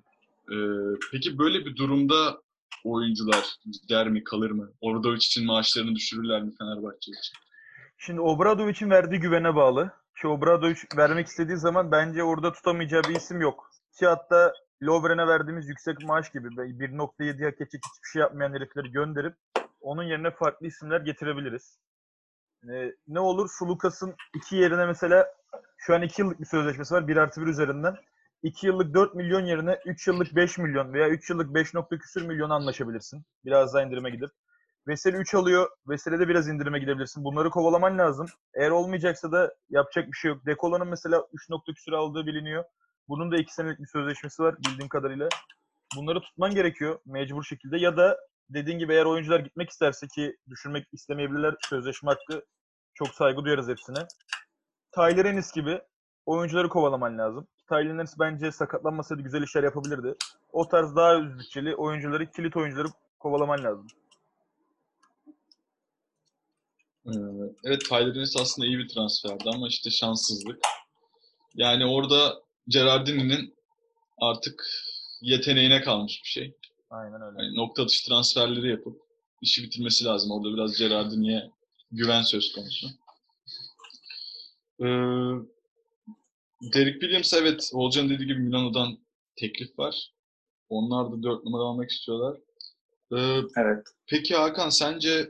Ee, 0.52 0.56
peki 1.12 1.38
böyle 1.38 1.66
bir 1.66 1.76
durumda 1.76 2.42
oyuncular 2.84 3.56
gider 3.82 4.10
mi 4.10 4.24
kalır 4.24 4.52
mı? 4.52 4.72
Obradovic 4.82 5.18
için 5.18 5.46
maaşlarını 5.46 5.96
düşürürler 5.96 6.42
mi 6.42 6.52
Fenerbahçe 6.60 7.12
için? 7.12 7.38
Şimdi 7.98 8.22
Obradovic'in 8.22 8.90
verdiği 8.90 9.20
güvene 9.20 9.56
bağlı. 9.56 9.92
Ki 10.22 10.28
Obradovic 10.28 10.78
vermek 10.98 11.28
istediği 11.28 11.58
zaman 11.58 11.92
bence 11.92 12.24
orada 12.24 12.54
tutamayacağı 12.54 13.04
bir 13.04 13.16
isim 13.16 13.42
yok. 13.42 13.72
Ki 14.00 14.06
hatta 14.06 14.54
Lovren'e 14.84 15.28
verdiğimiz 15.28 15.70
yüksek 15.70 16.04
maaş 16.04 16.32
gibi 16.32 16.48
1.7 16.48 17.46
hak 17.46 17.62
edecek 17.62 17.82
hiçbir 17.94 18.10
şey 18.14 18.20
yapmayan 18.20 18.54
herifleri 18.54 18.92
gönderip 18.92 19.36
onun 19.82 20.04
yerine 20.04 20.32
farklı 20.32 20.68
isimler 20.68 21.02
getirebiliriz. 21.02 21.78
Ee, 22.70 22.92
ne 23.08 23.20
olur 23.20 23.50
Sulukas'ın 23.60 24.16
iki 24.36 24.56
yerine 24.56 24.86
mesela 24.86 25.28
şu 25.78 25.96
an 25.96 26.02
2 26.02 26.22
yıllık 26.22 26.40
bir 26.40 26.46
sözleşmesi 26.46 26.94
var 26.94 27.08
1 27.08 27.18
artı 27.18 27.42
1 27.42 27.48
üzerinden. 27.48 27.96
2 28.44 28.68
yıllık 28.68 28.94
4 28.94 29.16
milyon 29.16 29.46
yerine 29.46 29.80
3 29.86 30.08
yıllık 30.08 30.36
5 30.36 30.58
milyon 30.58 30.94
veya 30.94 31.10
3 31.10 31.30
yıllık 31.30 31.54
5 31.54 31.74
nokta 31.74 31.98
küsür 31.98 32.22
milyon 32.28 32.50
anlaşabilirsin. 32.50 33.24
Biraz 33.46 33.74
daha 33.74 33.84
indirime 33.84 34.10
gidip. 34.10 34.30
Veseli 34.88 35.18
3 35.18 35.34
alıyor. 35.34 35.70
Veseli'de 35.88 36.28
biraz 36.28 36.48
indirime 36.48 36.80
gidebilirsin. 36.80 37.24
Bunları 37.24 37.50
kovalaman 37.50 37.98
lazım. 37.98 38.28
Eğer 38.54 38.70
olmayacaksa 38.70 39.32
da 39.32 39.56
yapacak 39.70 40.08
bir 40.08 40.18
şey 40.18 40.32
yok. 40.32 40.46
Dekola'nın 40.46 40.88
mesela 40.88 41.28
3 41.34 41.50
nokta 41.50 41.74
küsür 41.74 41.92
aldığı 41.92 42.26
biliniyor. 42.26 42.64
Bunun 43.08 43.32
da 43.32 43.38
2 43.38 43.54
senelik 43.54 43.80
bir 43.80 43.88
sözleşmesi 43.88 44.44
var 44.44 44.56
bildiğim 44.58 44.90
kadarıyla. 44.90 45.30
Bunları 45.96 46.22
tutman 46.22 46.56
gerekiyor 46.56 47.00
mecbur 47.06 47.44
şekilde. 47.44 47.78
Ya 47.78 47.98
da 47.98 48.18
dediğin 48.54 48.80
gibi 48.80 48.94
eğer 48.94 49.06
oyuncular 49.06 49.40
gitmek 49.40 49.70
isterse 49.70 50.08
ki 50.08 50.36
düşürmek 50.50 50.88
istemeyebilirler 50.94 51.56
sözleşme 51.70 52.12
hakkı. 52.12 52.46
Çok 52.94 53.08
saygı 53.08 53.46
duyarız 53.46 53.68
hepsine. 53.68 54.08
Tyler 54.92 55.26
Ennis 55.26 55.52
gibi 55.54 55.82
oyuncuları 56.26 56.70
kovalaman 56.70 57.18
lazım. 57.18 57.48
Tyler 57.70 57.86
Ennis 57.86 58.20
bence 58.20 58.52
sakatlanmasaydı 58.52 59.22
güzel 59.22 59.44
işler 59.44 59.64
yapabilirdi. 59.64 60.16
O 60.52 60.68
tarz 60.68 60.96
daha 60.96 61.20
üst 61.20 61.58
oyuncuları, 61.78 62.32
kilit 62.32 62.58
oyuncuları 62.58 62.88
kovalaman 63.20 63.64
lazım. 63.64 63.88
Ee, 67.06 67.12
Evet 67.64 67.82
Tyler 67.90 68.16
Ennis 68.16 68.38
aslında 68.42 68.68
iyi 68.68 68.78
bir 68.78 68.88
transferdi 68.88 69.50
ama 69.56 69.68
işte 69.68 69.90
şanssızlık. 69.90 70.60
Yani 71.56 71.86
orada 71.86 72.42
Gerardini'nin 72.68 73.56
artık 74.22 74.66
yeteneğine 75.22 75.82
kalmış 75.82 76.22
bir 76.24 76.30
şey. 76.30 76.58
Aynen 76.92 77.22
öyle. 77.22 77.44
Yani 77.44 77.56
nokta 77.56 77.84
atışı 77.84 78.08
transferleri 78.08 78.70
yapıp 78.70 79.02
işi 79.42 79.64
bitirmesi 79.64 80.06
lazım. 80.06 80.32
Orada 80.32 80.54
biraz 80.54 80.78
Gerardini'ye 80.78 81.52
güven 81.92 82.22
söz 82.22 82.54
konusu. 82.54 82.88
Ee, 84.80 84.86
Derek 86.74 87.02
Williams 87.02 87.34
evet 87.34 87.70
Olcan'ın 87.74 88.10
dediği 88.10 88.28
gibi 88.28 88.40
Milano'dan 88.40 88.98
teklif 89.36 89.80
var. 89.80 90.14
Onlar 90.70 91.12
da 91.12 91.24
4 91.24 91.44
numara 91.46 91.64
almak 91.64 91.90
istiyorlar. 91.90 92.38
Ee, 93.18 93.42
Evet. 93.58 93.88
Peki 94.08 94.36
Hakan 94.36 94.70
sence 94.70 95.30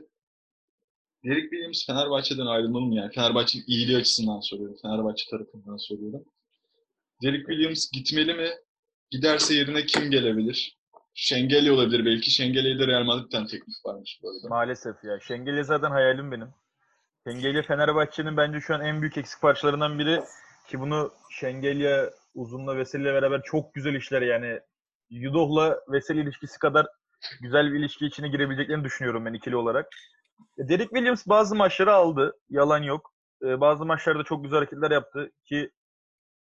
Derek 1.24 1.50
Williams 1.50 1.86
Fenerbahçe'den 1.86 2.46
ayrılmalı 2.46 2.82
mı 2.82 2.94
yani? 2.94 3.12
Fenerbahçe'nin 3.12 3.64
iyiliği 3.66 3.96
açısından 3.96 4.40
soruyorum. 4.40 4.76
Fenerbahçe 4.82 5.30
tarafından 5.30 5.76
soruyorum. 5.76 6.24
Derek 7.22 7.46
Williams 7.46 7.90
gitmeli 7.90 8.34
mi? 8.34 8.50
Giderse 9.10 9.54
yerine 9.54 9.86
kim 9.86 10.10
gelebilir? 10.10 10.81
Şengeli 11.14 11.72
olabilir 11.72 12.04
belki. 12.04 12.30
Şengeli'ye 12.30 12.78
de 12.78 12.86
Real 12.86 13.04
Madrid'den 13.04 13.46
teklif 13.46 13.74
varmış 13.86 14.20
bu 14.22 14.28
arada. 14.30 14.48
Maalesef 14.48 15.04
ya. 15.04 15.20
Şengelye 15.20 15.64
zaten 15.64 15.90
hayalim 15.90 16.32
benim. 16.32 16.48
Şengelye 17.26 17.62
Fenerbahçe'nin 17.62 18.36
bence 18.36 18.60
şu 18.60 18.74
an 18.74 18.80
en 18.80 19.00
büyük 19.00 19.16
eksik 19.18 19.42
parçalarından 19.42 19.98
biri 19.98 20.22
ki 20.68 20.80
bunu 20.80 21.12
Şengelye 21.30 22.10
Uzun'la 22.34 22.76
Veseli'yle 22.76 23.14
beraber 23.14 23.42
çok 23.44 23.74
güzel 23.74 23.94
işler 23.94 24.22
yani 24.22 24.60
Yudoh'la 25.10 25.80
Veseli 25.88 26.20
ilişkisi 26.20 26.58
kadar 26.58 26.86
güzel 27.40 27.72
bir 27.72 27.78
ilişki 27.78 28.06
içine 28.06 28.28
girebileceklerini 28.28 28.84
düşünüyorum 28.84 29.24
ben 29.26 29.34
ikili 29.34 29.56
olarak. 29.56 29.88
E, 30.58 30.68
Derek 30.68 30.88
Williams 30.88 31.26
bazı 31.26 31.56
maçları 31.56 31.92
aldı. 31.92 32.36
Yalan 32.50 32.82
yok. 32.82 33.12
E, 33.42 33.60
bazı 33.60 33.84
maçlarda 33.84 34.24
çok 34.24 34.44
güzel 34.44 34.58
hareketler 34.58 34.90
yaptı 34.90 35.30
ki 35.44 35.70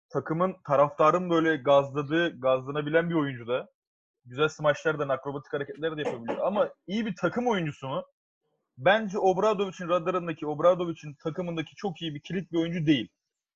takımın 0.09 0.55
taraftarın 0.67 1.29
böyle 1.29 1.55
gazladığı, 1.55 2.39
gazlanabilen 2.39 3.09
bir 3.09 3.15
oyuncu 3.15 3.47
da. 3.47 3.69
Güzel 4.25 4.47
smaçlardan, 4.47 5.09
akrobatik 5.09 5.53
hareketler 5.53 5.97
de 5.97 6.01
yapabiliyor. 6.01 6.39
Ama 6.39 6.69
iyi 6.87 7.05
bir 7.05 7.15
takım 7.15 7.47
oyuncusu 7.47 7.87
mu? 7.87 8.03
Bence 8.77 9.19
Obradovic'in 9.19 9.89
radarındaki, 9.89 10.47
Obradovic'in 10.47 11.13
takımındaki 11.13 11.75
çok 11.75 12.01
iyi 12.01 12.15
bir 12.15 12.19
kilit 12.19 12.51
bir 12.51 12.57
oyuncu 12.57 12.85
değil. 12.85 13.09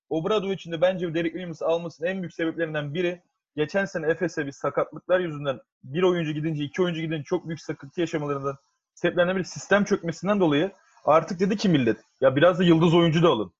Obradovic'in 0.10 0.72
de 0.72 0.82
bence 0.82 1.14
Derek 1.14 1.32
Williams 1.32 1.62
almasının 1.62 2.08
en 2.08 2.22
büyük 2.22 2.34
sebeplerinden 2.34 2.94
biri 2.94 3.22
geçen 3.56 3.86
sene 3.86 4.08
Efes'e 4.08 4.46
bir 4.46 4.52
sakatlıklar 4.52 5.20
yüzünden 5.20 5.60
bir 5.84 6.04
oyuncu 6.04 6.32
gidince, 6.32 6.64
iki 6.64 6.82
oyuncu 6.82 7.02
gidince 7.02 7.24
çok 7.24 7.48
büyük 7.48 7.62
sıkıntı 7.62 8.02
yaşamalarından 8.02 8.58
sebeplerinden 8.94 9.36
biri 9.36 9.46
sistem 9.46 9.84
çökmesinden 9.84 10.40
dolayı 10.40 10.72
artık 11.06 11.40
dedi 11.40 11.58
ki 11.58 11.70
millet 11.70 11.98
ya 12.22 12.36
biraz 12.36 12.60
da 12.60 12.64
yıldız 12.64 12.94
oyuncu 12.94 13.24
da 13.24 13.30
alın. 13.30 13.54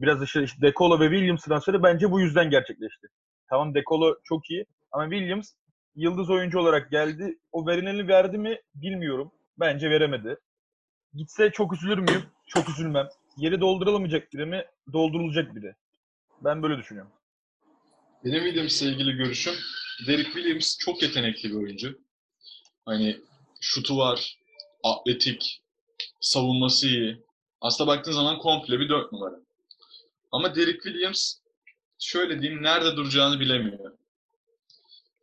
Biraz 0.00 0.22
işte, 0.22 0.42
işte 0.42 0.62
Dekolo 0.62 1.00
ve 1.00 1.10
Williams 1.10 1.44
transferi 1.44 1.82
bence 1.82 2.10
bu 2.10 2.20
yüzden 2.20 2.50
gerçekleşti. 2.50 3.06
Tamam 3.50 3.74
Dekolo 3.74 4.14
çok 4.24 4.50
iyi 4.50 4.66
ama 4.92 5.10
Williams 5.10 5.52
yıldız 5.96 6.30
oyuncu 6.30 6.58
olarak 6.58 6.90
geldi. 6.90 7.38
O 7.52 7.66
verileni 7.66 8.08
verdi 8.08 8.38
mi 8.38 8.60
bilmiyorum. 8.74 9.32
Bence 9.58 9.90
veremedi. 9.90 10.36
Gitse 11.14 11.50
çok 11.50 11.72
üzülür 11.72 11.98
müyüm? 11.98 12.22
Çok 12.46 12.68
üzülmem. 12.68 13.08
Yeri 13.36 13.60
doldurulamayacak 13.60 14.32
biri 14.32 14.46
mi? 14.46 14.64
Doldurulacak 14.92 15.54
biri. 15.54 15.74
Ben 16.44 16.62
böyle 16.62 16.78
düşünüyorum. 16.78 17.12
Benim 18.24 18.44
Williams'la 18.44 18.86
ilgili 18.86 19.12
görüşüm, 19.12 19.54
Derek 20.06 20.26
Williams 20.26 20.78
çok 20.78 21.02
yetenekli 21.02 21.50
bir 21.50 21.54
oyuncu. 21.54 21.98
Hani 22.84 23.20
şutu 23.60 23.98
var, 23.98 24.38
atletik, 24.84 25.62
savunması 26.20 26.86
iyi. 26.86 27.24
Aslında 27.60 27.88
baktığın 27.88 28.12
zaman 28.12 28.38
komple 28.38 28.80
bir 28.80 28.88
dört 28.88 29.12
numara. 29.12 29.34
Ama 30.32 30.56
Derek 30.56 30.82
Williams 30.82 31.34
şöyle 31.98 32.40
diyeyim 32.40 32.62
nerede 32.62 32.96
duracağını 32.96 33.40
bilemiyor. 33.40 33.98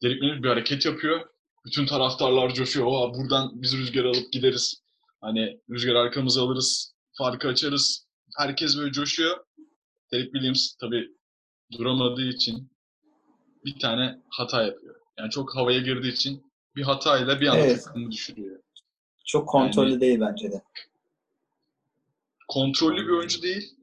Derek 0.03 0.19
Williams 0.21 0.43
bir 0.43 0.49
hareket 0.49 0.85
yapıyor. 0.85 1.29
Bütün 1.65 1.85
taraftarlar 1.85 2.53
coşuyor. 2.53 2.87
Aa, 2.87 3.13
buradan 3.13 3.61
biz 3.61 3.77
rüzgar 3.77 4.05
alıp 4.05 4.31
gideriz. 4.31 4.83
Hani 5.21 5.59
rüzgar 5.69 5.95
arkamıza 5.95 6.43
alırız. 6.43 6.93
Farkı 7.17 7.47
açarız. 7.47 8.07
Herkes 8.37 8.77
böyle 8.77 8.91
coşuyor. 8.91 9.37
Derek 10.13 10.31
Williams 10.33 10.75
tabii 10.75 11.09
duramadığı 11.71 12.25
için 12.29 12.71
bir 13.65 13.79
tane 13.79 14.19
hata 14.29 14.63
yapıyor. 14.63 14.95
Yani 15.19 15.29
çok 15.29 15.55
havaya 15.55 15.79
girdiği 15.79 16.13
için 16.13 16.43
bir 16.75 16.81
hatayla 16.83 17.41
bir 17.41 17.47
anda 17.47 17.59
Evet. 17.59 17.83
takımı 17.83 18.11
düşürüyor. 18.11 18.59
Çok 19.25 19.49
kontrollü 19.49 19.89
Yani- 19.91 20.01
değil 20.01 20.19
bence 20.19 20.51
de. 20.51 20.61
Kontrollü 22.47 23.05
bir 23.07 23.11
oyuncu 23.11 23.41
değil. 23.41 23.73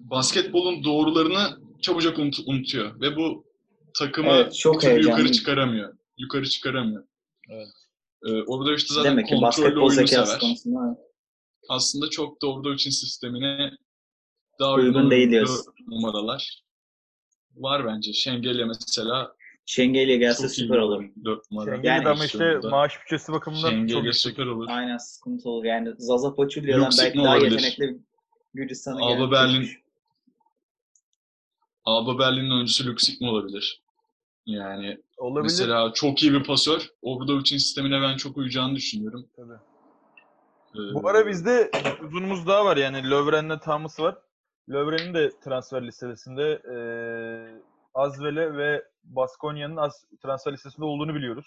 Basketbolun 0.00 0.84
doğrularını 0.84 1.58
çabucak 1.82 2.18
unut- 2.18 2.42
unutuyor 2.46 3.00
ve 3.00 3.16
bu 3.16 3.44
takımı 3.94 4.30
Evet, 4.30 4.54
çok 4.54 4.84
yukarı 4.84 5.32
çıkaramıyor. 5.32 5.96
Yukarı 6.18 6.48
çıkaramıyor. 6.48 7.04
Evet. 7.50 7.68
Ee, 8.26 8.42
orada 8.42 8.74
işte 8.74 8.94
zaten 8.94 9.10
Demek 9.12 9.26
ki 9.26 9.30
kontrollü 9.34 9.46
basketbol 9.46 9.80
oyunu 9.80 9.92
zekası 9.94 10.26
sever. 10.26 10.40
konusunda 10.40 10.96
Aslında 11.68 12.10
çok 12.10 12.42
da 12.42 12.46
orada 12.46 12.74
için 12.74 12.90
sistemine 12.90 13.70
daha 14.60 14.74
Uygun 14.74 15.10
değil 15.10 15.42
numaralar 15.88 16.62
var 17.56 17.86
bence. 17.86 18.12
Şengel'e 18.12 18.64
mesela 18.64 19.34
Şengel'e 19.66 20.16
gelse 20.16 20.42
çok 20.42 20.50
süper 20.50 20.78
olur. 20.78 21.04
4 21.24 21.50
numara. 21.50 21.70
Şengeli 21.70 21.86
Yani 21.86 22.04
de 22.04 22.08
ama 22.08 22.24
işte 22.24 22.38
pozisyonda. 22.38 22.70
maaş 22.70 23.00
bütçesi 23.00 23.32
bakımından 23.32 23.62
çok 23.70 23.70
Şengel'e 23.70 24.06
yüksek. 24.06 24.30
süper 24.32 24.46
olur. 24.46 24.66
Aynen 24.68 24.96
sıkıntı 24.96 25.48
olur. 25.48 25.64
Yani 25.64 25.88
Zaza 25.98 26.34
Pachulia'dan 26.34 26.90
belki 27.00 27.18
daha 27.18 27.36
olabilir. 27.36 27.50
yetenekli 27.50 27.98
Gürcistan'a 28.54 29.04
Alba 29.06 29.30
Berlin. 29.30 29.68
Alba 31.84 32.18
Berlin'in 32.18 32.50
oyuncusu 32.50 32.86
Luke 32.86 33.04
Sigma 33.06 33.30
olabilir. 33.30 33.82
Yani 34.46 34.98
Olabilir. 35.16 35.42
mesela 35.42 35.92
çok 35.92 36.22
iyi 36.22 36.32
bir 36.32 36.44
pasör. 36.44 36.88
Obradovic'in 37.02 37.58
sistemine 37.58 38.02
ben 38.02 38.16
çok 38.16 38.36
uyacağını 38.36 38.74
düşünüyorum. 38.76 39.26
Tabii. 39.36 39.52
Ee, 40.74 40.94
Bu 40.94 41.08
ara 41.08 41.26
bizde 41.26 41.70
uzunumuz 42.06 42.46
daha 42.46 42.64
var 42.64 42.76
yani 42.76 43.10
Lovren'le 43.10 43.58
Thomas 43.58 44.00
var. 44.00 44.18
Lovren'in 44.70 45.14
de 45.14 45.30
transfer 45.44 45.86
listesinde 45.86 46.62
eee 46.70 47.62
Azvel'e 47.94 48.56
ve 48.56 48.84
Baskonya'nın 49.04 49.76
az 49.76 50.04
transfer 50.22 50.52
listesinde 50.52 50.84
olduğunu 50.86 51.14
biliyoruz. 51.14 51.46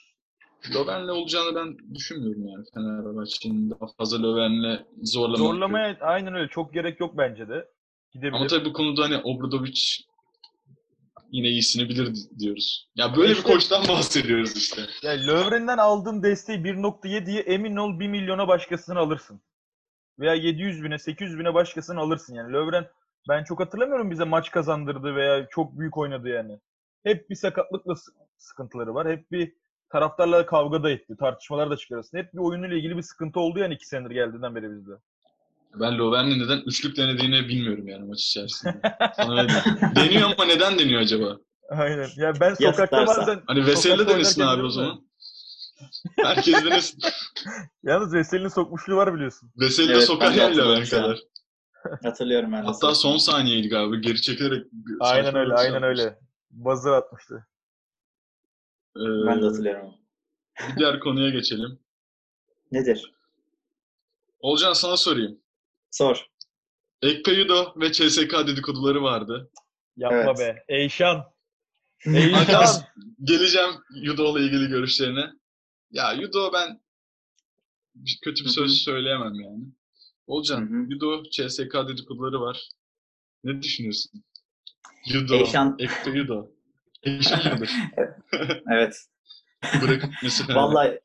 Löwen'le 0.73 1.09
olacağını 1.11 1.55
ben 1.55 1.95
düşünmüyorum 1.95 2.47
yani 2.47 2.65
Fenerbahçe'nin 2.73 3.69
daha 3.69 3.87
fazla 3.97 4.17
Löwen'le 4.17 4.85
zorlamak 5.03 5.39
yok. 5.39 5.47
Zorlamaya 5.47 5.97
aynen 6.01 6.35
öyle 6.35 6.47
çok 6.49 6.73
gerek 6.73 6.99
yok 6.99 7.17
bence 7.17 7.49
de. 7.49 7.69
Gidebilir. 8.11 8.33
Ama 8.39 8.47
tabii 8.47 8.65
bu 8.65 8.73
konuda 8.73 9.03
hani 9.03 9.17
Obradovic 9.17 9.79
yine 11.35 11.47
iyisini 11.47 11.89
bilir 11.89 12.15
di- 12.15 12.39
diyoruz. 12.39 12.89
Ya 12.95 13.15
böyle 13.15 13.33
bir 13.33 13.43
koçtan 13.43 13.83
bahsediyoruz 13.87 14.57
işte. 14.57 14.81
Yani 15.03 15.27
Lovren'den 15.27 15.77
aldığın 15.77 16.23
desteği 16.23 16.57
1.7'ye 16.57 17.41
emin 17.41 17.75
ol 17.75 17.99
1 17.99 18.07
milyona 18.07 18.47
başkasını 18.47 18.99
alırsın. 18.99 19.41
Veya 20.19 20.33
700 20.33 20.83
bine 20.83 20.99
800 20.99 21.39
bine 21.39 21.53
başkasını 21.53 21.99
alırsın 21.99 22.35
yani. 22.35 22.53
Lovren 22.53 22.87
ben 23.29 23.43
çok 23.43 23.59
hatırlamıyorum 23.59 24.11
bize 24.11 24.23
maç 24.23 24.51
kazandırdı 24.51 25.15
veya 25.15 25.47
çok 25.49 25.79
büyük 25.79 25.97
oynadı 25.97 26.29
yani. 26.29 26.59
Hep 27.03 27.29
bir 27.29 27.35
sakatlıkla 27.35 27.95
sı- 27.95 28.11
sıkıntıları 28.37 28.93
var. 28.95 29.07
Hep 29.11 29.31
bir 29.31 29.53
taraftarla 29.89 30.45
kavga 30.45 30.83
da 30.83 30.89
etti. 30.91 31.15
Tartışmalar 31.19 31.69
da 31.69 31.77
çıkarırsın. 31.77 32.17
Hep 32.17 32.33
bir 32.33 32.39
oyunuyla 32.39 32.77
ilgili 32.77 32.97
bir 32.97 33.01
sıkıntı 33.01 33.39
oldu 33.39 33.59
yani 33.59 33.73
iki 33.73 33.87
senedir 33.87 34.11
geldiğinden 34.15 34.55
beri 34.55 34.71
bizde. 34.71 34.91
Ben 35.79 35.97
Löwen'le 35.97 36.39
neden 36.39 36.57
üçlük 36.65 36.97
denediğini 36.97 37.47
bilmiyorum 37.47 37.87
yani 37.87 38.05
maç 38.05 38.21
içerisinde. 38.25 38.81
Sana 39.15 39.41
öyle. 39.41 39.51
Deniyor 39.95 40.31
ama 40.31 40.45
neden 40.45 40.79
deniyor 40.79 41.01
acaba? 41.01 41.37
Aynen. 41.69 42.09
Ya 42.17 42.33
ben 42.39 42.53
sokakta 42.53 42.85
tutarsa. 42.85 43.21
bazen 43.21 43.43
Hani 43.47 43.65
Veseli 43.65 44.07
denesin 44.07 44.41
abi 44.41 44.63
o 44.63 44.69
zaman. 44.69 45.05
Herkes 46.23 46.65
denesin. 46.65 46.99
Yalnız 47.83 48.13
Veseli'nin 48.13 48.47
sokmuşluğu 48.47 48.95
var 48.95 49.13
biliyorsun. 49.15 49.51
Veseli 49.59 49.89
de 49.89 49.93
Evet, 49.93 50.03
sokar 50.03 50.29
ben 50.29 50.37
de 50.37 50.41
hatırladım 50.41 50.85
şu 50.85 50.97
an. 50.97 51.01
kadar. 51.03 51.19
Hatırlıyorum 52.03 52.51
ben 52.51 52.63
de. 52.63 52.65
Hatta 52.67 52.95
son 52.95 53.17
saniyeydi 53.17 53.69
galiba. 53.69 53.95
Geri 53.95 54.21
çekilerek. 54.21 54.67
Aynen 54.99 55.35
öyle, 55.35 55.57
şey 55.57 55.65
aynen 55.65 55.73
yapmış. 55.81 55.99
öyle. 55.99 56.19
Buzzer 56.51 56.91
atmıştı. 56.91 57.47
Ee, 58.97 58.99
Ben 59.27 59.41
de 59.41 59.45
hatırlıyorum. 59.45 59.93
Bir 60.69 60.75
diğer 60.79 60.99
konuya 60.99 61.29
geçelim. 61.29 61.79
Nedir? 62.71 63.13
Olcan 64.39 64.73
sana 64.73 64.97
sorayım. 64.97 65.39
Sor. 65.95 66.25
Ekpeyudo 67.01 67.73
ve 67.79 67.91
CSK 67.91 68.47
dedikoduları 68.47 69.03
vardı. 69.03 69.51
Yapma 69.97 70.17
Evet. 70.17 70.39
be. 70.39 70.63
Eyşan. 70.67 71.23
Eyşan. 72.05 72.83
geleceğim 73.23 73.71
Yudo'la 73.95 74.39
ilgili 74.39 74.67
görüşlerine. 74.67 75.25
Ya 75.91 76.13
Yudo 76.13 76.53
ben 76.53 76.81
bir- 77.95 78.19
kötü 78.23 78.43
bir 78.43 78.49
Hı 78.49 78.53
söz 78.53 78.77
söyleyemem 78.77 79.33
yani. 79.33 79.63
Olcan, 80.27 80.61
Hı 80.61 80.65
hı. 80.65 80.85
Yudo, 80.93 81.23
CSK 81.31 81.73
dedikoduları 81.87 82.41
var. 82.41 82.69
Ne 83.43 83.61
düşünüyorsun? 83.61 84.23
Yudo, 85.07 85.35
Eyşan- 85.35 85.75
Ekpeyudo. 85.79 86.51
Eyşan 87.03 87.53
mıdır? 87.53 87.71
Evet. 88.71 88.95
Bırakıp 89.81 90.09
falan. 90.47 90.55
Vallahi 90.55 90.99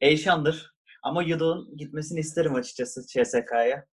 Eyşan'dır. 0.00 0.74
Ama 1.02 1.22
Yudo'nun 1.22 1.76
gitmesini 1.76 2.20
isterim 2.20 2.54
açıkçası 2.54 3.06
CSK'ya. 3.06 3.86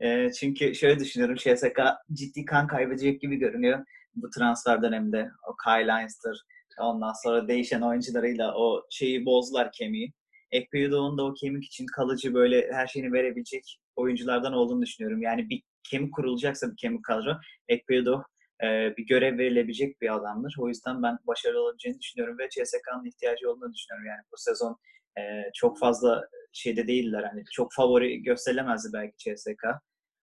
Ee, 0.00 0.32
çünkü 0.32 0.74
şöyle 0.74 1.00
düşünüyorum. 1.00 1.36
CSK 1.36 1.80
ciddi 2.12 2.44
kan 2.44 2.66
kaybedecek 2.66 3.20
gibi 3.20 3.36
görünüyor. 3.36 3.84
Bu 4.14 4.30
transfer 4.30 4.82
döneminde. 4.82 5.30
O 5.48 5.56
Kyle 5.64 5.86
Lines'tır. 5.86 6.42
Ondan 6.80 7.12
sonra 7.24 7.48
değişen 7.48 7.80
oyuncularıyla 7.80 8.54
o 8.54 8.86
şeyi 8.90 9.26
bozdular 9.26 9.72
kemiği. 9.72 10.12
Ekpe 10.50 10.78
Yudo'nun 10.78 11.18
da 11.18 11.24
o 11.24 11.34
kemik 11.34 11.64
için 11.64 11.86
kalıcı 11.86 12.34
böyle 12.34 12.72
her 12.72 12.86
şeyini 12.86 13.12
verebilecek 13.12 13.78
oyunculardan 13.96 14.52
olduğunu 14.52 14.82
düşünüyorum. 14.82 15.22
Yani 15.22 15.48
bir 15.48 15.62
kemik 15.90 16.14
kurulacaksa 16.14 16.70
bir 16.70 16.76
kemik 16.76 17.04
kadro. 17.04 17.36
Ekpe 17.68 17.94
Yudo 17.94 18.22
e, 18.62 18.96
bir 18.96 19.06
görev 19.06 19.38
verilebilecek 19.38 20.00
bir 20.00 20.14
adamdır. 20.14 20.54
O 20.58 20.68
yüzden 20.68 21.02
ben 21.02 21.18
başarılı 21.26 21.62
olabileceğini 21.62 22.00
düşünüyorum 22.00 22.38
ve 22.38 22.48
CSK'nın 22.48 23.04
ihtiyacı 23.08 23.50
olduğunu 23.50 23.74
düşünüyorum. 23.74 24.06
Yani 24.06 24.20
bu 24.32 24.36
sezon 24.38 24.76
e, 25.18 25.22
çok 25.54 25.78
fazla 25.78 26.28
şeyde 26.52 26.88
değiller. 26.88 27.22
Hani 27.22 27.44
çok 27.52 27.72
favori 27.74 28.22
gösterilemezdi 28.22 28.88
belki 28.92 29.14
CSK. 29.18 29.64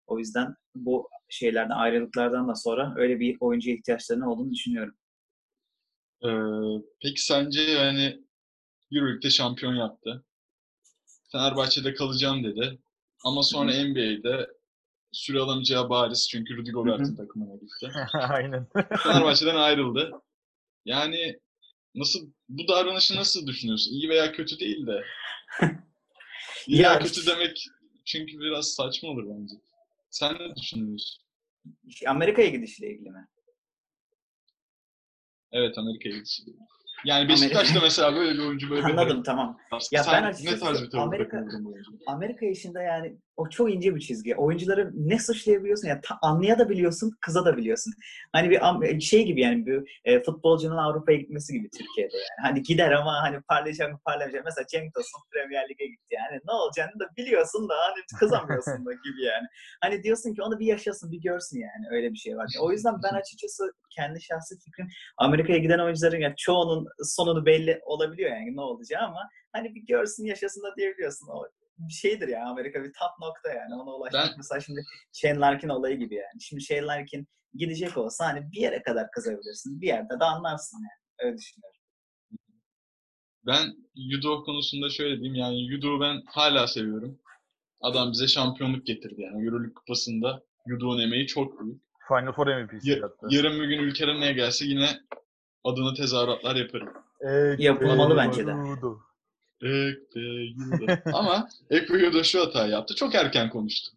O 0.07 0.19
yüzden 0.19 0.55
bu 0.75 1.09
şeylerden 1.29 1.75
ayrılıklardan 1.75 2.47
da 2.47 2.55
sonra 2.55 2.93
öyle 2.97 3.19
bir 3.19 3.37
oyuncuya 3.39 3.75
ihtiyaçlarının 3.75 4.25
olduğunu 4.25 4.51
düşünüyorum. 4.51 4.95
Ee, 6.25 6.29
peki 7.01 7.21
sence 7.25 7.61
yani 7.61 8.23
Euroleague'de 8.91 9.29
şampiyon 9.29 9.73
yaptı. 9.73 10.25
Fenerbahçe'de 11.31 11.93
kalacağım 11.93 12.43
dedi. 12.43 12.79
Ama 13.25 13.43
sonra 13.43 13.71
NBA'de 13.71 14.47
süre 15.11 15.39
alamayacağı 15.39 15.89
bariz 15.89 16.27
çünkü 16.31 16.57
Rudy 16.57 16.71
Gobert'in 16.71 17.15
takımına 17.15 17.55
gitti. 17.55 17.91
Aynen. 18.13 18.67
Fenerbahçe'den 19.03 19.55
ayrıldı. 19.67 20.11
Yani 20.85 21.39
nasıl 21.95 22.31
bu 22.49 22.67
davranışı 22.67 23.15
nasıl 23.15 23.47
düşünüyorsun? 23.47 23.91
İyi 23.91 24.09
veya 24.09 24.31
kötü 24.31 24.59
değil 24.59 24.87
de. 24.87 25.03
İyi 26.67 26.81
Ya- 26.81 26.89
veya 26.89 26.99
kötü 26.99 27.25
demek 27.27 27.65
çünkü 28.05 28.39
biraz 28.39 28.67
saçma 28.73 29.09
olur 29.09 29.23
bence. 29.29 29.55
Sen 30.13 30.33
ne 30.33 30.55
düşünüyorsun? 30.55 31.23
Amerika'ya 32.07 32.49
gidişiyle 32.49 32.91
ilgili 32.93 33.09
mi? 33.09 33.27
Evet 35.51 35.77
Amerika'ya 35.77 36.15
gidişi. 36.15 36.43
Yani 37.05 37.29
Beşiktaş'ta 37.29 37.79
mesela 37.81 38.15
böyle 38.15 38.33
bir 38.33 38.39
oyuncu 38.47 38.69
böyle 38.69 38.81
bir 38.85 38.89
Anladım 38.91 39.23
tamam. 39.23 39.57
tarz. 39.69 39.89
Ya 39.91 40.03
Sen 40.03 40.13
ben 40.13 40.23
ne 40.23 40.27
açıkçası 40.27 40.59
tarz 40.59 40.81
bir 40.83 40.89
tavır 40.89 41.03
Amerika-? 41.03 41.45
Amerika 42.07 42.45
işinde 42.45 42.79
yani 42.79 43.17
o 43.37 43.49
çok 43.49 43.73
ince 43.73 43.95
bir 43.95 43.99
çizgi. 43.99 44.35
Oyuncuları 44.35 44.91
ne 44.93 45.19
suçlayabiliyorsun 45.19 45.87
ya 45.87 46.01
ta, 46.01 46.17
anlayabiliyorsun, 46.21 47.11
kıza 47.21 47.45
da 47.45 47.57
biliyorsun. 47.57 47.93
Hani 48.31 48.49
bir 48.49 48.59
am- 48.59 49.01
şey 49.01 49.25
gibi 49.25 49.41
yani 49.41 49.65
bir 49.65 50.01
e, 50.05 50.23
futbolcunun 50.23 50.77
Avrupa'ya 50.77 51.17
gitmesi 51.17 51.53
gibi 51.53 51.69
Türkiye'de 51.69 52.17
yani. 52.17 52.41
Hani 52.47 52.61
gider 52.61 52.91
ama 52.91 53.21
hani 53.21 53.41
parlayacak 53.41 53.91
mı 53.91 53.99
parlamayacak. 54.05 54.45
Mesela 54.45 54.67
Cenk 54.67 54.93
Tosun 54.93 55.21
Premier 55.31 55.69
Lig'e 55.69 55.85
gitti 55.85 56.11
yani. 56.11 56.41
Ne 56.47 56.51
olacağını 56.51 56.99
da 56.99 57.05
biliyorsun 57.17 57.69
da 57.69 57.73
hani 57.85 58.19
kızamıyorsun 58.19 58.85
da 58.85 58.93
gibi 58.93 59.23
yani. 59.23 59.47
Hani 59.81 60.03
diyorsun 60.03 60.33
ki 60.33 60.41
onu 60.41 60.59
bir 60.59 60.65
yaşasın, 60.65 61.11
bir 61.11 61.21
görsün 61.21 61.59
yani. 61.59 61.85
Öyle 61.91 62.11
bir 62.11 62.17
şey 62.17 62.37
var. 62.37 62.47
O 62.61 62.71
yüzden 62.71 62.95
ben 63.03 63.15
açıkçası 63.17 63.73
kendi 63.95 64.21
şahsi 64.21 64.59
fikrim 64.59 64.87
Amerika'ya 65.17 65.59
giden 65.59 65.79
oyuncuların 65.79 66.19
yani 66.19 66.35
çoğunun 66.37 66.87
sonunu 67.03 67.45
belli 67.45 67.79
olabiliyor 67.85 68.29
yani 68.31 68.55
ne 68.55 68.61
olacağı 68.61 69.01
ama 69.01 69.29
hani 69.51 69.75
bir 69.75 69.85
görsün 69.85 70.25
yaşasın 70.25 70.63
da 70.63 70.75
diyebiliyorsun. 70.77 71.27
O 71.27 71.47
bir 71.77 71.93
şeydir 71.93 72.27
yani 72.27 72.43
Amerika 72.45 72.83
bir 72.83 72.93
top 72.93 73.11
nokta 73.21 73.49
yani 73.53 73.75
ona 73.75 73.95
ulaşmak. 73.95 74.23
Ben- 74.27 74.33
Mesela 74.37 74.61
şimdi 74.61 74.81
Shane 75.13 75.39
Larkin 75.39 75.69
olayı 75.69 75.97
gibi 75.99 76.15
yani. 76.15 76.41
Şimdi 76.41 76.63
Shane 76.63 76.81
Larkin 76.81 77.27
gidecek 77.53 77.97
olsa 77.97 78.25
hani 78.25 78.51
bir 78.51 78.61
yere 78.61 78.81
kadar 78.83 79.11
kızabilirsin. 79.11 79.81
Bir 79.81 79.87
yerde 79.87 80.19
de 80.19 80.23
anlarsın 80.25 80.77
yani. 80.77 81.27
Öyle 81.29 81.37
düşünüyorum. 81.37 81.79
Ben 83.47 83.75
judo 84.11 84.43
konusunda 84.43 84.89
şöyle 84.89 85.15
diyeyim 85.15 85.35
yani 85.35 85.71
judo 85.71 85.99
ben 85.99 86.21
hala 86.25 86.67
seviyorum. 86.67 87.19
Adam 87.81 88.11
bize 88.11 88.27
şampiyonluk 88.27 88.85
getirdi 88.85 89.21
yani. 89.21 89.45
Euroleague 89.45 89.73
kupasında 89.73 90.43
judo'nun 90.67 90.99
emeği 91.01 91.27
çok 91.27 91.59
büyük. 91.61 91.81
Final 92.07 92.31
Four 92.31 92.47
MVP'si 92.47 92.89
Ya- 92.91 92.97
hatta. 93.01 93.27
yarın 93.29 93.61
bir 93.61 93.67
gün 93.67 93.79
ülkeden 93.79 94.21
neye 94.21 94.33
gelse 94.33 94.65
yine 94.65 94.87
adına 95.63 95.93
tezahüratlar 95.93 96.55
yaparım. 96.55 96.93
Yapılmalı 97.57 98.17
bence 98.17 98.47
de. 98.47 98.51
Judo. 98.51 98.99
Ek 99.63 99.99
be 100.15 100.47
judo. 100.47 100.85
Ama 101.17 101.49
Ekbe 101.69 101.99
judo 101.99 102.23
şu 102.23 102.41
hatayı 102.41 102.71
yaptı. 102.71 102.95
Çok 102.95 103.15
erken 103.15 103.49
konuştu. 103.49 103.91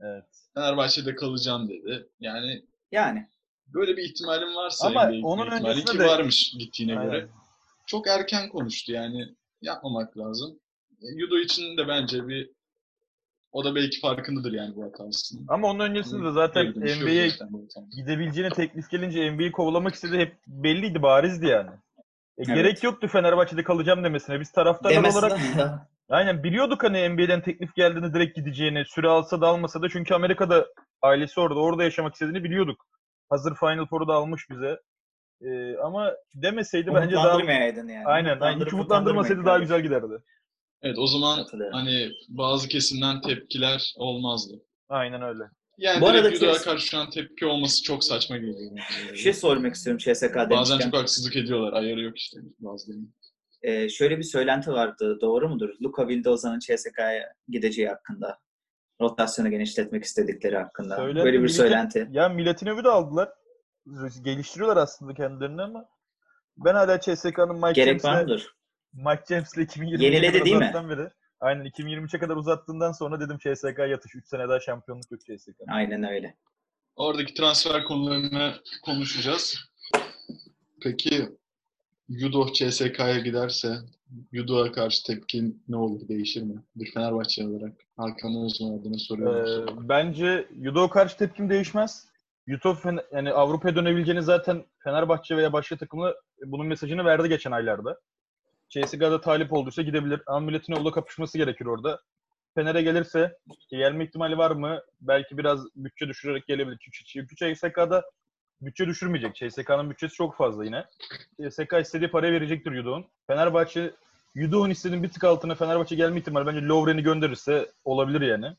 Evet. 0.00 0.24
Fenerbahçe'de 0.54 1.14
kalacağım 1.14 1.68
dedi. 1.68 2.08
Yani 2.20 2.64
Yani. 2.92 3.28
böyle 3.66 3.96
bir 3.96 4.02
ihtimalim 4.02 4.54
varsa 4.54 4.86
Ama 4.86 5.06
NBA 5.06 5.26
onun 5.26 5.46
ihtimali 5.46 5.70
öncesinde 5.70 5.92
ki 5.92 5.98
de- 5.98 6.06
varmış 6.06 6.52
gittiğine 6.58 6.98
Aynen. 6.98 7.12
göre. 7.12 7.28
Çok 7.86 8.08
erken 8.08 8.48
konuştu 8.48 8.92
yani. 8.92 9.34
Yapmamak 9.62 10.18
lazım. 10.18 10.58
E, 11.02 11.20
Judo 11.20 11.38
için 11.38 11.76
de 11.76 11.88
bence 11.88 12.28
bir 12.28 12.50
o 13.52 13.64
da 13.64 13.74
belki 13.74 14.00
farkındadır 14.00 14.52
yani 14.52 14.76
bu 14.76 14.84
hatasının. 14.84 15.44
Ama 15.48 15.68
onun 15.70 15.80
öncesinde 15.80 16.24
de 16.26 16.32
zaten 16.32 16.74
bir 16.74 16.88
şey 16.88 17.00
NBA'ye 17.02 17.30
hatanın. 17.30 17.68
gidebileceğine 17.96 18.50
teklif 18.50 18.90
gelince 18.90 19.30
NBA'yi 19.32 19.52
kovalamak 19.52 19.94
istediği 19.94 20.20
hep 20.20 20.36
belliydi, 20.46 21.02
barizdi 21.02 21.46
yani. 21.46 21.70
E, 22.38 22.42
Evet. 22.42 22.54
Gerek 22.56 22.82
yoktu 22.82 23.08
Fenerbahçe'de 23.08 23.62
kalacağım 23.64 24.04
demesine. 24.04 24.40
Biz 24.40 24.52
taraftarlar 24.52 24.96
Demesi 24.96 25.18
olarak 25.18 25.38
aynen 26.08 26.42
biliyorduk 26.42 26.82
hani 26.82 27.08
NBA'den 27.08 27.42
teklif 27.42 27.74
geldiğini 27.74 28.14
direkt 28.14 28.36
gideceğini, 28.36 28.84
süre 28.86 29.08
alsa 29.08 29.40
da 29.40 29.46
almasa 29.48 29.82
da 29.82 29.88
çünkü 29.88 30.14
Amerika'da 30.14 30.66
ailesi 31.02 31.40
orada, 31.40 31.60
orada 31.60 31.84
yaşamak 31.84 32.12
istediğini 32.12 32.44
biliyorduk. 32.44 32.86
Hazır 33.30 33.54
Final 33.54 33.86
Four'u 33.86 34.08
da 34.08 34.14
almış 34.14 34.50
bize. 34.50 34.80
E, 35.40 35.76
ama 35.76 36.12
demeseydi 36.34 36.94
bence 36.94 37.14
daha 37.14 37.24
Umutlandırmayaydın 37.24 37.88
yani. 37.88 38.06
aynen, 38.06 38.40
aynen 38.40 38.64
hiç 38.66 38.72
umutlandırmasaydı 38.72 39.44
daha 39.44 39.58
güzel 39.58 39.80
giderdi. 39.80 40.14
Evet 40.82 40.98
o 40.98 41.06
zaman 41.06 41.46
hani 41.72 42.10
bazı 42.28 42.68
kesimden 42.68 43.20
tepkiler 43.20 43.92
olmazdı. 43.96 44.54
Aynen 44.88 45.22
öyle. 45.22 45.44
Yani 45.78 46.00
Bu 46.00 46.08
arada 46.08 46.30
Judo'ya 46.34 46.52
kes- 46.52 46.64
karşı 46.64 46.86
şu 46.86 46.98
an 46.98 47.10
tepki 47.10 47.46
olması 47.46 47.82
çok 47.82 48.04
saçma 48.04 48.36
geliyor. 48.36 48.86
Bir 49.12 49.16
şey 49.16 49.32
sormak 49.34 49.74
istiyorum 49.74 49.98
CSK 49.98 50.34
Bazen 50.36 50.50
demişken. 50.50 50.78
çok 50.90 51.00
haksızlık 51.00 51.36
ediyorlar. 51.36 51.72
Ayarı 51.72 52.00
yok 52.00 52.18
işte 52.18 52.38
bazılarının. 52.58 53.14
Ee, 53.62 53.88
şöyle 53.88 54.18
bir 54.18 54.22
söylenti 54.22 54.70
vardı. 54.72 55.18
Doğru 55.20 55.48
mudur? 55.48 55.68
Luka 55.82 56.08
Vildoza'nın 56.08 56.58
CSK'ya 56.58 57.34
gideceği 57.48 57.88
hakkında. 57.88 58.38
Rotasyonu 59.00 59.50
genişletmek 59.50 60.04
istedikleri 60.04 60.56
hakkında. 60.56 60.96
Söylenti, 60.96 61.24
Böyle 61.24 61.38
bir 61.38 61.42
Millet- 61.42 61.56
söylenti. 61.56 62.08
Ya 62.10 62.28
Milatinov'u 62.28 62.84
da 62.84 62.92
aldılar. 62.92 63.28
Geliştiriyorlar 64.24 64.76
aslında 64.76 65.14
kendilerini 65.14 65.62
ama 65.62 65.88
ben 66.56 66.74
hala 66.74 67.00
CSK'nın 67.00 67.56
Mike 67.56 67.72
Gerek 67.72 68.04
var 68.04 68.12
James'le 68.12 68.22
mıdır? 68.28 68.54
Mike 68.92 69.22
James'le 69.28 69.56
2023'e 69.58 70.04
Yeniledi 70.04 70.44
değil 70.44 70.56
mi? 70.56 70.72
beri. 70.88 71.08
Aynen 71.44 71.64
2023'e 71.66 72.18
kadar 72.18 72.36
uzattığından 72.36 72.92
sonra 72.92 73.20
dedim 73.20 73.38
CSK 73.38 73.78
yatış. 73.78 74.14
3 74.14 74.26
sene 74.28 74.48
daha 74.48 74.60
şampiyonluk 74.60 75.10
yok 75.10 75.20
CSK. 75.20 75.54
Aynen 75.68 76.04
öyle. 76.04 76.36
Oradaki 76.96 77.34
transfer 77.34 77.84
konularını 77.84 78.54
konuşacağız. 78.84 79.70
Peki 80.82 81.28
Judo 82.10 82.52
CSK'ya 82.52 83.18
giderse 83.18 83.76
Judo'ya 84.32 84.72
karşı 84.72 85.06
tepkin 85.06 85.62
ne 85.68 85.76
olur? 85.76 86.08
Değişir 86.08 86.42
mi? 86.42 86.62
Bir 86.76 86.92
Fenerbahçe 86.92 87.46
olarak. 87.46 87.72
Hakan 87.96 88.44
Özman 88.44 88.78
adına 88.78 88.98
soruyorum. 88.98 89.84
Ee, 89.84 89.88
bence 89.88 90.48
Judo 90.62 90.88
karşı 90.88 91.16
tepkim 91.16 91.50
değişmez. 91.50 92.08
Fen- 92.48 93.04
yani 93.12 93.32
Avrupa'ya 93.32 93.76
dönebileceğini 93.76 94.22
zaten 94.22 94.64
Fenerbahçe 94.78 95.36
veya 95.36 95.52
başka 95.52 95.76
takımı 95.76 96.12
bunun 96.46 96.66
mesajını 96.66 97.04
verdi 97.04 97.28
geçen 97.28 97.52
aylarda. 97.52 98.00
CSK'da 98.74 99.20
talip 99.20 99.52
olduysa 99.52 99.82
gidebilir. 99.82 100.22
Ama 100.26 100.40
Milatinov'la 100.40 100.92
kapışması 100.92 101.38
gerekir 101.38 101.66
orada. 101.66 102.00
Fener'e 102.54 102.82
gelirse 102.82 103.38
ki 103.70 103.76
gelme 103.76 104.04
ihtimali 104.04 104.38
var 104.38 104.50
mı? 104.50 104.80
Belki 105.00 105.38
biraz 105.38 105.66
bütçe 105.76 106.08
düşürerek 106.08 106.46
gelebilir. 106.46 106.78
Çünkü 106.80 107.36
CSK'da 107.36 108.04
bütçe 108.60 108.86
düşürmeyecek. 108.86 109.34
CSK'nın 109.34 109.90
bütçesi 109.90 110.14
çok 110.14 110.36
fazla 110.36 110.64
yine. 110.64 110.84
CSK 111.40 111.72
istediği 111.80 112.10
parayı 112.10 112.32
verecektir 112.32 112.72
Yudo'nun. 112.72 113.06
Fenerbahçe 113.26 113.94
Yudo'nun 114.34 114.70
istediğinin 114.70 115.02
bir 115.02 115.12
tık 115.12 115.24
altına 115.24 115.54
Fenerbahçe 115.54 115.96
gelme 115.96 116.20
ihtimali 116.20 116.46
bence 116.46 116.66
Lovren'i 116.66 117.02
gönderirse 117.02 117.72
olabilir 117.84 118.20
yani. 118.20 118.56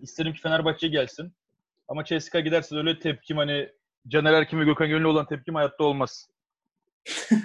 İsterim 0.00 0.32
ki 0.32 0.40
Fenerbahçe 0.40 0.88
gelsin. 0.88 1.32
Ama 1.88 2.04
CSKA 2.04 2.40
giderse 2.40 2.74
de 2.74 2.78
öyle 2.78 2.98
tepkim 2.98 3.36
hani 3.36 3.68
Caner 4.08 4.32
Erkin 4.32 4.60
ve 4.60 4.64
Gökhan 4.64 4.88
Gönüllü 4.88 5.06
olan 5.06 5.26
tepkim 5.26 5.54
hayatta 5.54 5.84
olmaz. 5.84 6.28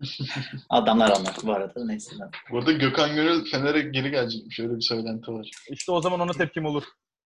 Adamlar 0.68 1.10
anlar 1.10 1.34
bu 1.42 1.52
arada. 1.52 1.84
Neyse. 1.84 2.16
Bu 2.50 2.58
arada 2.58 2.72
Gökhan 2.72 3.14
Gönül 3.14 3.44
Fener'e 3.50 3.80
geri 3.80 4.10
gelecekmiş. 4.10 4.60
Öyle 4.60 4.76
bir 4.76 4.80
söylenti 4.80 5.32
var. 5.32 5.50
İşte 5.70 5.92
o 5.92 6.00
zaman 6.00 6.20
ona 6.20 6.32
tepkim 6.32 6.66
olur. 6.66 6.84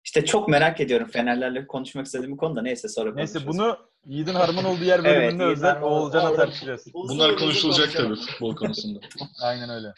İşte 0.04 0.24
çok 0.24 0.48
merak 0.48 0.80
ediyorum 0.80 1.08
Fenerlerle 1.08 1.66
konuşmak 1.66 2.06
istediğim 2.06 2.32
bir 2.32 2.36
konuda. 2.36 2.62
Neyse 2.62 2.88
sonra 2.88 3.14
Neyse 3.14 3.46
bunu 3.46 3.76
Yiğit'in 4.06 4.34
harman 4.34 4.64
olduğu 4.64 4.84
yer 4.84 4.98
Evet, 4.98 5.04
bölümünde 5.04 5.42
Yiğit'in 5.44 5.56
özel 5.56 5.82
Oğulcan'a 5.82 6.34
tartışacağız. 6.34 6.86
Bunlar 6.94 7.36
konuşulacak 7.36 7.92
tabii 7.92 8.16
futbol 8.16 8.56
konusunda. 8.56 9.00
Aynen 9.42 9.70
öyle. 9.70 9.92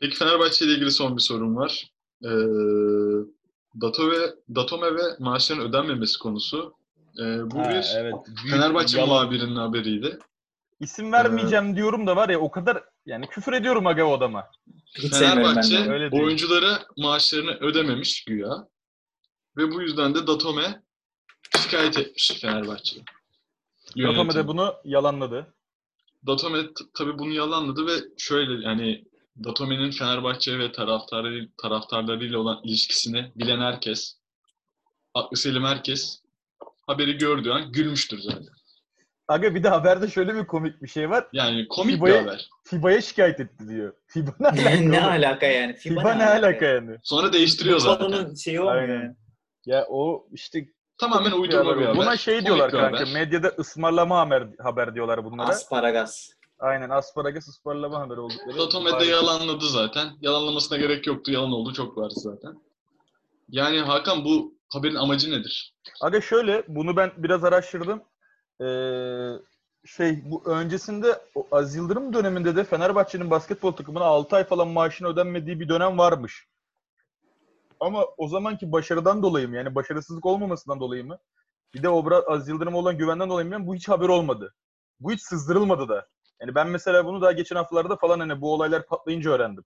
Peki 0.00 0.16
Fenerbahçe 0.16 0.64
ile 0.64 0.72
ilgili 0.72 0.90
son 0.90 1.16
bir 1.16 1.22
sorum 1.22 1.56
var. 1.56 1.90
Ee, 2.24 2.28
Dato 3.80 4.10
ve 4.10 4.34
Datome 4.54 4.94
ve 4.94 5.02
maaşların 5.18 5.68
ödenmemesi 5.68 6.18
konusu. 6.18 6.74
Ee, 7.20 7.50
bu 7.50 7.58
Ha, 7.58 7.68
bir 7.70 7.94
evet. 7.96 8.14
Büyük 8.26 8.50
Fenerbahçe 8.56 8.98
yalan. 8.98 9.08
muhabirinin 9.08 9.56
haberiydi. 9.56 10.18
İsim 10.84 11.12
vermeyeceğim 11.12 11.76
diyorum 11.76 12.06
da 12.06 12.16
var 12.16 12.28
ya 12.28 12.38
o 12.40 12.50
kadar 12.50 12.84
yani 13.06 13.26
küfür 13.26 13.52
ediyorum 13.52 13.86
aga 13.86 14.04
o 14.04 14.12
adama. 14.12 14.50
Hiç 14.98 15.12
Fenerbahçe 15.12 15.84
de. 15.84 15.90
Öyle 15.90 16.10
değil. 16.12 16.22
oyunculara 16.22 16.82
maaşlarını 16.96 17.50
ödememiş 17.50 18.24
güya. 18.24 18.68
Ve 19.56 19.70
bu 19.72 19.82
yüzden 19.82 20.14
de 20.14 20.26
Datome 20.26 20.82
şikayet 21.62 21.98
etmiş 21.98 22.32
Fenerbahçe'ye. 22.40 23.04
Datome 23.98 24.34
de 24.34 24.46
bunu 24.48 24.74
yalanladı. 24.84 25.54
Datome 26.26 26.62
t- 26.62 26.84
tabii 26.94 27.18
bunu 27.18 27.32
yalanladı 27.32 27.86
ve 27.86 27.92
şöyle 28.18 28.66
yani 28.68 29.04
Datome'nin 29.44 29.90
Fenerbahçe 29.90 30.58
ve 30.58 30.72
taraftarı, 30.72 31.48
taraftarlarıyla 31.62 32.38
olan 32.38 32.60
ilişkisini 32.64 33.32
bilen 33.36 33.60
herkes, 33.60 34.16
aklı 35.14 35.36
selim 35.36 35.64
herkes 35.64 36.22
haberi 36.86 37.18
gördüğü 37.18 37.50
an 37.50 37.72
gülmüştür 37.72 38.18
zaten. 38.18 38.48
Aga 39.28 39.54
bir 39.54 39.62
de 39.62 39.68
haberde 39.68 40.08
şöyle 40.08 40.34
bir 40.34 40.46
komik 40.46 40.82
bir 40.82 40.88
şey 40.88 41.10
var. 41.10 41.28
Yani 41.32 41.68
komik 41.68 41.96
FIBA'ya- 41.96 42.14
bir 42.14 42.26
haber. 42.28 42.48
FIBA'ya 42.64 43.00
şikayet 43.00 43.40
etti 43.40 43.68
diyor. 43.68 43.92
FIBA 44.06 44.32
ne 44.40 44.48
alaka? 44.48 44.70
ne 44.70 45.04
alaka 45.04 45.46
yani? 45.46 45.74
FIBA 45.74 46.14
ne 46.14 46.26
alaka 46.26 46.64
yani? 46.66 46.96
Sonra 47.02 47.32
değiştiriyor 47.32 47.78
zaten. 47.78 48.06
konunun 48.06 48.34
şeyi 48.34 48.60
olmuyor. 48.60 48.76
Aynen. 48.82 49.16
Ya 49.66 49.86
o 49.88 50.26
işte 50.32 50.68
Tamamen 50.98 51.32
uydurma 51.32 51.76
bir 51.78 51.84
haber. 51.84 51.96
Buna 51.96 52.16
şey 52.16 52.34
Komik 52.34 52.46
diyorlar 52.46 52.72
bir 52.72 52.78
kanka. 52.78 52.96
haber. 53.00 53.12
Medyada 53.12 53.48
ısmarlama 53.48 54.18
haber, 54.18 54.48
haber 54.58 54.94
diyorlar 54.94 55.24
bunlara. 55.24 55.48
Asparagas. 55.48 56.30
Aynen 56.58 56.90
asparagas 56.90 57.48
ısmarlama 57.48 58.00
haber 58.00 58.16
oldukları. 58.16 58.56
De 58.70 58.92
Bari- 58.92 59.06
yalanladı 59.06 59.68
zaten. 59.68 60.08
Yalanlamasına 60.20 60.78
gerek 60.78 61.06
yoktu. 61.06 61.32
Yalan 61.32 61.52
oldu 61.52 61.72
çok 61.72 61.98
vardı 61.98 62.14
zaten. 62.16 62.54
Yani 63.48 63.80
Hakan 63.80 64.24
bu 64.24 64.54
haberin 64.68 64.94
amacı 64.94 65.30
nedir? 65.30 65.74
Aga 66.00 66.20
şöyle 66.20 66.64
bunu 66.68 66.96
ben 66.96 67.12
biraz 67.16 67.44
araştırdım. 67.44 68.02
Ee, 68.60 69.32
şey 69.84 70.30
bu 70.30 70.42
öncesinde 70.46 71.20
Az 71.52 71.74
Yıldırım 71.76 72.12
döneminde 72.12 72.56
de 72.56 72.64
Fenerbahçe'nin 72.64 73.30
basketbol 73.30 73.72
takımına 73.72 74.04
6 74.04 74.36
ay 74.36 74.44
falan 74.44 74.68
maaşını 74.68 75.08
ödenmediği 75.08 75.60
bir 75.60 75.68
dönem 75.68 75.98
varmış. 75.98 76.48
Ama 77.80 78.04
o 78.16 78.28
zamanki 78.28 78.72
başarıdan 78.72 79.22
dolayı 79.22 79.48
mı 79.48 79.56
yani 79.56 79.74
başarısızlık 79.74 80.26
olmamasından 80.26 80.80
dolayı 80.80 81.04
mı? 81.04 81.18
Bir 81.74 81.82
de 81.82 81.88
o 81.88 82.06
biraz 82.06 82.24
Az 82.26 82.48
Yıldırım'a 82.48 82.78
olan 82.78 82.98
güvenden 82.98 83.28
dolayı 83.30 83.48
mı? 83.48 83.66
Bu 83.66 83.74
hiç 83.74 83.88
haber 83.88 84.08
olmadı. 84.08 84.54
Bu 85.00 85.12
hiç 85.12 85.22
sızdırılmadı 85.22 85.88
da. 85.88 86.06
Yani 86.40 86.54
ben 86.54 86.68
mesela 86.68 87.04
bunu 87.04 87.22
daha 87.22 87.32
geçen 87.32 87.56
haftalarda 87.56 87.96
falan 87.96 88.20
hani 88.20 88.40
bu 88.40 88.52
olaylar 88.52 88.86
patlayınca 88.86 89.30
öğrendim. 89.30 89.64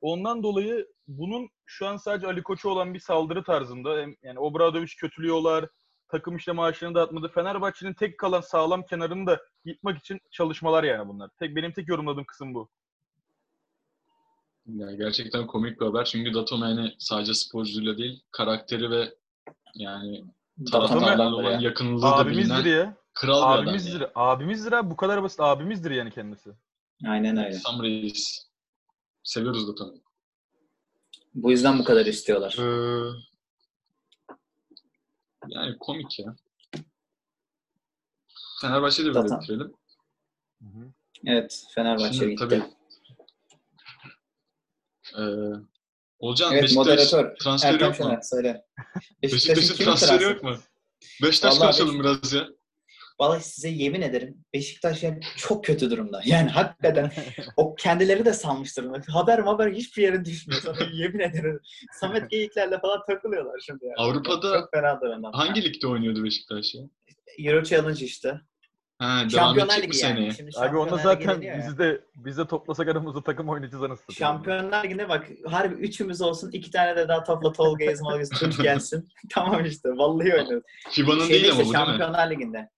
Ondan 0.00 0.42
dolayı 0.42 0.86
bunun 1.08 1.48
şu 1.66 1.86
an 1.86 1.96
sadece 1.96 2.26
Ali 2.26 2.42
Koç'a 2.42 2.68
olan 2.68 2.94
bir 2.94 3.00
saldırı 3.00 3.44
tarzında. 3.44 3.98
Yani 4.22 4.38
Obradoviç 4.38 4.96
kötülüyorlar. 4.96 5.68
Takım 6.08 6.36
işte 6.36 6.52
maaşını 6.52 6.94
dağıtmadı. 6.94 7.28
Fenerbahçe'nin 7.28 7.94
tek 7.94 8.18
kalan 8.18 8.40
sağlam 8.40 8.82
kenarını 8.82 9.26
da 9.26 9.40
yıkmak 9.64 9.98
için 9.98 10.20
çalışmalar 10.30 10.84
yani 10.84 11.08
bunlar. 11.08 11.30
Tek 11.38 11.56
benim 11.56 11.72
tek 11.72 11.88
yorumladığım 11.88 12.24
kısım 12.24 12.54
bu. 12.54 12.68
Yani 14.66 14.96
gerçekten 14.96 15.46
komik 15.46 15.80
bir 15.80 15.86
haber. 15.86 16.04
Çünkü 16.04 16.34
Datome 16.34 16.66
yani 16.68 16.94
sadece 16.98 17.34
sporcuyla 17.34 17.98
değil, 17.98 18.22
karakteri 18.30 18.90
ve 18.90 19.14
yani 19.74 20.24
taraftarlarla 20.72 21.36
olan 21.36 21.60
yakınlığı 21.60 22.02
da 22.02 22.16
Abimizdir 22.16 22.64
bilinen 22.64 22.78
ya. 22.78 22.96
kral 23.14 23.42
bir 23.42 23.54
adam. 23.54 23.64
Abimizdir. 23.68 24.00
Yani. 24.00 24.10
Abimizdir 24.14 24.72
abi. 24.72 24.90
Bu 24.90 24.96
kadar 24.96 25.22
basit. 25.22 25.40
Abimizdir 25.40 25.90
yani 25.90 26.10
kendisi. 26.10 26.50
Aynen 27.06 27.36
öyle. 27.36 27.52
Sam 27.52 27.82
Reis. 27.82 28.46
Seviyoruz 29.22 29.68
Datome'yi. 29.68 30.02
Bu 31.34 31.50
yüzden 31.50 31.78
bu 31.78 31.84
kadar 31.84 32.06
istiyorlar. 32.06 32.56
Ee, 32.58 33.12
yani 35.48 35.78
komik 35.78 36.18
ya. 36.18 36.36
Fenerbahçe'de 38.60 39.14
böyle 39.14 39.28
Zaten- 39.28 39.40
bitirelim. 39.40 39.74
Evet, 41.26 41.64
Fenerbahçe 41.74 42.12
Şimdi 42.12 42.30
gitti. 42.30 42.44
tabii 42.48 42.62
ee, 45.18 45.22
Olcan 46.18 46.52
Evet, 46.52 46.62
Beşiktaş 46.62 46.86
moderatör. 46.86 47.36
transferi 47.36 47.74
Erkan 47.74 47.86
yok 47.86 47.98
mu? 48.00 48.04
Şener, 48.06 48.20
söyle. 48.20 48.66
Beşiktaş'ın 49.22 49.74
kimi 49.74 49.84
transferi 49.84 50.10
transfer- 50.18 50.32
yok 50.34 50.42
mu? 50.42 50.56
Beşiktaş 51.22 51.54
Vallahi 51.60 51.78
konuşalım 51.78 52.00
biraz 52.00 52.32
ya. 52.32 52.48
Vallahi 53.20 53.42
size 53.42 53.68
yemin 53.68 54.02
ederim 54.02 54.44
Beşiktaş 54.54 55.02
yani 55.02 55.20
çok 55.36 55.64
kötü 55.64 55.90
durumda. 55.90 56.22
Yani 56.24 56.50
hakikaten 56.50 57.12
o 57.56 57.74
kendileri 57.78 58.24
de 58.24 58.32
sanmış 58.32 58.76
durumda. 58.76 59.00
Haber 59.08 59.38
haber 59.38 59.72
hiçbir 59.72 60.02
yere 60.02 60.24
düşmüyor. 60.24 60.62
Sana 60.62 60.76
yemin 60.92 61.18
ederim. 61.18 61.60
Samet 62.00 62.30
Geyikler'le 62.30 62.80
falan 62.80 63.00
takılıyorlar 63.06 63.60
şimdi. 63.66 63.84
Yani. 63.84 63.94
Avrupa'da 63.96 64.60
çok 64.60 64.70
fena 64.74 65.00
durumda. 65.00 65.30
Hangi 65.32 65.64
ligde 65.64 65.86
oynuyordu 65.86 66.24
Beşiktaş 66.24 66.74
ya? 66.74 66.82
Euro 67.38 67.64
Challenge 67.64 68.04
işte. 68.04 68.40
Ha, 68.98 69.28
Şampiyonlar 69.28 69.76
Ligi 69.76 69.84
yani. 69.84 69.94
seneye? 69.94 70.30
Şimdi 70.30 70.50
Abi 70.56 70.76
onda 70.76 70.96
zaten 70.96 71.40
biz 71.40 71.78
de, 71.78 72.00
biz 72.14 72.38
de 72.38 72.46
toplasak 72.46 72.88
aramızda 72.88 73.22
takım 73.22 73.48
oynayacağız 73.48 73.84
anasını. 73.84 74.16
Şampiyonlar 74.16 74.84
Ligi'nde 74.84 75.08
bak 75.08 75.28
harbi 75.46 75.74
üçümüz 75.74 76.20
olsun 76.20 76.50
iki 76.52 76.70
tane 76.70 76.96
de 76.96 77.08
daha 77.08 77.24
topla 77.24 77.52
Tolga 77.52 77.84
Ezmalgız 77.84 78.30
Tunç 78.30 78.62
gelsin. 78.62 79.08
tamam 79.30 79.64
işte 79.64 79.88
vallahi 79.88 80.34
oynuyoruz. 80.34 80.64
FIBA'nın 80.90 81.28
değil 81.28 81.50
ama 81.50 81.54
bu 81.54 81.58
değil 81.58 81.68
mi? 81.68 81.72
Şampiyonlar 81.72 82.30
Ligi'nde. 82.30 82.70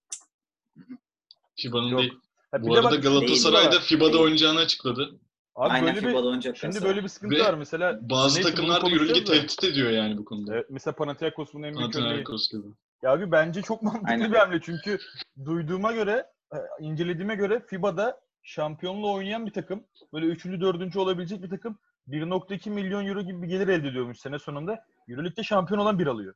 FIBA'nın 1.56 1.88
Yok. 1.88 2.00
değil. 2.00 2.18
Ha, 2.50 2.62
Bu 2.62 2.74
arada 2.74 2.90
bak, 2.90 3.02
Galatasaray'da 3.02 3.70
değil. 3.70 3.82
FIBA'da 3.82 4.18
oynayacağını 4.18 4.58
açıkladı. 4.58 5.18
Abi 5.54 5.72
Aynen 5.72 5.86
böyle 5.94 6.06
bir, 6.06 6.10
FIBA'da 6.10 6.26
oynayacak. 6.26 6.56
şimdi 6.56 6.82
böyle 6.82 7.02
bir 7.02 7.08
sıkıntı 7.08 7.36
Ve 7.36 7.40
var 7.44 7.54
mesela. 7.54 7.98
Bazı 8.10 8.42
takımlar 8.42 8.76
da 8.76 8.80
konuşacağız 8.80 9.26
da. 9.26 9.32
tehdit 9.32 9.64
ediyor 9.64 9.90
yani 9.90 10.18
bu 10.18 10.24
konuda. 10.24 10.54
Evet, 10.54 10.66
mesela 10.70 10.94
Panathinaikos 10.96 11.54
bunun 11.54 11.62
en 11.62 11.76
büyük 11.76 11.96
örneği. 11.96 12.04
Panathinaikos 12.04 12.50
gibi. 12.50 12.66
Ya 13.02 13.12
abi 13.12 13.32
bence 13.32 13.62
çok 13.62 13.82
mantıklı 13.82 14.08
Aynen. 14.08 14.32
bir 14.32 14.36
hamle 14.36 14.60
çünkü 14.62 14.98
duyduğuma 15.44 15.92
göre, 15.92 16.26
e, 16.52 16.56
incelediğime 16.80 17.34
göre 17.34 17.62
FIBA'da 17.66 18.20
şampiyonluğu 18.42 19.12
oynayan 19.12 19.46
bir 19.46 19.52
takım, 19.52 19.84
böyle 20.12 20.26
üçüncü, 20.26 20.60
dördüncü 20.60 20.98
olabilecek 20.98 21.42
bir 21.42 21.50
takım 21.50 21.78
1.2 22.08 22.70
milyon 22.70 23.06
euro 23.06 23.22
gibi 23.22 23.42
bir 23.42 23.48
gelir 23.48 23.68
elde 23.68 23.88
ediyormuş 23.88 24.18
sene 24.18 24.38
sonunda. 24.38 24.84
Euroleague'de 25.08 25.42
şampiyon 25.42 25.80
olan 25.80 25.98
bir 25.98 26.06
alıyor. 26.06 26.34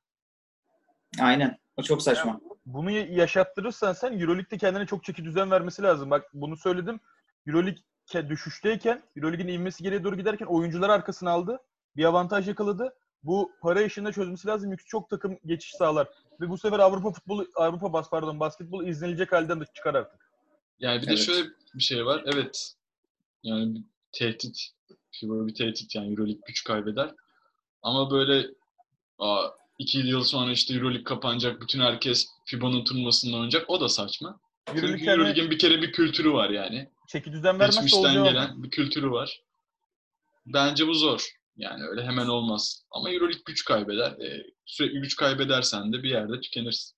Aynen. 1.20 1.58
O 1.76 1.82
çok 1.82 2.02
saçma. 2.02 2.40
Bunu 2.66 2.90
ya- 2.90 3.06
yaşattırırsan 3.06 3.92
sen 3.92 4.20
Euroleague'de 4.20 4.58
kendine 4.58 4.86
çok 4.86 5.04
çeki 5.04 5.24
düzen 5.24 5.50
vermesi 5.50 5.82
lazım. 5.82 6.10
Bak 6.10 6.30
bunu 6.34 6.56
söyledim. 6.56 7.00
Euroleague 7.46 7.82
ke- 8.06 8.28
düşüşteyken, 8.28 9.02
Euroleague'in 9.16 9.48
inmesi 9.48 9.82
geriye 9.82 10.04
doğru 10.04 10.16
giderken 10.16 10.46
oyuncular 10.46 10.88
arkasına 10.90 11.30
aldı. 11.30 11.58
Bir 11.96 12.04
avantaj 12.04 12.48
yakaladı. 12.48 12.94
Bu 13.22 13.52
para 13.60 13.82
işini 13.82 14.12
çözmesi 14.12 14.48
lazım. 14.48 14.70
Yoksa 14.70 14.86
çok 14.86 15.10
takım 15.10 15.38
geçiş 15.46 15.72
sağlar. 15.72 16.08
Ve 16.40 16.48
bu 16.48 16.58
sefer 16.58 16.78
Avrupa 16.78 17.10
futbolu, 17.12 17.46
Avrupa 17.56 17.92
bas 17.92 18.10
pardon 18.10 18.40
basketbol 18.40 18.86
izlenilecek 18.86 19.32
halden 19.32 19.60
de 19.60 19.64
çıkar 19.74 19.94
artık. 19.94 20.20
Yani 20.78 21.02
bir 21.02 21.06
de 21.06 21.10
Evet. 21.10 21.22
şöyle 21.22 21.48
bir 21.74 21.82
şey 21.82 22.06
var. 22.06 22.22
Evet. 22.26 22.74
Yani 23.42 23.74
bir 23.74 23.82
tehdit. 24.12 24.68
Bir 25.22 25.54
tehdit 25.54 25.94
yani 25.94 26.10
Euroleague 26.10 26.40
güç 26.46 26.64
kaybeder. 26.64 27.14
Ama 27.82 28.10
böyle 28.10 28.48
aa, 29.18 29.48
iki 29.82 29.98
yıl 29.98 30.24
sonra 30.24 30.52
işte 30.52 30.74
Euroleague 30.74 31.04
kapanacak. 31.04 31.60
Bütün 31.60 31.80
herkes 31.80 32.28
FIBA'nın 32.44 32.84
turnuvasında 32.84 33.36
oynayacak. 33.36 33.70
O 33.70 33.80
da 33.80 33.88
saçma. 33.88 34.40
Euroleague 34.74 35.12
Euroleague'in 35.12 35.50
bir 35.50 35.58
kere 35.58 35.82
bir 35.82 35.92
kültürü 35.92 36.32
var 36.32 36.50
yani. 36.50 36.88
çeki 37.08 37.32
düzen 37.32 37.58
vermezse 37.58 37.80
Geçmişten 37.80 37.98
olacağı 37.98 38.24
gelen 38.24 38.62
bir 38.62 38.70
kültürü 38.70 39.10
var. 39.10 39.40
Bence 40.46 40.86
bu 40.88 40.94
zor. 40.94 41.28
Yani 41.56 41.84
öyle 41.84 42.04
hemen 42.04 42.26
olmaz. 42.26 42.82
Ama 42.90 43.10
Euroleague 43.10 43.42
güç 43.46 43.64
kaybeder. 43.64 44.10
Ee, 44.10 44.46
sürekli 44.66 45.00
güç 45.00 45.16
kaybedersen 45.16 45.92
de 45.92 46.02
bir 46.02 46.10
yerde 46.10 46.40
tükenirsin. 46.40 46.96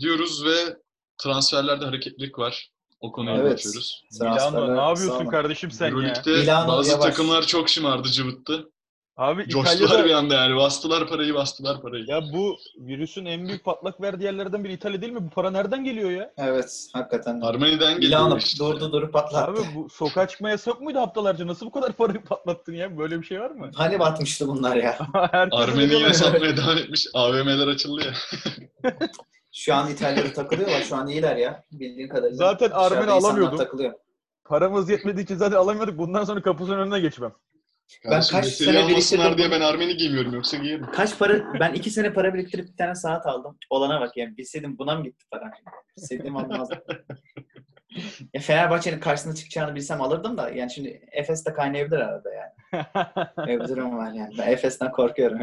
Diyoruz 0.00 0.44
ve 0.44 0.76
transferlerde 1.18 1.84
hareketlilik 1.84 2.38
var. 2.38 2.70
O 3.00 3.12
konuya 3.12 3.36
Evet. 3.36 3.56
geçiyoruz. 3.56 4.04
Milano 4.20 4.76
ne 4.76 4.80
yapıyorsun 4.80 5.26
kardeşim 5.26 5.70
sen 5.70 5.86
ya? 5.86 5.92
Euroleague'de 5.92 6.30
Milano 6.40 6.68
bazı 6.68 6.90
yavaş. 6.90 7.04
takımlar 7.04 7.46
çok 7.46 7.68
şımardı, 7.68 8.08
cıvıttı. 8.08 8.70
Abi 9.16 9.48
Coştular 9.48 9.76
İtalya'da 9.76 10.04
bir 10.04 10.10
anda 10.14 10.34
yani. 10.34 10.56
Bastılar 10.56 11.08
parayı, 11.08 11.34
bastılar 11.34 11.82
parayı. 11.82 12.04
ya 12.08 12.20
bu 12.32 12.56
virüsün 12.78 13.24
en 13.24 13.48
büyük 13.48 13.64
patlak 13.64 14.00
verdiği 14.00 14.24
yerlerden 14.24 14.64
biri 14.64 14.72
İtalya 14.72 15.00
değil 15.02 15.12
mi? 15.12 15.24
Bu 15.26 15.30
para 15.30 15.50
nereden 15.50 15.84
geliyor 15.84 16.10
ya? 16.10 16.32
Evet. 16.36 16.88
Hakikaten. 16.92 17.40
Armani'den 17.40 17.94
geliyor 18.00 18.20
Milano 18.20 18.36
işte. 18.38 18.64
durdu 18.64 18.92
durup 18.92 19.12
patlattı. 19.12 19.50
Abi 19.52 19.60
bu 19.74 19.88
sokağa 19.90 20.28
çıkma 20.28 20.50
yasak 20.50 20.80
mıydı 20.80 20.98
haftalarca? 20.98 21.46
Nasıl 21.46 21.66
bu 21.66 21.70
kadar 21.70 21.92
parayı 21.92 22.22
patlattın 22.24 22.72
ya? 22.74 22.98
Böyle 22.98 23.20
bir 23.20 23.26
şey 23.26 23.40
var 23.40 23.50
mı? 23.50 23.70
Hani 23.74 23.98
batmıştı 23.98 24.48
bunlar 24.48 24.76
ya. 24.76 24.98
Armeni 25.52 25.94
yine 25.94 26.12
satmaya 26.14 26.56
devam 26.56 26.78
etmiş. 26.78 27.06
AVM'ler 27.14 27.66
açıldı 27.68 28.02
ya. 28.04 28.12
Şu 29.52 29.74
an 29.74 29.90
İtalya'da 29.90 30.32
takılıyorlar. 30.32 30.82
Şu 30.82 30.96
an 30.96 31.08
iyiler 31.08 31.36
ya. 31.36 31.64
Bildiğin 31.72 32.08
kadarıyla. 32.08 32.36
Zaten 32.36 32.70
Armeni 32.70 33.10
alamıyordum. 33.10 33.58
takılıyor. 33.58 33.92
Paramız 34.44 34.90
yetmediği 34.90 35.24
için 35.24 35.36
zaten 35.36 35.56
alamıyorduk. 35.56 35.98
Bundan 35.98 36.24
sonra 36.24 36.42
kapısının 36.42 36.78
önüne 36.78 37.00
geçmem. 37.00 37.32
Kardeşim, 38.02 38.40
kaç 38.40 38.46
sene 38.46 38.88
biriktirdim 38.88 39.38
diye 39.38 39.50
ben 39.50 39.60
Armeni 39.60 39.96
giymiyorum 39.96 40.34
yoksa 40.34 40.56
giyerim. 40.56 40.86
Kaç 40.92 41.18
para? 41.18 41.60
Ben 41.60 41.72
iki 41.72 41.90
sene 41.90 42.12
para 42.12 42.34
biriktirip 42.34 42.68
bir 42.68 42.76
tane 42.76 42.94
saat 42.94 43.26
aldım. 43.26 43.58
Olana 43.70 44.00
bak 44.00 44.16
yani. 44.16 44.36
Bilseydim 44.36 44.78
buna 44.78 44.94
mı 44.94 45.04
gitti 45.04 45.24
para? 45.30 45.50
Bilseydim 45.96 46.36
almazdım. 46.36 46.78
ya 48.34 48.40
Fenerbahçe'nin 48.40 49.00
karşısına 49.00 49.34
çıkacağını 49.34 49.74
bilsem 49.74 50.02
alırdım 50.02 50.36
da 50.36 50.50
yani 50.50 50.70
şimdi 50.70 51.08
Efes 51.12 51.46
de 51.46 51.52
kaynayabilir 51.52 51.98
arada 51.98 52.30
yani. 52.34 52.84
Öyle 53.36 53.60
bir 53.60 53.68
durum 53.68 53.98
var 53.98 54.12
yani. 54.12 54.34
Ben 54.38 54.52
Efes'ten 54.52 54.92
korkuyorum. 54.92 55.38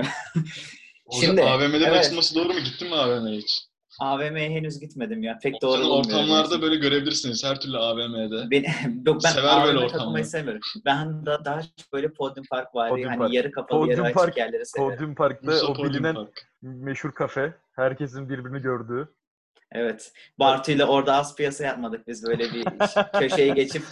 Şimdi, 1.12 1.26
Şimdi, 1.26 1.44
AVM'lerin 1.44 1.84
evet. 1.84 2.00
açılması 2.00 2.36
doğru 2.36 2.54
mu? 2.54 2.60
Gittin 2.60 2.90
mi 2.90 2.96
AVM'ye 2.96 3.38
hiç? 3.38 3.71
AVM'ye 4.00 4.50
henüz 4.50 4.80
gitmedim 4.80 5.24
ya. 5.24 5.40
Pek 5.44 5.62
doğru 5.62 5.82
bulmuyorum. 5.82 6.00
ortamlarda 6.00 6.54
yani. 6.54 6.62
böyle 6.62 6.76
görebilirsiniz 6.76 7.44
her 7.44 7.60
türlü 7.60 7.78
AVM'de. 7.78 8.52
Ben, 8.52 8.64
yok 9.06 9.22
ben 9.24 9.30
Sever 9.30 9.48
AVM 9.48 9.64
böyle 9.66 9.80
takılmayı 9.80 9.86
ortamları. 9.86 10.26
sevmiyorum. 10.26 10.62
Ben 10.86 11.26
da 11.26 11.46
daha 11.46 11.62
çok 11.62 11.94
böyle 11.94 12.14
Podium 12.14 12.46
Park 12.52 12.76
var. 12.76 12.90
Podium 12.90 13.10
hani 13.10 13.20
Park. 13.20 13.34
yarı 13.34 13.52
kapalı 13.52 13.80
yarı 13.80 13.90
Podium 13.90 14.06
açık 14.06 14.16
Park, 14.18 14.38
yerleri 14.38 14.66
severim. 14.66 14.92
Podium 14.96 15.16
Park'ta 15.16 15.66
o 15.66 15.74
Podium 15.74 15.94
bilinen 15.94 16.16
Park. 16.16 16.48
meşhur 16.62 17.12
kafe. 17.12 17.54
Herkesin 17.76 18.30
birbirini 18.30 18.62
gördüğü. 18.62 19.08
Evet. 19.72 20.12
Bartu 20.40 20.72
ile 20.72 20.86
orada 20.86 21.14
az 21.16 21.36
piyasa 21.36 21.64
yapmadık 21.64 22.08
biz 22.08 22.28
böyle 22.28 22.44
bir 22.54 22.66
köşeye 23.20 23.48
geçip 23.48 23.84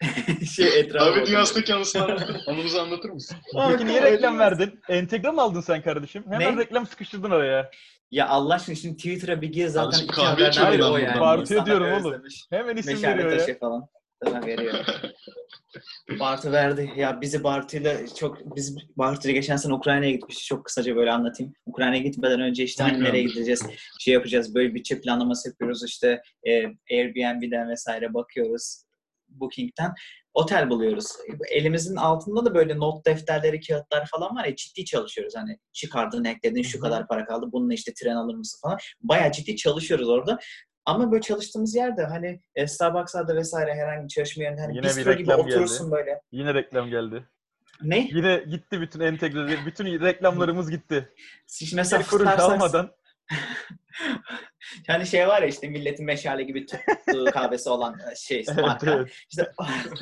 şey 0.54 0.80
etrafı. 0.80 1.04
Abi 1.20 1.26
dünyasındaki 1.26 1.74
anısını 1.74 2.16
anımızı 2.46 2.82
anlatır 2.82 3.10
mısın? 3.10 3.36
Peki 3.70 3.86
niye 3.86 4.02
reklam 4.02 4.38
verdin? 4.38 4.80
Entegre 4.88 5.30
mi 5.30 5.40
aldın 5.40 5.60
sen 5.60 5.82
kardeşim? 5.82 6.24
Hemen 6.30 6.56
Ne? 6.56 6.60
reklam 6.60 6.86
sıkıştırdın 6.86 7.30
araya. 7.30 7.70
Ya 8.10 8.28
Allah 8.28 8.54
aşkına 8.54 8.74
şimdi 8.76 8.96
Twitter'a 8.96 9.40
bir 9.42 9.52
gir 9.52 9.66
zaten 9.66 9.90
Kardeşim 9.90 10.06
iki 10.06 10.14
kahve 10.14 10.48
içiyorum 10.48 10.72
ben 10.78 10.84
o 10.84 10.90
buradan. 10.92 11.06
yani. 11.06 11.20
Bartu'ya 11.20 11.60
İnsanlar 11.60 11.66
diyorum 11.66 12.06
oğlum. 12.06 12.22
Hemen 12.50 12.76
isim 12.76 12.94
Meşale 12.94 13.16
veriyor 13.16 13.32
ya. 13.32 13.38
taşı 13.38 13.58
falan. 13.58 13.88
Tamam 14.24 14.46
veriyor. 14.46 14.74
Bartu 16.20 16.52
verdi. 16.52 16.90
Ya 16.96 17.20
bizi 17.20 17.44
Bartu'yla 17.44 18.14
çok 18.14 18.56
biz 18.56 18.76
Bartu'yla 18.96 19.34
geçen 19.34 19.56
sene 19.56 19.72
Ukrayna'ya 19.74 20.10
gitmiştik. 20.10 20.46
Çok 20.46 20.64
kısaca 20.64 20.96
böyle 20.96 21.10
anlatayım. 21.12 21.52
Ukrayna'ya 21.66 22.02
gitmeden 22.02 22.40
önce 22.40 22.64
işte 22.64 22.82
hani 22.84 23.04
nereye 23.04 23.22
gideceğiz, 23.22 23.62
şey 24.00 24.14
yapacağız. 24.14 24.54
Böyle 24.54 24.74
bütçe 24.74 25.00
planlaması 25.00 25.48
yapıyoruz 25.48 25.84
işte 25.84 26.22
e, 26.48 26.64
Airbnb'den 26.92 27.68
vesaire 27.70 28.14
bakıyoruz. 28.14 28.83
Booking'ten 29.40 29.94
otel 30.34 30.70
buluyoruz. 30.70 31.08
Elimizin 31.50 31.96
altında 31.96 32.44
da 32.44 32.54
böyle 32.54 32.78
not 32.78 33.06
defterleri, 33.06 33.60
kağıtlar 33.60 34.06
falan 34.06 34.36
var 34.36 34.44
ya 34.44 34.56
ciddi 34.56 34.84
çalışıyoruz. 34.84 35.36
Hani 35.36 35.58
çıkardın, 35.72 36.24
ekledin, 36.24 36.62
şu 36.62 36.80
kadar 36.80 37.08
para 37.08 37.24
kaldı. 37.24 37.46
Bununla 37.52 37.74
işte 37.74 37.92
tren 37.94 38.16
alır 38.16 38.34
mısın 38.34 38.58
falan. 38.62 38.78
Bayağı 39.00 39.32
ciddi 39.32 39.56
çalışıyoruz 39.56 40.08
orada. 40.08 40.38
Ama 40.86 41.12
böyle 41.12 41.22
çalıştığımız 41.22 41.74
yerde 41.74 42.04
hani 42.04 42.40
e, 42.54 42.66
Starbucks'larda 42.66 43.36
vesaire 43.36 43.74
herhangi 43.74 44.04
bir 44.04 44.08
çalışma 44.08 44.42
yerinde 44.42 44.60
hani 44.60 44.76
Yine 44.76 44.86
bistro 44.86 45.12
gibi 45.12 45.34
oturursun 45.34 45.90
böyle. 45.90 46.20
Yine 46.32 46.54
reklam 46.54 46.90
geldi. 46.90 47.28
Ne? 47.82 48.08
Yine 48.12 48.44
gitti 48.50 48.80
bütün 48.80 49.00
entegre, 49.00 49.66
bütün 49.66 50.00
reklamlarımız 50.00 50.70
gitti. 50.70 51.12
Şimdi 51.46 51.76
mesela 51.76 52.02
Starbucks, 52.02 52.40
almadan. 52.40 52.90
Yani 54.88 55.06
şey 55.06 55.28
var 55.28 55.42
ya 55.42 55.48
işte 55.48 55.68
milletin 55.68 56.06
meşale 56.06 56.42
gibi 56.42 56.66
tuttuğu 56.66 57.24
kahvesi 57.32 57.70
olan 57.70 57.96
şey 58.16 58.44
Evet, 58.48 58.60
marka. 58.60 58.94
evet. 58.94 59.12
İşte 59.30 59.52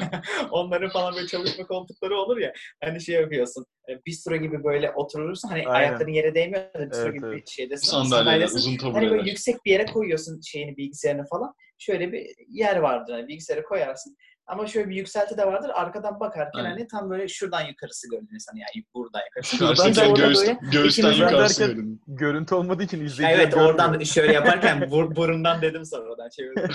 onların 0.50 0.90
falan 0.90 1.14
böyle 1.14 1.26
çalışma 1.26 1.66
koltukları 1.66 2.16
olur 2.16 2.38
ya. 2.38 2.52
Hani 2.84 3.00
şey 3.00 3.14
yapıyorsun. 3.14 3.66
e, 3.88 3.92
Bistro 4.06 4.36
gibi 4.36 4.64
böyle 4.64 4.90
oturursun. 4.90 5.48
Hani 5.48 5.68
Aynen. 5.68 5.88
ayakların 5.88 6.12
yere 6.12 6.34
değmiyor. 6.34 6.64
Bistro 6.74 7.02
Evet, 7.02 7.14
gibi 7.14 7.26
evet. 7.26 7.46
bir 7.46 7.50
şeydesin. 7.50 7.86
Sandalyeler, 7.86 8.46
sandalyesin. 8.46 8.56
uzun 8.78 8.92
Hani 8.92 9.10
böyle 9.10 9.30
yüksek 9.30 9.64
bir 9.64 9.70
yere 9.72 9.86
koyuyorsun 9.86 10.40
şeyini 10.40 10.76
bilgisayarını 10.76 11.26
falan. 11.26 11.54
Şöyle 11.78 12.12
bir 12.12 12.26
yer 12.48 12.76
vardır. 12.76 13.12
Hani 13.12 13.28
bilgisayarı 13.28 13.64
koyarsın. 13.64 14.16
Ama 14.46 14.66
şöyle 14.66 14.88
bir 14.88 14.94
yükselti 14.96 15.36
de 15.38 15.46
vardır. 15.46 15.70
Arkadan 15.74 16.20
bakarken 16.20 16.58
Aynen. 16.58 16.70
hani 16.70 16.86
tam 16.86 17.10
böyle 17.10 17.28
şuradan 17.28 17.60
yukarısı 17.60 18.10
görünüyor 18.10 18.38
sana. 18.40 18.58
Yani 18.58 18.84
buradan 18.94 19.20
yukarısı. 19.24 19.84
Ben 19.86 19.94
de 19.94 20.00
orada 20.10 20.26
göğüs, 20.26 20.40
böyle 20.40 20.58
göğüsten 20.72 21.12
yukarısı 21.12 21.60
derken- 21.60 21.74
görün. 21.76 22.00
Görüntü 22.06 22.54
olmadığı 22.54 22.82
için 22.82 22.96
izleyiciler 23.04 23.30
Evet 23.38 23.52
görmüyor. 23.52 23.70
oradan 23.70 24.02
şöyle 24.02 24.32
yaparken 24.32 24.78
bur- 24.90 25.16
burundan 25.16 25.62
dedim 25.62 25.84
sonradan 25.84 26.28
çevirdim. 26.28 26.70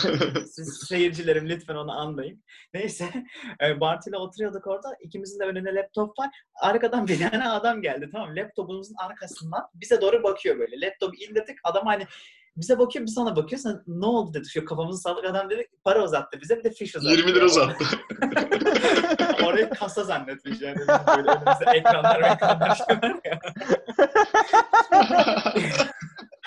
Siz 0.47 0.85
seyircilerim 0.89 1.49
lütfen 1.49 1.75
onu 1.75 1.91
anlayın. 1.91 2.43
Neyse 2.73 3.05
e, 3.63 3.79
Bartu 3.79 4.09
ile 4.09 4.17
oturuyorduk 4.17 4.67
orada. 4.67 4.95
İkimizin 5.01 5.39
de 5.39 5.43
önünde 5.43 5.75
laptop 5.75 6.19
var. 6.19 6.29
Arkadan 6.61 7.07
bir 7.07 7.29
tane 7.29 7.49
adam 7.49 7.81
geldi 7.81 8.09
tamam? 8.11 8.35
Laptopumuzun 8.35 8.95
arkasından 9.07 9.61
bize 9.73 10.01
doğru 10.01 10.23
bakıyor 10.23 10.59
böyle. 10.59 10.81
Laptopu 10.85 11.15
indirdik. 11.15 11.57
Adam 11.63 11.85
hani 11.85 12.03
bize 12.57 12.79
bakıyor 12.79 13.05
biz 13.05 13.17
ona 13.17 13.35
bakıyor. 13.35 13.61
Sen 13.61 13.83
ne 13.87 14.05
oldu 14.05 14.33
dedi. 14.33 14.49
Şu 14.49 14.65
kafamızı 14.65 15.01
salladık 15.01 15.25
adam 15.25 15.49
dedi 15.49 15.67
para 15.83 16.03
uzattı 16.03 16.41
bize 16.41 16.57
bir 16.57 16.63
de 16.63 16.69
fiş 16.71 16.95
uzattı. 16.95 17.15
20 17.15 17.35
lira 17.35 17.45
uzattı. 17.45 17.85
Orayı 19.45 19.69
kasa 19.69 20.03
zannetmiş 20.03 20.61
yani. 20.61 20.77
Böyle 21.17 21.31
önümüzde 21.31 21.65
ekranlar 21.73 22.21
ekranlar 22.21 22.75
şey 22.75 22.97
var 22.97 23.19
ya. 23.25 23.39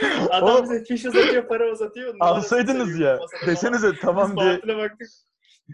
Adam 0.31 0.51
Oğlum, 0.51 0.63
bize 0.65 0.85
fiş 0.85 1.05
uzatıyor, 1.05 1.49
para 1.49 1.73
uzatıyor. 1.73 2.15
Alsaydınız 2.21 2.99
ya. 2.99 3.19
Desenize 3.47 3.93
tamam 4.03 4.37
Biz 4.37 4.43
diye. 4.43 4.77
Baktık. 4.77 5.09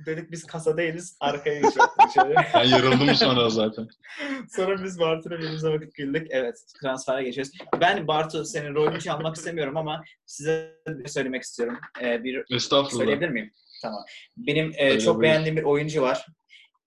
Dedik 0.07 0.31
biz 0.33 0.45
kasa 0.45 0.77
değiliz. 0.77 1.17
Arkaya 1.21 1.55
geçiyorduk 1.55 1.95
şöyle. 2.15 2.35
Ben 2.55 2.65
yarıldım 2.65 3.15
sonra 3.15 3.51
zaten. 3.51 3.89
Sonra 4.57 4.85
biz 4.85 4.99
Bartu'na 5.01 5.35
birbirimize 5.35 5.73
bakıp 5.73 5.95
güldük. 5.95 6.27
Evet, 6.31 6.55
transfere 6.83 7.23
geçiyoruz. 7.23 7.53
Ben 7.81 8.09
Bartu 8.09 8.45
senin 8.45 8.75
rolünü 8.75 9.01
çalmak 9.01 9.37
istemiyorum 9.37 9.77
ama 9.77 10.05
size 10.27 10.77
bir 10.89 11.09
söylemek 11.09 11.43
istiyorum. 11.43 11.79
Ee, 12.03 12.25
bir 12.25 12.45
Estağfurullah. 12.55 12.99
Söyleyebilir 12.99 13.29
miyim? 13.29 13.51
Tamam. 13.83 14.05
Benim 14.37 14.73
e, 14.77 15.01
çok 15.01 15.15
buyur. 15.15 15.23
beğendiğim 15.23 15.57
bir 15.57 15.63
oyuncu 15.63 16.03
var. 16.03 16.27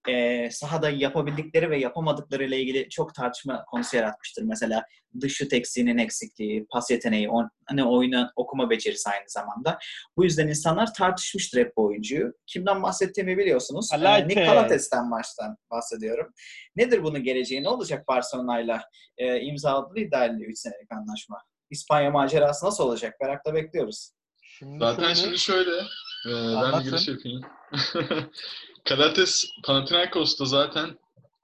E, 0.08 0.50
sahada 0.52 0.90
yapabildikleri 0.90 1.70
ve 1.70 1.80
yapamadıkları 1.80 2.44
ile 2.44 2.62
ilgili 2.62 2.90
çok 2.90 3.16
tartışma 3.16 3.66
konusu 3.66 3.98
yaratmıştır. 3.98 4.44
Mesela 4.44 4.84
dış 5.22 5.34
şut 5.36 5.54
eksiğinin 5.54 5.98
eksikliği, 5.98 6.66
pas 6.72 6.92
yeteneği, 6.92 7.30
on, 7.30 7.50
hani 7.66 7.84
oyunu 7.84 8.30
okuma 8.36 8.70
becerisi 8.70 9.10
aynı 9.10 9.24
zamanda. 9.30 9.80
Bu 10.18 10.24
yüzden 10.24 10.48
insanlar 10.48 10.94
tartışmıştır 10.94 11.60
hep 11.60 11.78
bu 11.78 11.86
oyuncuyu. 11.86 12.34
Kimden 12.48 12.84
bahsettiğimi 12.84 13.38
biliyorsunuz. 13.38 13.90
E, 13.94 13.96
Alate. 13.96 14.28
Nick 14.28 14.46
Galates'ten 14.46 15.12
baştan 15.12 15.58
bahsediyorum. 15.72 16.34
Nedir 16.76 17.04
bunun 17.04 17.24
geleceği? 17.24 17.64
Ne 17.64 17.70
olacak 17.70 18.08
Barcelona'yla? 18.08 18.82
E, 19.18 19.40
imzaladığı 19.42 20.00
iddia 20.00 20.26
ediliyor 20.26 20.50
3 20.52 20.60
senelik 20.60 20.92
anlaşma. 20.92 21.42
İspanya 21.70 22.12
macerası 22.12 22.66
nasıl 22.66 22.84
olacak? 22.84 23.16
Merakla 23.22 23.54
bekliyoruz. 23.54 24.12
Şimdi 24.42 24.80
Zaten 24.80 25.04
şöyle- 25.04 25.16
şimdi 25.16 25.40
şöyle, 25.40 25.72
e, 26.26 26.30
ben 26.32 26.80
bir 26.80 26.86
giriş 26.86 27.08
yapayım. 27.08 27.42
Kalates 28.86 29.46
Panathinaikos'ta 29.64 30.46
zaten 30.46 31.00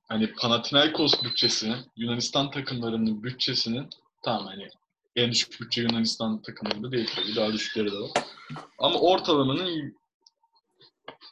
hani 0.07 0.33
Panathinaikos 0.33 1.23
bütçesini, 1.23 1.75
Yunanistan 1.97 2.51
takımlarının 2.51 3.23
bütçesinin 3.23 3.89
tamam 4.23 4.45
hani 4.45 4.69
en 5.15 5.31
düşük 5.31 5.61
bütçe 5.61 5.81
Yunanistan 5.81 6.41
takımlarında 6.41 6.91
değil 6.91 7.09
tabii 7.15 7.35
daha 7.35 7.53
düşükleri 7.53 7.91
de 7.91 7.95
var. 7.95 8.11
Ama 8.79 8.99
ortalamanın 8.99 9.95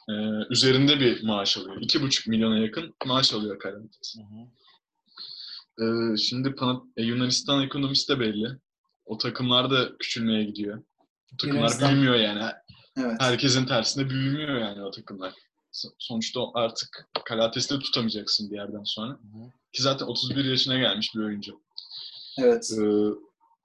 e, 0.08 0.12
üzerinde 0.50 1.00
bir 1.00 1.22
maaş 1.22 1.56
alıyor. 1.56 1.76
2,5 1.76 2.30
milyona 2.30 2.58
yakın 2.58 2.94
maaş 3.06 3.32
alıyor 3.32 3.58
hı. 4.20 4.48
Ee, 5.80 6.16
şimdi 6.16 6.48
Pana- 6.48 6.82
e, 6.96 7.02
Yunanistan 7.02 7.62
ekonomisi 7.62 8.08
de 8.08 8.20
belli. 8.20 8.48
O 9.04 9.18
takımlar 9.18 9.70
da 9.70 9.96
küçülmeye 9.98 10.44
gidiyor. 10.44 10.82
O 11.34 11.36
takımlar 11.36 11.68
Yunanistan- 11.68 11.90
büyümüyor 11.90 12.14
yani. 12.14 12.42
Evet. 12.98 13.16
Herkesin 13.20 13.66
tersine 13.66 14.10
büyümüyor 14.10 14.60
yani 14.60 14.82
o 14.82 14.90
takımlar. 14.90 15.34
So- 15.72 15.94
Sonuçta 15.98 16.40
artık 16.54 17.08
Kalates'te 17.24 17.78
tutamayacaksın 17.78 18.50
bir 18.50 18.56
yerden 18.56 18.84
sonra. 18.84 19.12
Hı. 19.12 19.50
Ki 19.72 19.82
zaten 19.82 20.06
31 20.06 20.44
yaşına 20.44 20.78
gelmiş 20.78 21.14
bir 21.14 21.20
oyuncu. 21.20 21.60
Evet. 22.38 22.72
Ee, 22.78 22.84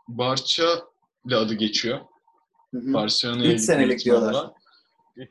Barça 0.07 0.82
ile 1.27 1.36
adı 1.36 1.53
geçiyor. 1.53 1.99
Hı 2.73 2.77
hı. 2.77 2.93
Barcelona'ya 2.93 3.53
Üç 3.53 3.61
senelik 3.61 4.05
diyorlar. 4.05 4.51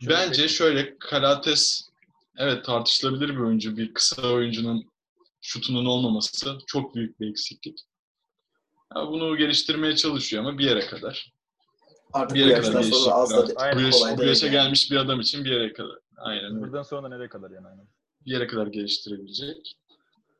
Bence 0.09 0.49
şöyle 0.49 0.99
Kalates 0.99 1.89
evet 2.37 2.65
tartışılabilir 2.65 3.29
bir 3.29 3.39
oyuncu. 3.41 3.77
Bir 3.77 3.95
kısa 3.95 4.23
oyuncunun 4.33 4.91
şutunun 5.41 5.87
olmaması 5.87 6.59
çok 6.67 6.95
büyük 6.95 7.21
bir 7.21 7.31
eksiklik. 7.31 7.79
Ya 8.97 9.07
bunu 9.07 9.37
geliştirmeye 9.37 9.97
çalışıyor 9.97 10.45
ama 10.45 10.59
bir 10.59 10.65
yere 10.65 10.87
kadar. 10.87 11.33
Artık 12.13 12.37
Bir 12.37 12.45
bu 12.45 12.49
yere 12.49 12.61
kadar 12.63 12.83
sonra 12.83 13.15
az 13.15 13.31
da 13.31 13.47
Bu, 13.77 13.81
yaş, 13.81 13.95
kolay 13.95 14.19
bu 14.19 14.23
yaşa 14.25 14.47
yani. 14.47 14.53
gelmiş 14.53 14.91
bir 14.91 14.97
adam 14.97 15.21
için 15.21 15.45
bir 15.45 15.51
yere 15.51 15.73
kadar. 15.73 15.97
Aynen. 16.17 16.61
Buradan 16.61 16.83
sonra 16.83 17.09
nereye 17.09 17.29
kadar 17.29 17.51
yani 17.51 17.67
aynen. 17.67 17.89
Bir 18.27 18.31
yere 18.33 18.47
kadar 18.47 18.67
geliştirebilecek. 18.67 19.77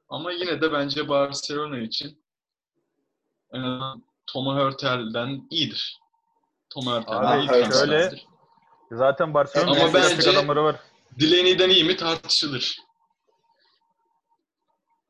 Ama 0.09 0.33
yine 0.33 0.61
de 0.61 0.73
bence 0.73 1.09
Barcelona 1.09 1.79
için 1.79 2.23
en 3.53 3.61
azından 3.61 4.03
Thomas 4.27 4.59
Hörtel'den 4.59 5.47
iyidir. 5.51 5.99
Thomas 6.71 6.95
Hörtel'den 7.07 7.41
iyi 7.41 7.73
şöyle-. 7.73 8.21
Zaten 8.93 9.35
Barcelona'nın 9.35 9.81
Ama 9.81 9.95
bence- 9.95 10.31
adamları 10.31 10.65
var. 10.65 10.77
Delaney'den 11.21 11.71
iyi 11.71 11.85
mi 11.85 11.97
tartışılır. 11.97 12.79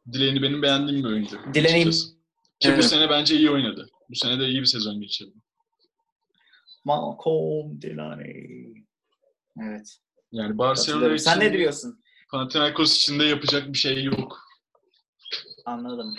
Delaney 0.07 0.43
benim 0.43 0.63
beğendiğim 0.63 1.05
bir 1.05 1.09
oyuncu. 1.09 1.37
Delaney-. 1.55 1.91
Ki 2.61 2.69
bu 2.69 2.73
Evet. 2.73 2.85
sene 2.85 3.11
bence 3.11 3.37
iyi 3.37 3.51
oynadı. 3.51 3.89
Bu 4.11 4.15
sene 4.15 4.41
de 4.41 4.47
iyi 4.47 4.61
bir 4.61 4.67
sezon 4.67 5.01
geçirdi. 5.01 5.33
Malcolm 6.89 7.83
Delaney. 7.83 8.75
Evet. 9.63 9.99
Yani 10.33 10.59
Barcelona 10.59 11.15
için 11.15 11.25
Sen 11.25 11.41
ne 11.41 11.53
diyorsun? 11.53 12.01
Panathinaikos 12.31 12.97
için 12.97 13.21
de 13.21 13.25
yapacak 13.25 13.69
bir 13.69 13.79
şey 13.79 14.05
yok. 14.05 14.39
Anladım. 15.67 16.15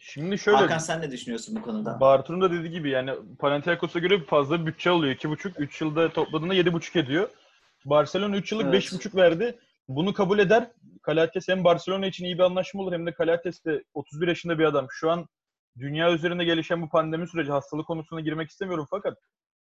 Şimdi 0.00 0.38
şöyle 0.38 0.56
Hakan 0.56 0.78
sen 0.78 1.00
ne 1.02 1.10
düşünüyorsun 1.10 1.56
bu 1.56 1.62
konuda? 1.62 2.00
Bartu'nun 2.00 2.40
da 2.40 2.52
dediği 2.52 2.70
gibi 2.70 2.90
yani 2.90 3.12
Panathinaikos'a 3.38 3.98
göre 3.98 4.24
fazla 4.24 4.60
bir 4.60 4.66
bütçe 4.66 4.90
alıyor. 4.90 5.14
2,5 5.14 5.58
3 5.58 5.80
yılda 5.80 6.12
topladığında 6.12 6.54
7,5 6.54 6.98
ediyor. 6.98 7.28
Barcelona 7.84 8.36
3 8.36 8.52
yıllık 8.52 8.66
Evet. 8.66 8.92
5,5 8.92 9.16
verdi. 9.16 9.58
Bunu 9.88 10.12
kabul 10.14 10.38
eder. 10.38 10.70
Kalates 11.02 11.48
hem 11.48 11.64
Barcelona 11.64 12.06
için 12.06 12.24
iyi 12.24 12.38
bir 12.38 12.42
anlaşma 12.42 12.82
olur 12.82 12.92
hem 12.92 13.06
de 13.06 13.12
Kalates 13.12 13.64
de 13.64 13.84
31 13.94 14.28
yaşında 14.28 14.58
bir 14.58 14.64
adam. 14.64 14.86
Şu 14.90 15.10
an 15.10 15.26
dünya 15.78 16.12
üzerinde 16.12 16.44
gelişen 16.44 16.82
bu 16.82 16.88
pandemi 16.88 17.28
süreci 17.28 17.50
hastalık 17.50 17.86
konusuna 17.86 18.20
girmek 18.20 18.50
istemiyorum 18.50 18.86
fakat 18.90 19.18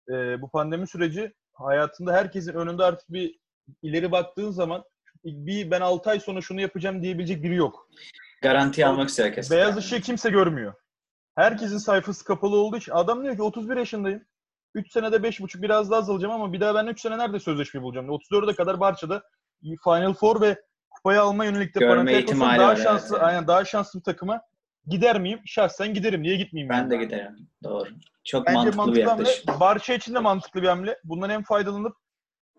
e, 0.10 0.42
bu 0.42 0.50
pandemi 0.50 0.88
süreci 0.88 1.34
hayatında 1.54 2.14
herkesin 2.14 2.54
önünde 2.54 2.84
artık 2.84 3.14
bir 3.14 3.40
ileri 3.82 4.12
baktığın 4.12 4.52
zaman 4.52 4.84
bir 5.24 5.72
ben 5.72 5.82
6 5.82 6.10
ay 6.10 6.20
sonra 6.20 6.42
şunu 6.42 6.62
yapacağım 6.62 7.04
diyebilecek 7.04 7.44
biri 7.44 7.56
yok. 7.56 7.90
Garanti 8.42 8.86
almak 8.86 9.10
istiyor 9.10 9.28
herkes. 9.28 9.52
Beyaz 9.52 9.78
ışığı 9.78 10.02
kimse 10.02 10.30
görmüyor. 10.30 10.74
Herkesin 11.36 11.78
sayfası 11.78 12.26
kapalı 12.26 12.56
olduğu 12.56 12.78
için 12.78 12.92
adam 12.92 13.24
diyor 13.24 13.36
ki 13.36 13.42
31 13.42 13.78
yaşındayım. 13.78 14.26
3 14.76 14.92
senede 14.92 15.16
5,5 15.16 15.62
biraz 15.62 15.92
daha 15.92 16.00
azalacağım 16.00 16.34
ama 16.34 16.54
bir 16.54 16.60
daha 16.60 16.76
ben 16.76 16.88
3 16.88 17.02
sene 17.02 17.18
nerede 17.18 17.40
sözleşme 17.40 17.82
bulacağım? 17.82 18.08
34'e 18.08 18.56
kadar 18.56 18.80
Barça'da 18.80 19.24
Final 19.84 20.14
Four 20.14 20.42
ve 20.42 20.62
kupayı 20.90 21.22
alma 21.22 21.46
yönelik 21.46 21.76
de 21.76 21.80
Panathinaikos'un 21.80 22.42
daha 22.42 22.74
evet, 22.74 22.84
şanslı, 22.84 23.16
yani. 23.16 23.26
aynen 23.26 23.48
daha 23.48 23.66
şanslı 23.66 24.00
bir 24.00 24.04
takıma 24.04 24.42
gider 24.88 25.20
miyim? 25.20 25.40
Şahsen 25.46 25.94
giderim. 25.94 26.24
Niye 26.24 26.36
gitmeyeyim? 26.36 26.70
Ben 26.70 26.78
yani? 26.78 26.90
de 26.90 26.98
giderim. 26.98 27.48
Doğru. 27.64 27.90
Çok 28.24 28.48
Bence 28.48 28.56
mantıklı, 28.58 28.74
bir 28.74 28.78
mantıklı 28.78 29.10
hamle. 29.10 29.30
yaklaşım. 29.30 29.60
Barça 29.60 29.94
için 29.94 30.14
de 30.14 30.20
mantıklı 30.20 30.62
bir 30.62 30.68
hamle. 30.68 31.00
Bundan 31.04 31.30
hem 31.30 31.44
faydalanıp 31.44 31.96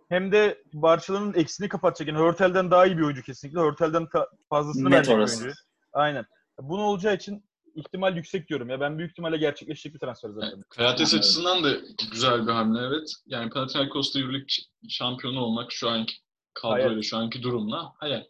hem 0.09 0.33
de 0.33 0.63
Barça'nın 0.73 1.35
eksiğini 1.35 1.69
kapatacak. 1.69 2.09
Yani 2.09 2.19
Hörtel'den 2.19 2.71
daha 2.71 2.87
iyi 2.87 2.99
bir 2.99 3.03
oyuncu 3.03 3.23
kesinlikle. 3.23 3.61
Hörtel'den 3.61 4.09
ta- 4.09 4.29
fazlasını 4.51 4.85
Net 4.85 4.93
verecek 4.93 5.15
bir 5.15 5.19
orası. 5.19 5.43
oyuncu. 5.43 5.59
Aynen. 5.93 6.25
Bunu 6.63 6.83
olacağı 6.83 7.15
için 7.15 7.45
ihtimal 7.75 8.17
yüksek 8.17 8.49
diyorum 8.49 8.69
ya. 8.71 8.81
Ben 8.81 8.99
büyük 8.99 9.11
ihtimalle 9.11 9.37
gerçekleşecek 9.37 9.95
bir 9.95 9.99
transfer 9.99 10.31
zaten. 10.31 10.63
Kalates 10.69 11.01
Anladım. 11.15 11.19
açısından 11.19 11.65
da 11.65 11.71
güzel 12.13 12.47
bir 12.47 12.53
hamle 12.53 12.81
evet. 12.87 13.13
Yani 13.27 13.51
Panathinaikos'ta 13.51 14.21
Euroleague 14.21 14.47
şampiyonu 14.89 15.41
olmak 15.41 15.73
şu 15.73 15.89
anki 15.91 16.15
kadroyla, 16.55 17.03
şu 17.03 17.17
anki 17.17 17.43
durumla 17.43 17.93
hayal. 17.97 18.25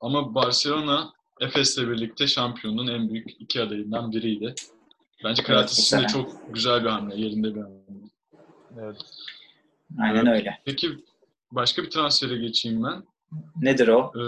Ama 0.00 0.34
Barcelona 0.34 1.12
Efes'le 1.40 1.78
birlikte 1.78 2.26
şampiyonun 2.26 2.86
en 2.86 3.08
büyük 3.10 3.40
iki 3.40 3.62
adayından 3.62 4.12
biriydi. 4.12 4.54
Bence 5.24 5.42
Kalates 5.42 5.78
bu 5.78 5.82
için 5.82 5.96
de 5.96 6.00
sene. 6.00 6.08
çok 6.12 6.54
güzel 6.54 6.84
bir 6.84 6.88
hamle, 6.88 7.20
yerinde 7.20 7.54
bir 7.54 7.60
hamle. 7.60 7.80
Evet. 8.82 8.96
Aynen 10.02 10.26
Evet. 10.26 10.40
öyle. 10.40 10.60
Peki 10.64 10.88
başka 11.52 11.82
bir 11.82 11.90
transfere 11.90 12.36
geçeyim 12.36 12.82
ben. 12.84 13.02
Nedir 13.60 13.88
o? 13.88 14.12
Ee, 14.16 14.22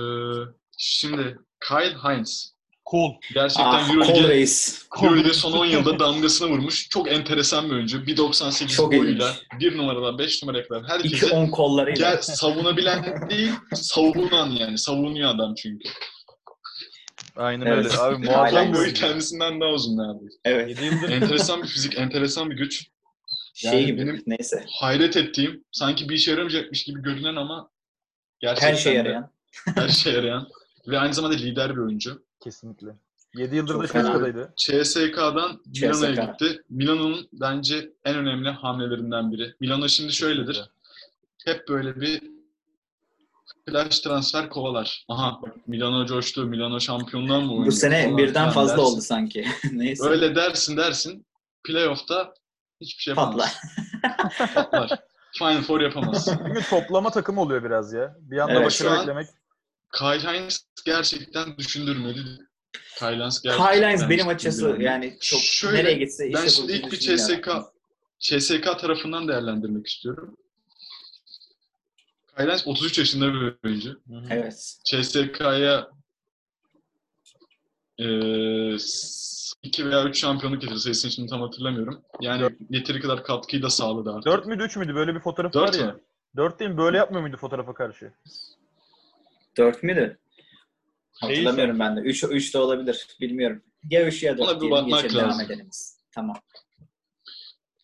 şimdi 0.79 1.39
Kyle 1.69 1.95
Hines. 2.05 2.53
Kol. 2.85 3.13
Gerçekten 3.35 3.65
Ah, 3.65 3.89
kol 3.89 3.95
Euroleague, 3.95 4.29
reis. 4.29 4.87
Euroleague 5.03 5.33
son 5.33 5.53
10 5.53 5.67
yılda 5.67 5.99
damgasını 5.99 6.49
vurmuş. 6.51 6.89
Çok 6.89 7.13
enteresan 7.13 7.71
bir 7.71 7.75
oyuncu. 7.75 7.99
1.98 7.99 8.67
Çok 8.69 8.93
boyuyla, 8.93 9.35
ilginç. 9.53 9.73
1 9.73 9.79
numaradan 9.79 10.19
5 10.19 10.43
numaraya 10.43 10.69
kadar 10.69 10.85
herkese 10.89 11.31
on 11.35 11.47
kollarıyla. 11.47 12.11
gel, 12.11 12.21
savunabilen 12.23 13.31
değil, 13.31 13.51
savunan 13.75 14.51
yani. 14.51 14.79
Savunuyor 14.79 15.31
adam 15.35 15.55
çünkü. 15.55 15.89
Aynen 17.37 17.67
Evet. 17.67 17.87
öyle. 17.87 17.99
Abi 17.99 18.19
muazzam 18.27 18.69
bir 18.69 18.73
Boyu 18.73 18.83
oyuncu. 18.83 19.01
kendisinden 19.01 19.61
daha 19.61 19.71
uzun 19.71 19.99
neredeyse. 19.99 20.37
Evet. 20.45 20.69
7 20.69 20.85
yıldır 20.85 21.09
Enteresan 21.11 21.63
bir 21.63 21.69
fizik, 21.69 21.99
enteresan 21.99 22.51
bir 22.51 22.57
güç. 22.57 22.87
Şey 23.55 23.73
Yani 23.73 23.87
gibi. 23.87 24.01
benim- 24.01 24.23
Neyse. 24.27 24.65
Hayret 24.81 25.17
ettiğim, 25.17 25.65
sanki 25.73 26.09
bir 26.09 26.15
işe 26.15 26.31
yaramayacakmış 26.31 26.85
gibi 26.85 27.03
görünen 27.03 27.37
ama 27.37 27.71
gerçekten 28.41 28.69
Her 28.73 28.77
şey 28.77 28.93
de 28.93 28.97
yarayan. 28.99 29.31
Her 29.75 29.89
şeye 29.89 30.17
yarayan. 30.17 30.49
Ve 30.89 30.99
aynı 30.99 31.15
zamanda 31.15 31.37
lider 31.37 31.77
bir 31.77 31.81
oyuncu. 31.81 32.23
kesinlikle. 32.45 32.89
7 33.37 33.57
yıldır 33.57 33.73
Çok 33.73 33.83
da. 33.83 33.87
Şaşka'daydı. 33.87 34.53
CSK'dan 34.57 35.61
Milano'ya 35.81 36.13
CSKA. 36.15 36.25
gitti. 36.25 36.63
Milano'nun 36.71 37.29
bence 37.33 37.91
en 38.05 38.17
önemli 38.17 38.49
hamlelerinden 38.51 39.33
biri. 39.33 39.55
Milano 39.61 39.89
şimdi 39.89 40.13
şöyledir. 40.13 40.63
Hep 41.47 41.69
böyle 41.69 42.01
bir 42.01 42.23
flash 43.69 44.01
transfer 44.01 44.49
kovalar. 44.49 45.05
Aha 45.09 45.39
bak 45.43 45.69
Milano 45.69 46.07
coştu, 46.07 46.47
Milano 46.47 46.81
şampiyonluğu 46.81 47.41
mu 47.41 47.53
oynuyor? 47.53 47.67
Bu 47.67 47.73
sene 47.73 48.05
falan 48.05 48.17
birden 48.19 48.51
fazla 48.51 48.77
dersin. 48.77 48.83
oldu 48.83 49.01
sanki. 49.01 49.47
Neyse. 49.73 50.05
Öyle 50.05 50.35
dersin 50.35 50.77
dersin. 50.77 51.27
Playoff'ta 51.65 52.35
hiçbir 52.81 53.03
şey 53.03 53.11
yapamaz. 53.11 53.55
Patlar. 54.55 55.01
Final 55.39 55.63
Four 55.63 55.81
yapamaz. 55.81 56.29
Çünkü 56.45 56.63
toplama 56.71 57.11
takım 57.11 57.39
oluyor 57.39 57.65
biraz 57.65 57.93
ya. 57.93 58.17
Bir 58.21 58.39
anda 58.39 58.53
Evet, 58.53 58.65
başarı 58.67 59.01
beklemek. 59.01 59.27
Kyle 59.99 60.33
Hines 60.33 60.61
gerçekten 60.87 61.57
düşündürmedi. 61.59 62.21
Kyle 62.99 63.17
Hines 63.17 63.43
gerçekten 63.43 63.73
Highlines 63.73 64.09
benim 64.09 64.29
açısı 64.29 64.77
yani 64.81 65.19
çok 65.21 65.41
Şöyle, 65.41 65.79
nereye 65.79 65.95
gitse 65.95 66.29
iş 66.29 66.35
Ben 66.35 66.47
şimdi 66.49 66.73
yapabileceğini 66.73 67.21
ilk 67.21 67.29
bir. 67.29 67.43
CSK 67.43 67.49
CSK 68.19 68.79
tarafından 68.81 69.29
değerlendirmek 69.29 69.87
istiyorum. 69.87 70.37
Hines 72.39 72.67
33 72.67 72.99
yaşında 72.99 73.35
bir 73.35 73.55
oyuncu. 73.65 74.01
Evet. 74.31 74.79
CSK'ya 74.85 75.91
eee 77.99 78.77
2 79.63 79.91
veya 79.91 80.05
3 80.05 80.19
şampiyonluk 80.21 80.61
getirdi 80.63 80.81
sayısını 80.81 81.11
şimdi 81.11 81.31
tam 81.31 81.41
hatırlamıyorum. 81.41 82.03
Yani 82.21 82.51
yeteri 82.71 83.01
kadar 83.01 83.25
katkıyı 83.25 83.63
da 83.63 83.71
sağladı 83.71 84.11
artık. 84.13 84.27
4 84.27 84.47
müydü 84.47 84.63
3 84.63 84.77
müydü? 84.77 84.95
Böyle 84.95 85.15
bir 85.15 85.21
fotoğraf 85.21 85.57
var 85.57 85.73
ya. 85.75 85.87
mü? 85.87 86.01
4 86.37 86.61
değil 86.61 86.71
mi? 86.71 86.77
Böyle 86.79 86.97
yapmıyor 86.97 87.23
muydu 87.23 87.37
fotoğrafa 87.37 87.75
karşı? 87.75 88.13
Dört 89.57 89.83
müydü? 89.83 90.01
Değilse- 90.01 90.19
Hatırlamıyorum 91.27 91.79
ben 91.79 91.97
de. 91.97 92.01
Üç, 92.01 92.25
üç 92.25 92.55
de 92.55 92.59
olabilir. 92.59 93.07
Bilmiyorum. 93.21 93.63
Ya 93.91 94.07
üç 94.07 94.23
ya 94.23 94.33
Ona 94.33 94.39
dört 94.39 94.57
bir 94.57 94.61
diyelim. 94.61 94.71
bakmak 94.77 95.03
Geçelim 95.03 95.21
devam 95.21 95.31
lazım. 95.31 95.45
edelim 95.47 95.67
biz. 95.73 95.99
Tamam. 96.15 96.37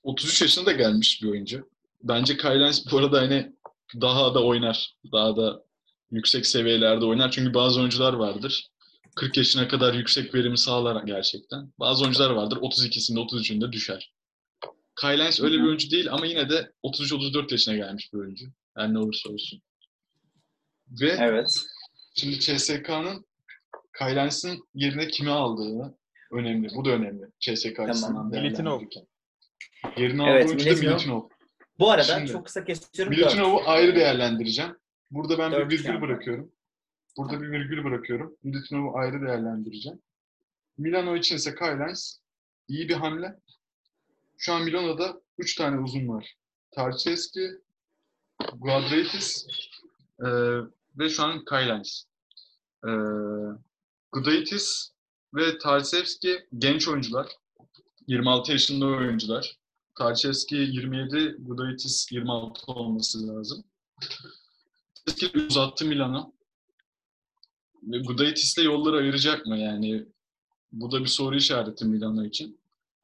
33 0.02 0.42
yaşında 0.42 0.66
da 0.66 0.72
gelmiş 0.72 1.22
bir 1.22 1.28
oyuncu. 1.28 1.68
Bence 2.02 2.36
Kyle 2.36 2.50
Hines 2.54 2.92
bu 2.92 2.98
arada 2.98 3.20
hani 3.20 3.52
daha 3.94 4.34
da 4.34 4.44
oynar. 4.44 4.94
Daha 5.12 5.36
da 5.36 5.62
yüksek 6.10 6.46
seviyelerde 6.46 7.04
oynar. 7.04 7.30
Çünkü 7.30 7.54
bazı 7.54 7.80
oyuncular 7.80 8.12
vardır. 8.12 8.68
40 9.16 9.36
yaşına 9.36 9.68
kadar 9.68 9.94
yüksek 9.94 10.34
verimi 10.34 10.58
sağlar 10.58 11.02
gerçekten. 11.02 11.72
Bazı 11.78 12.02
oyuncular 12.04 12.30
vardır 12.30 12.56
32'sinde 12.56 13.18
33'ünde 13.18 13.72
düşer. 13.72 14.12
Kyle 15.00 15.22
Hines 15.22 15.40
öyle 15.40 15.56
bir 15.58 15.62
oyuncu 15.62 15.90
değil 15.90 16.12
ama 16.12 16.26
yine 16.26 16.50
de 16.50 16.72
33-34 16.84 17.52
yaşına 17.52 17.76
gelmiş 17.76 18.12
bir 18.12 18.18
oyuncu. 18.18 18.46
Her 18.76 18.94
ne 18.94 18.98
olursa 18.98 19.30
olsun. 19.30 19.62
Ve 21.00 21.16
Evet. 21.20 21.60
Şimdi 22.14 22.38
CSK'nın 22.40 23.26
Kyle 23.98 24.20
Hines'in 24.22 24.64
yerine 24.74 25.08
kimi 25.08 25.30
aldığını 25.30 25.94
önemli. 26.32 26.68
Bu 26.74 26.84
da 26.84 26.90
önemli. 26.90 27.24
CSK 27.40 27.80
açısından 27.80 28.26
Militinov. 28.26 28.80
değerlendirirken. 28.80 29.06
Yerine 29.96 30.30
Evet, 30.30 30.44
aldığı 30.44 30.62
oyuncu 30.62 30.86
da 30.86 30.90
Militinov. 30.90 31.22
Bu 31.78 31.90
arada 31.90 32.02
Şimdi, 32.02 32.32
çok 32.32 32.46
kısa 32.46 32.64
kesiyorum. 32.64 33.16
Dört. 33.16 33.24
Militinov'u 33.24 33.62
ayrı 33.66 33.94
değerlendireceğim. 33.94 34.76
Burada 35.10 35.38
ben 35.38 35.52
Dört 35.52 35.70
bir 35.70 35.78
virgül 35.78 36.00
bırakıyorum. 36.00 36.52
Burada 37.16 37.42
bir 37.42 37.50
virgül 37.50 37.84
bırakıyorum. 37.84 38.36
Militinov'u 38.42 38.98
ayrı 38.98 39.26
değerlendireceğim. 39.26 40.02
Milano 40.78 41.16
için 41.16 41.36
ise 41.36 41.54
Kyle 41.54 41.84
Hines 41.84 42.20
iyi 42.68 42.88
bir 42.88 42.94
hamle. 42.94 43.36
Şu 44.38 44.52
an 44.52 44.62
Milano'da 44.62 45.20
3 45.38 45.54
tane 45.54 45.80
uzun 45.80 46.08
var. 46.08 46.34
Tarçeski, 46.70 47.50
Guadraitis 48.54 49.46
e, 50.20 50.28
ve 50.98 51.08
şu 51.08 51.22
an 51.22 51.44
Kyle 51.44 51.74
Hines. 51.74 52.04
E, 52.84 52.90
Gudaitis 54.12 54.90
ve 55.34 55.58
Tarçevski 55.58 56.46
genç 56.58 56.88
oyuncular. 56.88 57.26
26 58.06 58.52
yaşında 58.52 58.86
oyuncular. 58.86 59.58
Tarçevski 59.98 60.56
27, 60.56 61.36
Gudaitis 61.38 62.12
26 62.12 62.72
olması 62.72 63.28
lazım. 63.28 63.64
Tarçevski 65.06 65.38
uzattı 65.38 65.84
Milan'a. 65.84 66.32
Gudaitis'le 67.82 68.58
yolları 68.58 68.96
ayıracak 68.96 69.46
mı 69.46 69.58
yani? 69.58 70.06
Bu 70.72 70.92
da 70.92 71.00
bir 71.00 71.06
soru 71.06 71.36
işareti 71.36 71.84
Milano 71.84 72.24
için. 72.24 72.60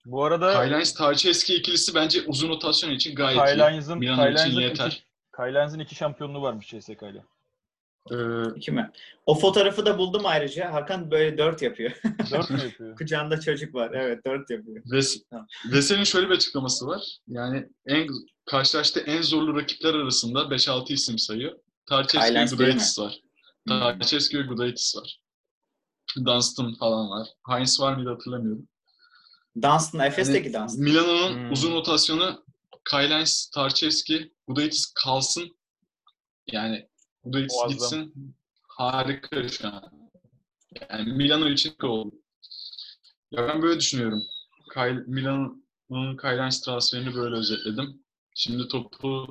Bu 0.07 0.25
arada 0.25 0.65
Hines, 0.65 0.95
Tarçevski 0.95 1.55
ikilisi 1.55 1.95
bence 1.95 2.23
uzun 2.27 2.49
rotasyon 2.49 2.91
için 2.91 3.15
gayet 3.15 3.41
iyi. 3.41 3.53
Kyle 3.53 3.71
Hines'ın 3.71 3.99
Milano 3.99 4.25
Kyle 4.25 4.49
için 4.49 4.61
yeter. 4.61 4.87
iki, 4.87 5.03
Kyle 5.37 5.61
Hines'ın 5.61 5.79
iki 5.79 5.95
şampiyonluğu 5.95 6.43
varmış 6.43 6.67
CSK 6.67 7.03
ile. 7.03 7.19
Ee, 7.19 7.23
İki 8.57 8.73
mi? 8.73 8.91
O 9.27 9.35
fotoğrafı 9.35 9.87
da 9.87 9.99
buldum 9.99 10.23
ayrıca. 10.27 10.73
Hakan 10.73 11.11
böyle 11.11 11.39
dört 11.39 11.63
yapıyor. 11.63 11.91
4 12.31 12.51
mü 12.51 12.61
yapıyor? 12.63 12.97
Kucağında 12.99 13.41
çocuk 13.41 13.75
var. 13.75 13.91
Evet 13.95 14.27
dört 14.27 14.51
yapıyor. 14.51 14.83
Ves 14.87 15.23
Tamam. 15.31 15.47
Vesel'in 15.73 16.05
şöyle 16.05 16.29
bir 16.31 16.35
açıklaması 16.35 16.87
var. 16.87 17.19
Yani 17.29 17.69
en 17.87 18.07
karşılaştığı 18.47 19.01
en 19.01 19.23
zorlu 19.23 19.57
rakipler 19.57 19.95
arasında 19.95 20.41
5-6 20.41 20.93
isim 20.93 21.19
sayıyor. 21.19 21.59
Tarçevski 21.87 22.35
ve 22.35 22.45
Gudaitis 22.45 22.99
var. 22.99 23.21
Hmm. 23.69 23.79
Tarçevski 23.81 24.39
ve 24.39 24.43
Gudaitis 24.43 24.97
var. 24.97 25.21
Dunstan 26.25 26.75
falan 26.75 27.11
var. 27.11 27.29
Heinz 27.49 27.81
var 27.81 27.97
mıydı 27.97 28.11
hatırlamıyorum. 28.11 28.69
Dunstan, 29.63 30.01
Efes'teki 30.07 30.49
Yani 30.49 30.63
Dunstan. 30.63 30.85
Milano'nun 30.85 31.35
Hmm. 31.35 31.53
uzun 31.53 31.73
rotasyonu 31.75 32.45
Kyle 32.91 33.17
Hines, 33.17 33.51
Tarçevski, 33.55 34.33
Gudaitis 34.49 34.93
kalsın. 34.95 35.57
Yani 36.53 36.89
Gudaitis 37.25 37.57
Muazzam. 37.57 37.69
gitsin. 37.79 38.35
Harika 38.69 39.49
şu 39.49 39.69
an. 39.69 40.11
Yani 40.91 41.13
Milano 41.13 41.49
için 41.49 41.75
oldu. 41.83 42.15
Ya 43.31 43.49
ben 43.49 43.63
böyle 43.63 43.81
düşünüyorum. 43.81 44.23
Kyle, 44.75 45.03
Milano'nun 45.07 46.17
Kyle 46.17 46.43
Hines 46.43 46.61
transferini 46.61 47.15
böyle 47.15 47.37
özetledim. 47.37 48.03
Şimdi 48.35 48.69
topu 48.69 49.27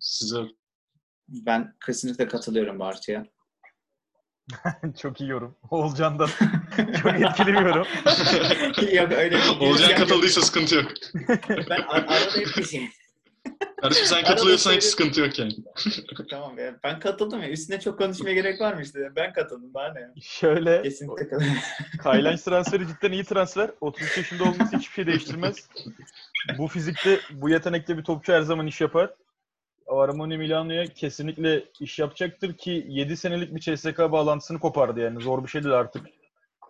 size 0.00 0.36
Ben 1.28 1.74
kesinlikle 1.86 2.28
katılıyorum 2.28 2.78
Bartu'ya. 2.78 3.26
Çok 4.98 5.20
iyi 5.20 5.30
yorum. 5.30 5.56
Oğulcan'dan 5.70 6.26
çok 7.02 7.14
etkili 7.14 7.46
bir 7.46 7.66
yorum. 7.66 7.86
yok 8.94 9.12
öyle 9.12 9.36
bir 9.36 9.66
Olcan 9.66 9.96
katıldıysa 9.96 10.40
sıkıntı 10.42 10.74
yok. 10.74 10.92
Ben 11.48 11.82
ar- 11.82 12.02
arada 12.02 12.36
hep 12.36 12.46
bir 12.56 12.64
şey. 12.64 12.90
Kardeşim 13.84 14.06
sen 14.06 14.24
katılıyorsan 14.24 14.72
hiç 14.72 14.82
söyle- 14.82 14.90
sıkıntı 14.90 15.20
yok 15.20 15.38
yani. 15.38 15.52
tamam 16.30 16.58
ya. 16.58 16.76
Ben 16.84 16.98
katıldım 17.00 17.42
ya. 17.42 17.48
Üstüne 17.50 17.80
çok 17.80 17.98
konuşmaya 17.98 18.34
gerek 18.34 18.60
var 18.60 18.74
mı 18.74 18.82
işte? 18.82 18.98
Ben 19.16 19.32
katıldım. 19.32 19.74
Daha 19.74 19.92
ne? 19.92 20.10
Şöyle 20.22 20.82
Kesinlikle 20.82 21.28
katıldım. 21.28 21.54
Hines 22.04 22.44
transferi 22.44 22.86
cidden 22.88 23.12
iyi 23.12 23.24
transfer. 23.24 23.70
33 23.80 24.16
yaşında 24.16 24.42
olması 24.42 24.76
hiçbir 24.76 24.92
şey 24.94 25.06
değiştirmez. 25.06 25.68
Bu 26.58 26.68
fizikte, 26.68 27.20
bu 27.30 27.48
yetenekte 27.48 27.98
bir 27.98 28.04
topçu 28.04 28.32
her 28.32 28.42
zaman 28.42 28.66
iş 28.66 28.80
yapar. 28.80 29.10
Armani 29.86 30.38
Milano'ya 30.38 30.86
kesinlikle 30.86 31.64
iş 31.80 31.98
yapacaktır 31.98 32.52
ki 32.56 32.86
7 32.88 33.16
senelik 33.16 33.54
bir 33.54 33.60
CSK 33.60 33.98
bağlantısını 33.98 34.58
kopardı 34.60 35.00
yani. 35.00 35.22
Zor 35.22 35.44
bir 35.44 35.48
şey 35.48 35.64
değil 35.64 35.74
artık. 35.74 36.06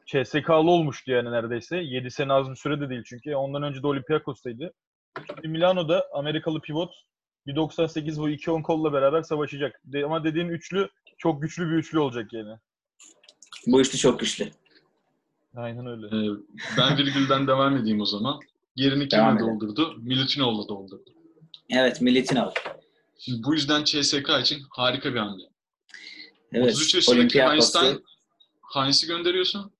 CSK'lı 0.07 0.71
olmuştu 0.71 1.11
yani 1.11 1.33
neredeyse. 1.33 1.77
7 1.77 2.11
sene 2.11 2.33
az 2.33 2.51
bir 2.51 2.57
süre 2.57 2.81
de 2.81 2.91
değil 2.91 3.03
çünkü. 3.07 3.35
Ondan 3.35 3.63
önce 3.63 3.83
de 3.83 3.87
Olympiakos'taydı. 3.87 4.73
Şimdi 5.19 5.49
Milano'da 5.49 6.07
Amerikalı 6.13 6.61
pivot 6.61 6.95
1.98 7.47 8.17
bu 8.17 8.29
2 8.31 8.51
on 8.51 8.63
kolla 8.63 8.93
beraber 8.93 9.23
savaşacak. 9.23 9.81
De- 9.85 10.05
ama 10.05 10.25
dediğin 10.25 10.49
üçlü 10.49 10.89
çok 11.19 11.43
güçlü 11.43 11.71
bir 11.71 11.75
üçlü 11.75 11.99
olacak 11.99 12.33
yani. 12.33 12.59
Bu 13.67 13.81
üçlü 13.81 13.99
çok 13.99 14.21
güçlü. 14.21 14.51
Aynen 15.57 15.87
öyle. 15.87 16.07
Ee, 16.07 16.37
ben 16.79 16.99
virgülden 16.99 17.47
devam 17.47 17.77
edeyim 17.77 18.01
o 18.01 18.07
zaman. 18.07 18.41
Yerini 18.77 19.09
kimle 19.09 19.41
doldurdu? 19.41 19.95
Milutinov'la 19.99 20.69
doldurdu. 20.69 21.11
Evet 21.71 22.01
Militinov. 22.01 22.51
Şimdi 23.19 23.43
bu 23.43 23.55
yüzden 23.55 23.85
CSK 23.85 24.29
için 24.41 24.63
harika 24.71 25.15
bir 25.15 25.19
hamle. 25.19 25.43
Evet. 26.53 26.75
33 26.75 26.95
yaşındaki 26.95 27.43
Heinz'den 27.43 27.99
Heinz'i 28.75 29.07
gönderiyorsun. 29.07 29.73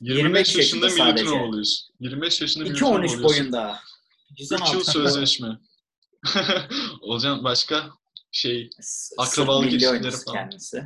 25, 0.00 0.18
25 0.24 0.56
yaşında 0.56 0.86
yaşında 0.86 1.04
sadece. 1.04 1.22
Militinov 1.24 1.48
oluyorsun. 1.48 1.94
25 2.00 2.40
yaşında 2.40 2.64
Militinov 2.64 2.90
2-13 2.90 2.94
oluyorsun. 2.96 3.52
Boyunda. 4.38 4.64
3 4.64 4.74
yıl 4.74 4.80
sözleşme. 4.84 5.58
Olcan 7.00 7.44
başka? 7.44 7.90
şey 8.32 8.70
Akrabalık 9.18 9.72
ilişkileri 9.72 10.10
falan. 10.10 10.38
kendisi. 10.38 10.84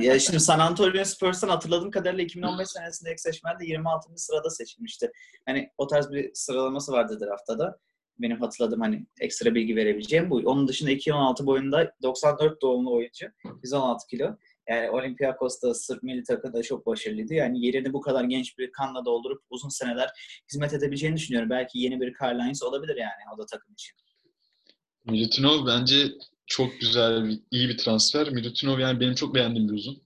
ya 0.00 0.18
şimdi 0.18 0.40
San 0.40 0.58
Antonio 0.58 1.04
Spurs'tan 1.04 1.48
hatırladığım 1.48 1.90
kadarıyla 1.90 2.24
2015 2.24 2.68
senesinde 2.68 3.12
eşleşmede 3.12 3.66
26. 3.66 4.08
sırada 4.16 4.50
seçilmişti. 4.50 5.10
Hani 5.46 5.70
o 5.78 5.86
tarz 5.86 6.12
bir 6.12 6.30
sıralaması 6.34 6.92
vardı 6.92 7.20
draftta. 7.20 7.78
Benim 8.18 8.40
hatırladığım 8.40 8.80
hani 8.80 9.06
ekstra 9.20 9.54
bilgi 9.54 9.76
verebileceğim 9.76 10.30
bu. 10.30 10.36
Onun 10.36 10.68
dışında 10.68 10.90
2.16 10.90 11.46
boyunda 11.46 11.94
94 12.02 12.62
doğumlu 12.62 12.94
oyuncu. 12.94 13.26
116 13.62 14.06
kilo. 14.06 14.36
Yani 14.68 14.90
Olympiakos'ta 14.90 15.74
Sırp 15.74 16.02
milli 16.02 16.22
takımda 16.22 16.62
çok 16.62 16.86
başarılıydı. 16.86 17.34
Yani 17.34 17.66
yerini 17.66 17.92
bu 17.92 18.00
kadar 18.00 18.24
genç 18.24 18.58
bir 18.58 18.72
kanla 18.72 19.04
doldurup 19.04 19.42
uzun 19.50 19.68
seneler 19.68 20.10
hizmet 20.52 20.72
edebileceğini 20.72 21.16
düşünüyorum. 21.16 21.50
Belki 21.50 21.78
yeni 21.78 22.00
bir 22.00 22.14
Carl 22.22 22.52
olabilir 22.62 22.96
yani 22.96 23.34
o 23.34 23.38
da 23.38 23.46
takım 23.46 23.72
için. 23.72 23.96
Milutinov 25.04 25.66
bence 25.66 25.96
çok 26.46 26.80
güzel, 26.80 27.24
bir, 27.24 27.40
iyi 27.50 27.68
bir 27.68 27.78
transfer. 27.78 28.30
Milutinov 28.30 28.78
yani 28.78 29.00
benim 29.00 29.14
çok 29.14 29.34
beğendiğim 29.34 29.68
bir 29.68 29.74
uzun. 29.74 30.02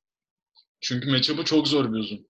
Çünkü 0.80 1.10
matchup'ı 1.10 1.44
çok 1.44 1.68
zor 1.68 1.92
bir 1.92 1.98
uzun. 1.98 2.28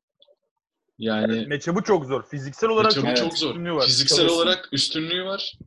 Yani 0.99 1.47
Matchup'ı 1.47 1.83
çok 1.83 2.07
zor. 2.07 2.29
Fiziksel 2.29 2.71
olarak 2.71 2.93
çok 2.95 3.05
Evet. 3.05 3.17
çok 3.17 3.39
zor. 3.39 3.49
üstünlüğü 3.49 3.73
var. 3.73 3.87
Fiziksel 3.87 4.25
üstün. 4.25 4.37
olarak 4.37 4.69
üstünlüğü 4.73 5.25
var. 5.25 5.59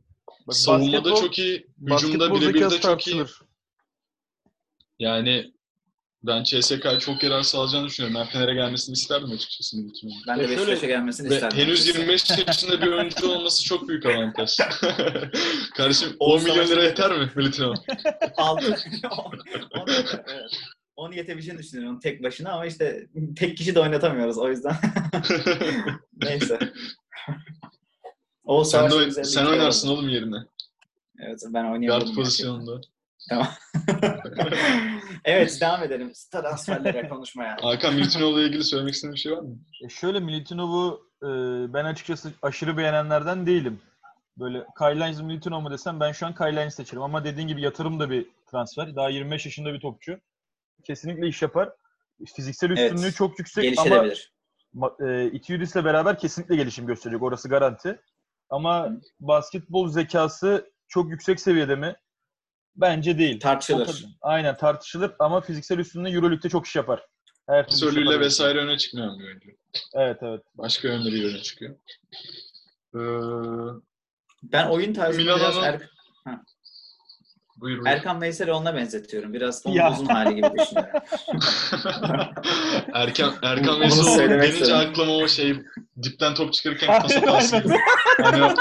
Bak, 0.46 0.56
Savunmada 0.56 1.08
basketbol- 1.08 1.20
çok 1.20 1.38
iyi, 1.38 1.66
hücumda 1.80 2.34
birebir 2.34 2.70
de 2.70 2.80
çok 2.80 3.06
iyi. 3.06 3.24
Yani 4.98 5.52
ben 6.24 6.42
CSK'ya 6.44 6.98
çok 6.98 7.22
yarar 7.22 7.42
sağlayacağını 7.42 7.86
düşünüyorum. 7.86 8.20
Ben 8.20 8.26
Fener'e 8.26 8.54
gelmesini 8.54 8.92
isterdim 8.92 9.30
açıkçası. 9.30 9.76
Ben 10.28 10.38
de 10.38 10.48
Beşiktaş'a 10.48 10.86
gelmesini 10.86 11.30
Ve 11.30 11.34
isterdim. 11.34 11.58
henüz 11.58 11.80
açıkçası. 11.80 12.00
25 12.00 12.30
yaşında 12.48 12.82
bir 12.82 12.86
oyuncu 12.86 13.32
olması 13.32 13.64
çok 13.64 13.88
büyük 13.88 14.06
avantaj. 14.06 14.56
Kardeşim 15.76 16.16
On 16.18 16.38
10 16.38 16.44
milyon 16.44 16.68
lira 16.68 16.84
yeter 16.84 17.18
mi 17.18 17.30
on, 18.38 19.88
evet. 20.28 20.50
Onu 20.96 21.14
yetebileceğini 21.14 21.62
düşünüyorum 21.62 22.00
tek 22.00 22.22
başına 22.22 22.52
ama 22.52 22.66
işte 22.66 23.06
tek 23.36 23.56
kişi 23.56 23.74
de 23.74 23.80
oynatamıyoruz 23.80 24.38
o 24.38 24.48
yüzden. 24.48 24.76
Neyse. 26.22 26.58
O 28.44 28.64
sen 28.64 28.90
de, 28.90 29.24
sen 29.24 29.46
oynarsın 29.46 29.88
oğlum 29.88 30.08
yerine. 30.08 30.36
Evet 31.18 31.42
ben 31.48 31.64
oynayamadım. 31.64 32.06
Guard 32.06 32.14
pozisyonunda. 32.14 32.80
Tamam. 33.28 33.48
evet 35.24 35.58
devam 35.60 35.82
edelim. 35.82 36.12
Transferlere 36.32 37.08
konuşmaya. 37.08 37.56
Hakan 37.62 37.94
Milutinov'la 37.94 38.42
ilgili 38.42 38.64
söylemek 38.64 38.94
istediğin 38.94 39.14
bir 39.14 39.20
şey 39.20 39.32
var 39.32 39.40
mı? 39.42 39.58
E 39.84 39.88
şöyle 39.88 40.20
Milutinov'u 40.20 41.10
e, 41.22 41.28
ben 41.74 41.84
açıkçası 41.84 42.32
aşırı 42.42 42.76
beğenenlerden 42.76 43.46
değilim. 43.46 43.80
Böyle 44.38 44.66
Kyle 44.78 45.00
Lines 45.00 45.18
mi 45.18 45.24
Milutinov 45.26 45.60
mu 45.60 45.70
desem 45.70 46.00
ben 46.00 46.12
şu 46.12 46.26
an 46.26 46.34
Kyle 46.34 46.56
Lines 46.56 46.74
seçerim. 46.74 47.02
Ama 47.02 47.24
dediğin 47.24 47.48
gibi 47.48 47.62
yatırım 47.62 48.00
da 48.00 48.10
bir 48.10 48.26
transfer. 48.50 48.96
Daha 48.96 49.08
25 49.08 49.46
yaşında 49.46 49.72
bir 49.74 49.80
topçu. 49.80 50.18
Kesinlikle 50.84 51.28
iş 51.28 51.42
yapar. 51.42 51.72
Fiziksel 52.36 52.70
Evet. 52.70 52.92
üstünlüğü 52.92 53.12
çok 53.12 53.38
yüksek 53.38 53.78
ama 53.78 54.06
e, 55.00 55.26
Itiudis'le 55.26 55.74
beraber 55.74 56.18
kesinlikle 56.18 56.56
gelişim 56.56 56.86
gösterecek. 56.86 57.22
Orası 57.22 57.48
garanti. 57.48 58.00
Ama 58.50 58.86
Hı. 58.86 59.00
basketbol 59.20 59.88
zekası 59.88 60.70
çok 60.88 61.10
yüksek 61.10 61.40
seviyede 61.40 61.76
mi? 61.76 61.96
Bence 62.76 63.18
değil. 63.18 63.40
Tartışılır. 63.40 63.86
Kadar. 63.86 64.04
Aynen 64.22 64.56
tartışılır 64.56 65.12
ama 65.18 65.40
fiziksel 65.40 65.78
üstünlüğü 65.78 66.14
Euroleague'de 66.14 66.48
çok 66.48 66.66
iş 66.66 66.76
yapar. 66.76 67.06
Her 67.48 67.66
yapar. 68.12 68.26
vesaire 68.26 68.58
öne 68.58 68.78
çıkmayan 68.78 69.18
bir 69.18 69.24
oyuncu. 69.24 69.50
Evet 69.94 70.18
evet. 70.22 70.40
Başka 70.54 70.88
yönleri 70.88 71.26
öne 71.26 71.42
çıkıyor. 71.42 71.76
Ee, 72.94 72.98
Ben 74.42 74.66
oyun 74.68 74.94
tarzını 74.94 75.22
Milano'nun- 75.22 75.40
biraz 75.40 75.56
Er- 75.64 75.88
buyur 77.62 77.78
buyur. 77.78 77.86
Erkan 77.86 78.20
Veysel'i 78.20 78.52
onunla 78.52 78.74
benzetiyorum. 78.74 79.32
Biraz 79.32 79.66
onun 79.66 79.92
uzun 79.92 80.06
hali 80.06 80.34
gibi 80.34 80.48
düşünüyorum. 80.60 81.00
Erkan, 82.94 83.34
Erkan 83.42 83.80
Veysel 83.80 84.42
istedim. 84.42 84.76
aklıma 84.76 85.12
o 85.16 85.28
şey 85.28 85.56
dipten 86.02 86.34
top 86.34 86.52
çıkarırken 86.52 87.00
pas 87.02 87.16
hatası 87.16 87.58
gibi. 87.58 87.74
Hani 88.22 88.44
o 88.44 88.54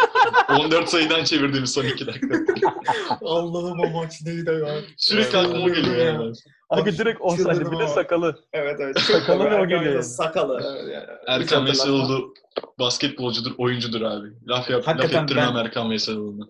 14 0.60 0.90
sayıdan 0.90 1.24
çevirdiğimiz 1.24 1.72
son 1.74 1.84
2 1.84 2.08
dakika. 2.08 2.36
Allah'ım 3.22 3.80
o 3.80 3.90
maç 3.90 4.22
neydi 4.26 4.50
ya? 4.50 4.76
Sürekli 4.98 5.38
aklıma 5.38 5.70
geliyor 5.70 5.96
yani. 5.96 6.34
Aga 6.70 6.92
direkt 6.92 7.22
10 7.22 7.36
saniye. 7.36 7.72
Bir 7.72 7.80
de 7.80 7.88
sakalı. 7.88 8.40
Evet 8.54 8.78
evet. 8.80 9.00
Sakalı 9.00 9.52
ve 9.52 9.62
o 9.62 9.68
geliyor. 9.68 10.02
Sakalı. 10.02 10.62
Evet, 10.64 10.94
yani. 10.94 11.08
Erkan. 11.28 11.66
Veyseloğlu 11.66 12.34
basketbolcudur, 12.80 13.52
oyuncudur 13.58 14.02
abi. 14.02 14.28
Laf, 14.48 14.70
yap, 14.70 14.88
laf 14.88 15.06
ettirmem 15.06 15.56
ben- 15.56 15.56
Erkan 15.56 15.90
Veyseloğlu'na. 15.90 16.46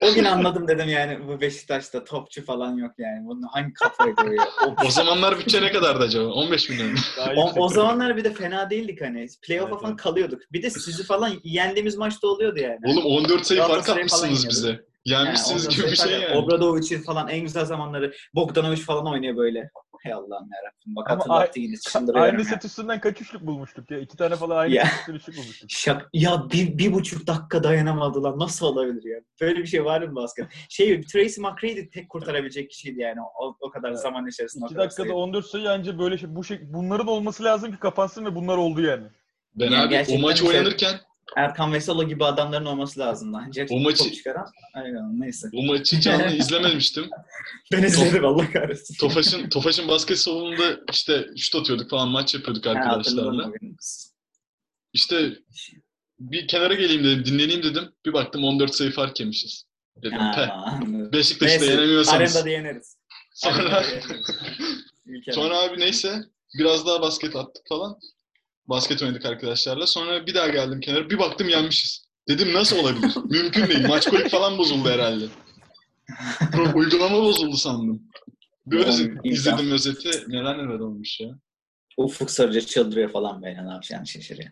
O 0.00 0.14
gün 0.14 0.24
anladım 0.24 0.68
dedim 0.68 0.88
yani 0.88 1.28
bu 1.28 1.40
Beşiktaş'ta 1.40 2.04
topçu 2.04 2.44
falan 2.44 2.76
yok 2.76 2.92
yani. 2.98 3.26
Bunu 3.26 3.46
hangi 3.52 3.72
kafaya 3.72 4.14
koyuyor? 4.14 4.44
O, 4.66 4.74
O 4.86 4.90
zamanlar 4.90 5.38
bütçe 5.38 5.62
ne 5.62 5.72
kadardı 5.72 6.04
acaba? 6.04 6.28
15 6.28 6.68
milyon. 6.68 6.92
mu? 6.92 6.98
O, 7.36 7.60
o 7.60 7.68
zamanlar 7.68 8.16
bir 8.16 8.24
de 8.24 8.32
fena 8.32 8.70
değildik 8.70 9.00
hani. 9.00 9.26
Playoff'a 9.42 9.68
Evet, 9.70 9.80
falan 9.80 9.92
evet. 9.92 10.02
kalıyorduk. 10.02 10.40
Bir 10.52 10.62
de 10.62 10.70
sizi 10.70 11.04
falan 11.04 11.32
yendiğimiz 11.44 11.96
maçta 11.96 12.28
oluyordu 12.28 12.58
yani. 12.58 12.78
Oğlum 12.86 13.04
14 13.04 13.46
sayı 13.46 13.60
fark 13.60 13.88
atmışsınız 13.88 14.48
bize. 14.48 14.80
Yenmişsiniz 15.04 15.64
Yani 15.64 15.74
gibi 15.76 15.86
bir 15.86 15.96
şey 15.96 16.12
yani. 16.20 16.36
Obradovic'in 16.36 17.02
falan 17.02 17.28
en 17.28 17.40
güzel 17.40 17.64
zamanları. 17.64 18.14
Bogdanovic 18.34 18.76
falan 18.80 19.06
oynuyor 19.06 19.36
böyle. 19.36 19.70
Hey 20.02 20.12
Allah'ım 20.12 20.48
yarabbim. 20.52 20.96
Bak 20.96 21.10
hatırlattı 21.10 21.60
yine 21.60 21.76
çıldırıyorum 21.76 22.22
Aynı 22.22 22.44
set 22.44 22.64
üstünden 22.64 23.00
kaç 23.00 23.20
üçlük 23.20 23.46
bulmuştuk 23.46 23.90
ya? 23.90 23.98
İki 23.98 24.16
tane 24.16 24.36
falan 24.36 24.56
aynı 24.56 24.74
Ya. 24.74 24.84
set 24.84 24.92
üstünden 24.94 25.16
üçlük 25.18 25.36
bulmuştuk. 25.36 25.70
Şak 25.70 26.08
ya 26.12 26.46
bir, 26.52 26.78
bir 26.78 26.92
buçuk 26.92 27.26
dakika 27.26 27.64
dayanamadılar. 27.64 28.38
Nasıl 28.38 28.66
olabilir 28.66 29.04
ya? 29.04 29.20
Böyle 29.40 29.58
bir 29.58 29.66
şey 29.66 29.84
var 29.84 30.02
mı 30.02 30.14
basket? 30.16 30.46
Şey 30.68 31.00
Tracy 31.00 31.40
McGrady 31.40 31.88
tek 31.88 32.08
kurtarabilecek 32.08 32.70
kişiydi 32.70 33.00
yani 33.00 33.20
o, 33.40 33.56
o 33.60 33.70
kadar 33.70 33.88
Evet. 33.88 34.00
zaman 34.00 34.26
içerisinde. 34.26 34.64
İki 34.66 34.76
dakikada 34.76 35.06
sayı. 35.08 35.14
14 35.14 35.46
sayı 35.46 35.70
anca 35.70 35.98
böyle 35.98 36.18
şey, 36.18 36.34
bu 36.34 36.44
şey, 36.44 36.58
bunların 36.62 37.06
olması 37.06 37.44
lazım 37.44 37.72
ki 37.72 37.78
kapansın 37.78 38.24
ve 38.26 38.34
bunlar 38.34 38.56
oldu 38.56 38.82
yani. 38.82 39.04
Ben 39.54 39.64
Yani 39.70 39.76
abi 39.76 39.98
o 40.24 40.30
işte- 40.30 40.46
oynanırken 40.48 41.00
Erkan 41.36 41.72
Vesalo 41.72 42.08
gibi 42.08 42.24
adamların 42.24 42.64
olması 42.66 43.00
lazım. 43.00 43.34
Ancak 43.34 43.68
O 43.70 43.80
maçı- 43.80 44.12
çıkaran. 44.12 44.46
Aynen 44.74 45.20
neyse. 45.20 45.48
o 45.54 45.62
maçı 45.66 46.00
canlı 46.00 46.26
izlememiştim. 46.36 47.10
Ben 47.72 47.82
izledim 47.82 48.24
Allah 48.24 48.50
kahretsin. 48.52 48.94
Tofaş'ın 48.94 49.48
Tofaş'ın 49.48 49.88
basket 49.88 50.18
salonunda 50.18 50.80
işte 50.92 51.26
şut 51.36 51.54
atıyorduk 51.56 51.90
falan 51.90 52.08
maç 52.08 52.34
yapıyorduk 52.34 52.66
Ha, 52.66 52.70
arkadaşlarla. 52.70 53.48
bugün. 53.48 53.76
İşte 54.92 55.32
bir 56.20 56.48
kenara 56.48 56.74
geleyim 56.74 57.04
dedim, 57.04 57.24
dinleneyim 57.24 57.62
dedim. 57.62 57.92
Bir 58.06 58.12
baktım 58.12 58.44
14 58.44 58.74
sayı 58.74 58.90
fark 58.90 59.20
yemişiz. 59.20 59.64
Dedim. 60.02 60.18
Ha, 60.18 60.80
neyse, 61.12 61.46
yenemiyorsanız. 61.66 62.36
Arenada 62.36 62.50
yeneriz. 62.50 62.96
Sonra, 63.34 63.84
sonra 65.32 65.58
abi 65.58 65.80
neyse 65.80 66.20
biraz 66.58 66.86
daha 66.86 67.02
basket 67.02 67.36
attık 67.36 67.68
falan. 67.68 67.98
Basket 68.72 69.02
oynadık 69.02 69.24
arkadaşlarla. 69.24 69.86
Sonra 69.86 70.26
bir 70.26 70.34
daha 70.34 70.48
geldim 70.48 70.80
kenara. 70.80 71.10
Bir 71.10 71.18
baktım 71.18 71.48
yenmişiz. 71.48 72.04
Dedim 72.28 72.52
nasıl 72.52 72.78
olabilir? 72.78 73.12
Mümkün 73.30 73.66
değil. 73.66 73.86
Maç 73.88 74.06
kolik 74.06 74.30
falan 74.30 74.58
bozuldu 74.58 74.88
herhalde. 74.88 75.24
Uygulama 76.74 77.22
bozuldu 77.22 77.56
sandım. 77.56 78.02
Böyle 78.66 78.90
izledim 79.24 79.70
özeti. 79.70 80.10
Neler 80.28 80.58
neler 80.58 80.78
olmuş 80.78 81.20
ya. 81.20 81.28
Ufuk 81.96 82.30
Sarıca 82.30 82.60
çıldırıyor 82.60 83.10
falan 83.10 83.42
böyle 83.42 83.66
ne 83.66 83.70
yapacağını 83.70 84.06
şaşırıyor. 84.06 84.50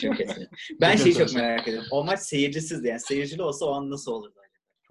Çok 0.00 0.16
kötü. 0.16 0.48
Ben 0.80 0.96
şeyi 0.96 1.14
çok 1.14 1.34
merak 1.34 1.68
ediyorum. 1.68 1.88
O 1.90 2.04
maç 2.04 2.20
seyircisizdi 2.20 2.88
yani. 2.88 3.00
Seyircili 3.00 3.42
olsa 3.42 3.66
o 3.66 3.74
an 3.74 3.90
nasıl 3.90 4.12
olurdu? 4.12 4.34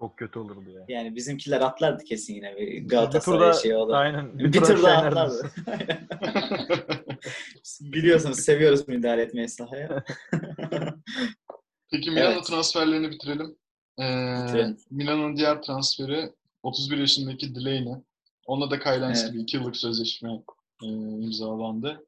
Çok 0.00 0.16
kötü 0.16 0.38
olurdu 0.38 0.70
ya. 0.70 0.84
Yani 0.88 1.16
bizimkiler 1.16 1.60
atlardı 1.60 2.04
kesin 2.04 2.34
yine 2.34 2.56
bir 2.56 2.66
Bir 2.66 2.88
Galatasaray 2.88 3.38
turda 3.38 3.52
şey 3.52 3.76
olur. 3.76 3.94
aynen. 3.94 4.38
Bir, 4.38 4.52
tur 4.52 4.64
tur 4.66 4.82
daha 4.82 5.02
atlardı. 5.02 5.50
Biliyorsunuz 7.80 8.40
seviyoruz 8.40 8.88
müdahale 8.88 9.22
etmeyi 9.22 9.48
sahaya. 9.48 10.04
Peki 11.92 12.10
Milano 12.10 12.32
Evet. 12.32 12.44
transferlerini 12.44 13.10
bitirelim. 13.10 13.56
Ee, 13.98 14.02
Bitirelim. 14.44 14.76
Milano'nun 14.90 15.36
diğer 15.36 15.62
transferi 15.62 16.32
31 16.62 16.98
yaşındaki 16.98 17.54
Delaney. 17.54 17.94
Onunla 18.46 18.70
da 18.70 18.78
Lance 19.00 19.20
Evet. 19.20 19.32
gibi 19.32 19.42
2 19.42 19.56
yıllık 19.56 19.76
sözleşme 19.76 20.30
e, 20.82 20.86
imzalandı. 20.86 22.04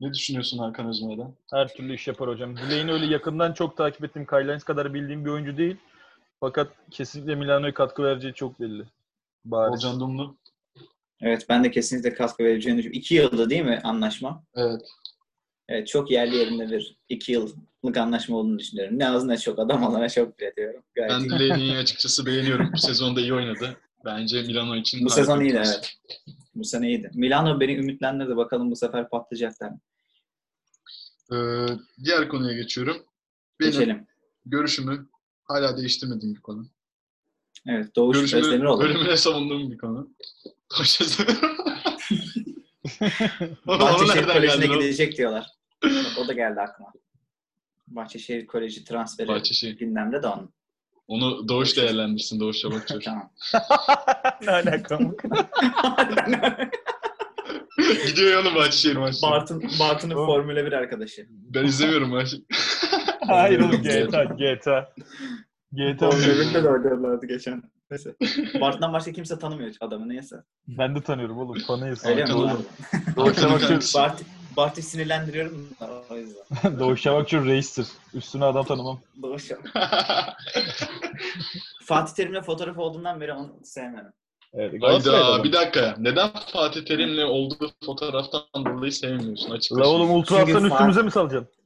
Ne 0.00 0.14
düşünüyorsun 0.14 0.58
Hakan 0.58 0.88
Özmer'den? 0.88 1.34
Her 1.50 1.68
türlü 1.68 1.94
iş 1.94 2.08
yapar 2.08 2.28
hocam. 2.28 2.56
Delaney 2.56 2.94
öyle 2.94 3.06
yakından 3.06 3.52
çok 3.52 3.76
takip 3.76 4.04
ettiğim, 4.04 4.26
Lines 4.32 4.64
kadar 4.64 4.94
bildiğim 4.94 5.24
bir 5.24 5.30
oyuncu 5.30 5.56
değil. 5.56 5.76
Fakat 6.40 6.72
kesinlikle 6.90 7.34
Milano'ya 7.34 7.74
katkı 7.74 8.02
vereceği 8.02 8.34
çok 8.34 8.60
belli. 8.60 8.84
Bariz. 9.44 9.72
Olcan 9.84 10.00
Dumlu. 10.00 10.36
Evet 11.20 11.46
ben 11.48 11.64
de 11.64 11.70
kesinlikle 11.70 12.14
katkı 12.14 12.44
vereceğini 12.44 12.78
düşünüyorum. 12.78 13.00
İki 13.00 13.14
yılda 13.14 13.50
değil 13.50 13.64
mi 13.64 13.80
anlaşma? 13.84 14.44
Evet. 14.54 14.80
Evet 15.68 15.88
çok 15.88 16.10
yerli 16.10 16.36
yerinde 16.36 16.70
bir 16.70 16.96
iki 17.08 17.32
yıllık 17.32 17.96
anlaşma 17.96 18.36
olduğunu 18.36 18.58
düşünüyorum. 18.58 18.98
Ne 18.98 19.08
az 19.08 19.24
ne 19.24 19.38
çok 19.38 19.58
adam 19.58 19.82
olana 19.82 20.08
çok 20.08 20.38
bile 20.38 20.56
diyorum. 20.56 20.82
Gayet 20.94 21.12
Ben 21.12 21.20
iyi. 21.20 21.30
Delaney'i 21.40 21.76
açıkçası 21.76 22.26
beğeniyorum. 22.26 22.70
Bu 22.72 22.78
sezonda 22.78 23.20
iyi 23.20 23.34
oynadı. 23.34 23.76
Bence 24.04 24.42
Milano 24.42 24.76
için 24.76 25.04
Bu 25.04 25.10
sezon 25.10 25.40
iyiydi 25.40 25.62
evet. 25.66 25.92
Bu 26.54 26.64
sene 26.64 26.88
iyiydi. 26.88 27.10
Milano 27.14 27.60
beni 27.60 27.72
ümitlendirdi. 27.74 28.36
Bakalım 28.36 28.70
bu 28.70 28.76
sefer 28.76 29.08
patlayacaklar 29.08 29.70
mı? 29.70 29.80
Ee, 31.32 31.66
diğer 32.04 32.28
konuya 32.28 32.56
geçiyorum. 32.56 32.96
Benim 33.60 33.72
Geçelim. 33.72 34.06
görüşümü 34.46 35.06
hala 35.48 35.76
değiştirmediğim 35.76 36.34
bir 36.34 36.40
konu. 36.40 36.66
Evet 37.66 37.96
Doğuş 37.96 38.16
Görüşümü, 38.16 38.42
Özdemiroğlu. 38.42 38.80
bölümüne 38.80 39.16
savunduğum 39.16 39.70
bir 39.70 39.78
konu. 39.78 40.10
Doğuş 40.78 41.00
Özdemiroğlu. 41.00 41.66
Bahçeşehir 43.66 44.26
Koleji'ne 44.26 44.66
gidecek 44.66 45.16
diyorlar. 45.18 45.46
o 46.18 46.28
da 46.28 46.32
geldi 46.32 46.60
aklıma. 46.60 46.92
Bahçeşehir 47.88 48.46
Koleji 48.46 48.84
transferi 48.84 49.28
Bahçeşehir. 49.28 49.78
gündemde 49.78 50.22
de 50.22 50.26
onun. 50.26 50.50
Onu 51.08 51.48
Doğuş 51.48 51.76
değerlendirsin. 51.76 52.40
Doğuş 52.40 52.58
Çabakçı. 52.58 52.98
tamam. 53.04 53.30
ne 54.42 54.50
alaka? 54.50 54.98
Gidiyor 58.06 58.30
ya 58.32 58.40
oğlum 58.40 58.54
Bahçeşehir 58.54 58.96
maçları. 58.96 59.32
Bartın, 59.32 59.62
Bartın'ın. 59.80 60.14
Formula 60.14 60.66
1 60.66 60.72
arkadaşı. 60.72 61.26
Ben 61.30 61.64
izlemiyorum 61.64 62.10
maçı. 62.10 62.42
Hayır 63.28 63.60
oğlum 63.60 63.82
GTA, 63.82 64.24
GTA. 64.24 64.92
GTA. 65.72 66.08
1'de 66.08 66.64
de 66.64 66.68
oynadılardı 66.68 67.26
geçen. 67.26 67.62
Neyse. 67.90 68.14
Bartın'dan 68.60 68.92
başka 68.92 69.12
kimse 69.12 69.38
tanımıyor 69.38 69.74
adamı 69.80 70.08
neyse. 70.08 70.36
Ben 70.68 70.94
de 70.96 71.02
tanıyorum 71.02 71.38
oğlum. 71.38 71.58
Fanıyız. 71.58 72.06
Öyle 72.06 72.24
mi? 72.24 72.30
Çabakçı, 73.16 73.68
kankisi. 73.68 73.98
Bart, 73.98 74.22
Bart'ı 74.56 74.82
sinirlendiriyorum 74.82 75.68
da 75.80 76.02
o 76.10 76.16
yüzden. 76.16 76.78
Doğuş 76.78 77.02
Çabakçı 77.02 77.44
reistir. 77.44 77.86
Üstüne 78.14 78.44
adam 78.44 78.64
tanımam. 78.64 79.00
Doğuş 79.22 79.48
Fatih 81.84 82.14
Terim'le 82.14 82.42
fotoğraf 82.42 82.78
olduğundan 82.78 83.20
beri 83.20 83.32
onu 83.32 83.52
sevmiyorum. 83.64 84.12
Evet, 84.52 84.82
Hayda 84.82 85.44
bir 85.44 85.52
dakika. 85.52 85.94
Neden 85.98 86.30
Fatih 86.52 86.84
Terim'le 86.84 87.24
olduğu 87.24 87.70
fotoğraftan 87.86 88.42
dolayı 88.54 88.92
sevmiyorsun 88.92 89.50
açıkçası? 89.50 89.80
La 89.80 89.88
oğlum 89.88 90.10
Ultra 90.10 90.36
Çünkü 90.36 90.52
Aslan 90.52 90.70
Fa- 90.70 90.72
üstümüze 90.72 91.02
mi 91.02 91.10
salacaksın? 91.10 91.57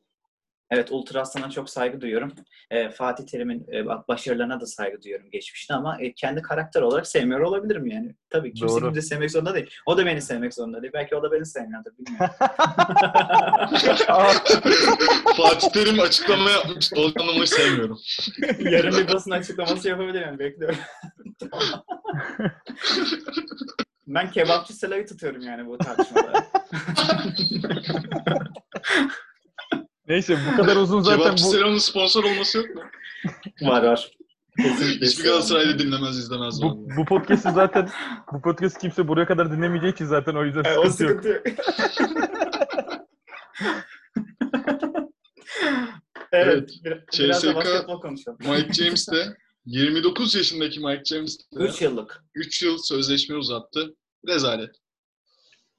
Evet 0.73 0.93
Ultra 0.93 1.21
Aslan'a 1.21 1.51
çok 1.51 1.71
saygı 1.71 2.01
duyuyorum. 2.01 2.33
Ee, 2.71 2.91
Fatih 2.91 3.27
Terim'in 3.27 3.67
e, 3.73 3.87
başarılarına 3.87 4.61
da 4.61 4.67
saygı 4.67 5.03
duyuyorum 5.03 5.31
geçmişte 5.31 5.75
ama 5.75 5.97
e, 6.01 6.13
kendi 6.13 6.43
karakter 6.43 6.83
olarak 6.83 7.07
sevmiyor 7.07 7.41
olabilirim 7.41 7.87
yani. 7.87 8.15
Tabii 8.31 8.55
kimse 8.55 8.75
Doğru. 8.75 8.85
kimse 8.85 9.03
sevmek 9.03 9.31
zorunda 9.31 9.55
değil. 9.55 9.71
O 9.87 9.97
da 9.97 10.07
beni 10.07 10.23
sevmek 10.23 10.55
zorunda 10.55 10.83
değil. 10.83 10.93
Belki 10.93 11.17
o 11.17 11.23
da 11.23 11.33
beni 11.33 11.47
sevmiyordur 11.47 11.91
bilmiyorum. 11.99 12.35
Fatih 15.37 15.69
Terim 15.73 16.01
açıklama 16.01 16.51
yapmış. 16.51 16.93
Volkan'ı 16.93 17.47
sevmiyorum. 17.47 17.99
Yarın 18.59 18.97
bir 18.97 19.13
basın 19.13 19.31
açıklaması 19.31 19.89
yapabilirim. 19.89 20.39
Bekliyorum. 20.39 20.79
ben 24.07 24.31
kebapçı 24.31 24.73
Sela'yı 24.73 25.07
tutuyorum 25.07 25.43
yani 25.43 25.67
bu 25.67 25.79
tartışmada. 25.79 26.47
Neyse 30.13 30.39
bu 30.53 30.57
kadar 30.57 30.77
uzun 30.77 31.01
zaten 31.01 31.23
Kebapçı 31.23 31.45
bu... 31.45 31.49
Selam'ın 31.49 31.79
sponsor 31.79 32.25
olması 32.25 32.59
yok 32.59 32.67
mu? 32.75 32.83
var 33.69 33.83
var. 33.83 34.11
Kesinlikle. 34.57 35.07
Hiçbir 35.07 35.25
Galatasaraylı 35.25 35.79
dinlemez 35.79 36.19
izlemez. 36.19 36.63
Bu, 36.63 36.89
bu 36.97 37.05
podcast'i 37.05 37.51
zaten 37.53 37.89
bu 38.33 38.41
podcast 38.43 38.79
kimse 38.79 39.09
buraya 39.09 39.27
kadar 39.27 39.53
dinlemeyeceği 39.53 39.93
için 39.93 40.05
zaten 40.05 40.35
o 40.35 40.45
yüzden 40.45 40.65
E, 40.65 40.79
o 40.79 40.91
sıkıntı 40.91 40.91
sıkıntı 40.91 41.29
yok. 41.29 41.43
evet. 46.33 46.71
bir- 46.85 47.05
biraz 47.19 47.43
da 47.43 47.49
CSK 47.49 47.57
basketbol 47.57 48.01
konuşalım. 48.01 48.39
Mike 48.41 48.73
James 48.73 49.09
de 49.09 49.37
29 49.67 50.35
yaşındaki 50.35 50.81
Mike 50.81 51.05
James 51.05 51.39
de 51.39 51.43
3 51.65 51.83
yıllık. 51.83 52.25
3 52.35 52.63
yıl 52.63 52.79
sözleşme 52.79 53.37
uzattı. 53.37 53.95
Rezalet. 54.29 54.71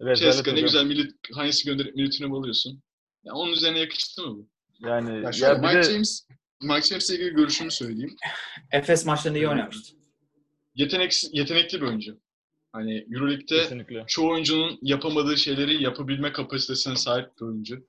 Rezalet 0.01 0.33
CSKA 0.35 0.51
ne 0.51 0.61
güzel 0.61 0.85
milli, 0.85 1.11
Heinz'i 1.35 1.65
gönderip 1.65 1.95
milletini 1.95 2.35
alıyorsun. 2.35 2.83
Ya 3.23 3.33
onun 3.33 3.51
üzerine 3.51 3.79
yakıştı 3.79 4.21
mı 4.21 4.37
bu? 4.37 4.47
Yani 4.79 5.23
Ya 5.23 5.31
şöyle, 5.31 5.53
ya 5.53 5.63
bir 5.63 5.67
Mike 5.67 5.77
de 5.77 5.83
James 5.93 6.27
Mike 6.61 6.81
James'le 6.81 7.09
ilgili 7.09 7.29
görüşümü 7.29 7.71
söyleyeyim. 7.71 8.15
Efes 8.71 9.05
maçlarında 9.05 9.39
iyi 9.39 9.47
oynamıştı. 9.47 9.95
Yetenek, 10.75 11.13
yetenekli 11.31 11.81
bir 11.81 11.87
oyuncu. 11.87 12.17
Hani 12.71 13.07
Euroleague'de 13.11 13.57
kesinlikle. 13.57 14.03
çoğu 14.07 14.31
oyuncunun 14.31 14.79
yapamadığı 14.81 15.37
şeyleri 15.37 15.83
yapabilme 15.83 16.31
kapasitesine 16.31 16.95
sahip 16.95 17.29
bir 17.41 17.45
oyuncu. 17.45 17.87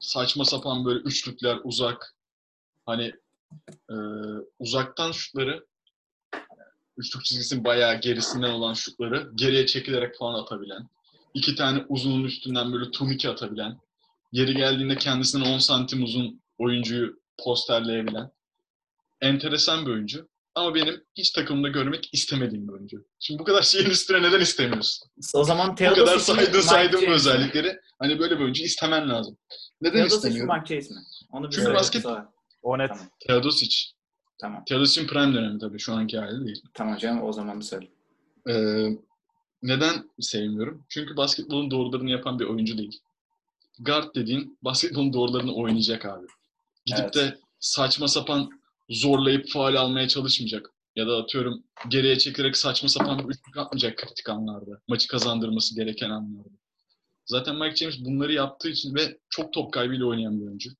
Saçma 0.00 0.44
sapan 0.44 0.84
böyle 0.84 1.00
üçlükler, 1.00 1.58
uzak. 1.64 2.14
Hani 2.86 3.12
e, 3.90 3.94
uzaktan 4.58 5.12
şutları 5.12 5.66
üçlük 6.96 7.24
çizgisinin 7.24 7.64
bayağı 7.64 8.00
gerisinden 8.00 8.50
olan 8.50 8.74
şutları 8.74 9.30
geriye 9.34 9.66
çekilerek 9.66 10.18
falan 10.18 10.42
atabilen. 10.42 10.88
iki 11.34 11.54
tane 11.54 11.84
uzunun 11.88 12.24
üstünden 12.24 12.72
böyle 12.72 12.90
turnike 12.90 13.28
atabilen. 13.28 13.78
Yeri 14.32 14.54
geldiğinde 14.54 14.96
kendisinden 14.96 15.46
10 15.46 15.58
santim 15.58 16.02
uzun 16.02 16.42
oyuncuyu 16.58 17.20
posterleyebilen. 17.44 18.30
Enteresan 19.20 19.86
bir 19.86 19.90
oyuncu. 19.90 20.28
Ama 20.54 20.74
benim 20.74 21.04
hiç 21.14 21.30
takımda 21.30 21.68
görmek 21.68 22.08
istemediğim 22.12 22.68
bir 22.68 22.72
oyuncu. 22.72 23.04
Şimdi 23.20 23.38
bu 23.40 23.44
kadar 23.44 23.62
şeyin 23.62 23.90
üstüne 23.90 24.22
neden 24.22 24.40
istemiyorsun? 24.40 25.08
O 25.34 25.44
zaman 25.44 25.70
Bu 25.70 25.74
Theodosic 25.74 26.04
kadar 26.04 26.18
saydın 26.18 26.60
saydın 26.60 27.00
bu 27.06 27.10
özellikleri. 27.10 27.80
Hani 27.98 28.18
böyle 28.18 28.38
bir 28.38 28.44
oyuncu 28.44 28.62
istemen 28.64 29.08
lazım. 29.08 29.38
Neden 29.80 29.92
Theodosic 29.94 30.28
mi, 30.28 30.32
istemiyorum? 30.34 30.64
Chase 30.64 30.94
mi? 30.94 31.00
Onu 31.32 31.50
Çünkü 31.50 31.74
basket- 31.74 32.02
Sonra. 32.02 32.32
O 32.62 32.78
net. 32.78 32.88
Tamam. 32.88 33.06
Teodosic. 33.26 33.76
Tamam. 34.40 34.64
Teodosic'in 34.68 35.06
prime 35.06 35.34
dönemi 35.34 35.58
tabii 35.58 35.78
şu 35.78 35.94
anki 35.94 36.18
hali 36.18 36.46
değil. 36.46 36.62
Tamam 36.74 36.96
canım 36.96 37.22
o 37.22 37.32
zaman 37.32 37.60
söyle. 37.60 37.88
Ee, 38.48 38.88
neden 39.62 40.10
sevmiyorum? 40.20 40.84
Çünkü 40.88 41.16
basketbolun 41.16 41.70
doğrularını 41.70 42.10
yapan 42.10 42.38
bir 42.38 42.44
oyuncu 42.44 42.78
değil. 42.78 43.00
Guard 43.78 44.14
dediğin 44.14 44.58
basketbolun 44.62 45.12
doğrularını 45.12 45.54
oynayacak 45.54 46.04
abi. 46.06 46.26
Gidip 46.86 47.00
Evet. 47.04 47.14
de 47.14 47.38
saçma 47.60 48.08
sapan 48.08 48.50
zorlayıp 48.90 49.48
faal 49.48 49.74
almaya 49.74 50.08
çalışmayacak. 50.08 50.72
Ya 50.96 51.06
da 51.06 51.16
atıyorum 51.16 51.64
geriye 51.88 52.18
çekerek 52.18 52.56
saçma 52.56 52.88
sapan 52.88 53.18
bir 53.18 53.34
üçlük 53.34 53.56
atmayacak 53.56 53.98
kritik 53.98 54.28
anlarda. 54.28 54.80
Maçı 54.88 55.08
kazandırması 55.08 55.74
gereken 55.74 56.10
anlarda. 56.10 56.48
Zaten 57.26 57.56
Mike 57.56 57.76
James 57.76 58.04
bunları 58.04 58.32
yaptığı 58.32 58.68
için 58.68 58.94
ve 58.94 59.18
çok 59.28 59.52
top 59.52 59.72
kaybıyla 59.72 60.06
oynayan 60.06 60.40
bir 60.40 60.46
oyuncu. 60.46 60.70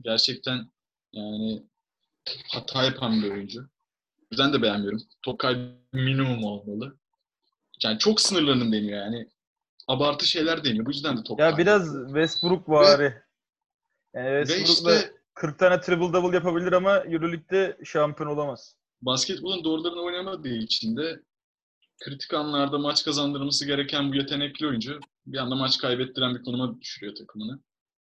Gerçekten 0.00 0.70
yani 1.12 1.62
hata 2.48 2.84
yapan 2.84 3.22
bir 3.22 3.30
oyuncu. 3.30 3.68
Yüzden 4.30 4.52
de 4.52 4.62
beğenmiyorum. 4.62 5.02
Top 5.22 5.38
kaybı 5.38 5.72
minimum 5.92 6.44
olmalı. 6.44 6.96
Yani 7.82 7.98
çok 7.98 8.20
sınırlarını 8.20 8.72
deniyor 8.72 9.00
yani. 9.04 9.28
Abartı 9.92 10.26
şeyler 10.26 10.64
deniyor. 10.64 10.86
Bu 10.86 10.90
yüzden 10.90 11.16
de 11.16 11.22
top 11.22 11.40
Ya 11.40 11.46
kaybı. 11.50 11.62
biraz 11.62 12.06
Westbrook. 12.06 12.68
Yani 12.68 13.12
Ve 14.14 14.46
Westbrook 14.46 14.86
da 14.92 14.96
işte 14.96 15.12
40 15.34 15.58
tane 15.58 15.80
triple 15.80 16.12
double 16.12 16.36
yapabilir 16.36 16.72
ama 16.72 16.96
Euroleague'de 16.98 17.78
şampiyon 17.84 18.30
olamaz. 18.30 18.76
basketbolun 19.02 19.64
doğrularını 19.64 20.00
oynamadığı 20.00 20.48
için 20.54 20.96
de 20.96 21.22
kritik 22.04 22.34
anlarda 22.34 22.78
maç 22.78 23.04
kazandırması 23.04 23.66
gereken 23.66 24.12
bu 24.12 24.16
yetenekli 24.16 24.66
oyuncu 24.66 25.00
bir 25.26 25.38
anda 25.38 25.54
maç 25.54 25.78
kaybettiren 25.78 26.34
bir 26.34 26.42
konuma 26.42 26.80
düşürüyor 26.80 27.14
takımını. 27.14 27.60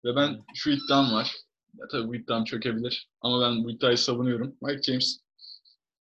Ve 0.05 0.15
ben 0.15 0.43
şu 0.55 0.69
iddiam 0.69 1.13
var. 1.13 1.31
Ya 1.79 1.87
tabii 1.91 2.07
bu 2.07 2.15
iddiam 2.15 2.43
çökebilir. 2.43 3.09
Ama 3.21 3.41
ben 3.41 3.63
bu 3.63 3.71
iddiayı 3.71 3.97
savunuyorum. 3.97 4.55
Mike 4.61 4.81
James 4.81 5.19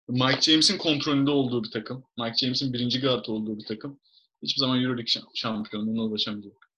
Mike 0.07 0.41
James'in 0.41 0.77
kontrolünde 0.77 1.31
olduğu 1.31 1.63
bir 1.63 1.71
takım. 1.71 2.03
Mike 2.17 2.35
James'in 2.37 2.73
birinci 2.73 3.01
guard 3.01 3.25
olduğu 3.25 3.57
bir 3.57 3.65
takım. 3.65 3.99
Hiçbir 4.43 4.59
zaman 4.59 4.77
Euroleague 4.81 5.05
şam- 5.05 5.29
şampiyonluğuna 5.35 6.01
ulaşamayacak. 6.01 6.69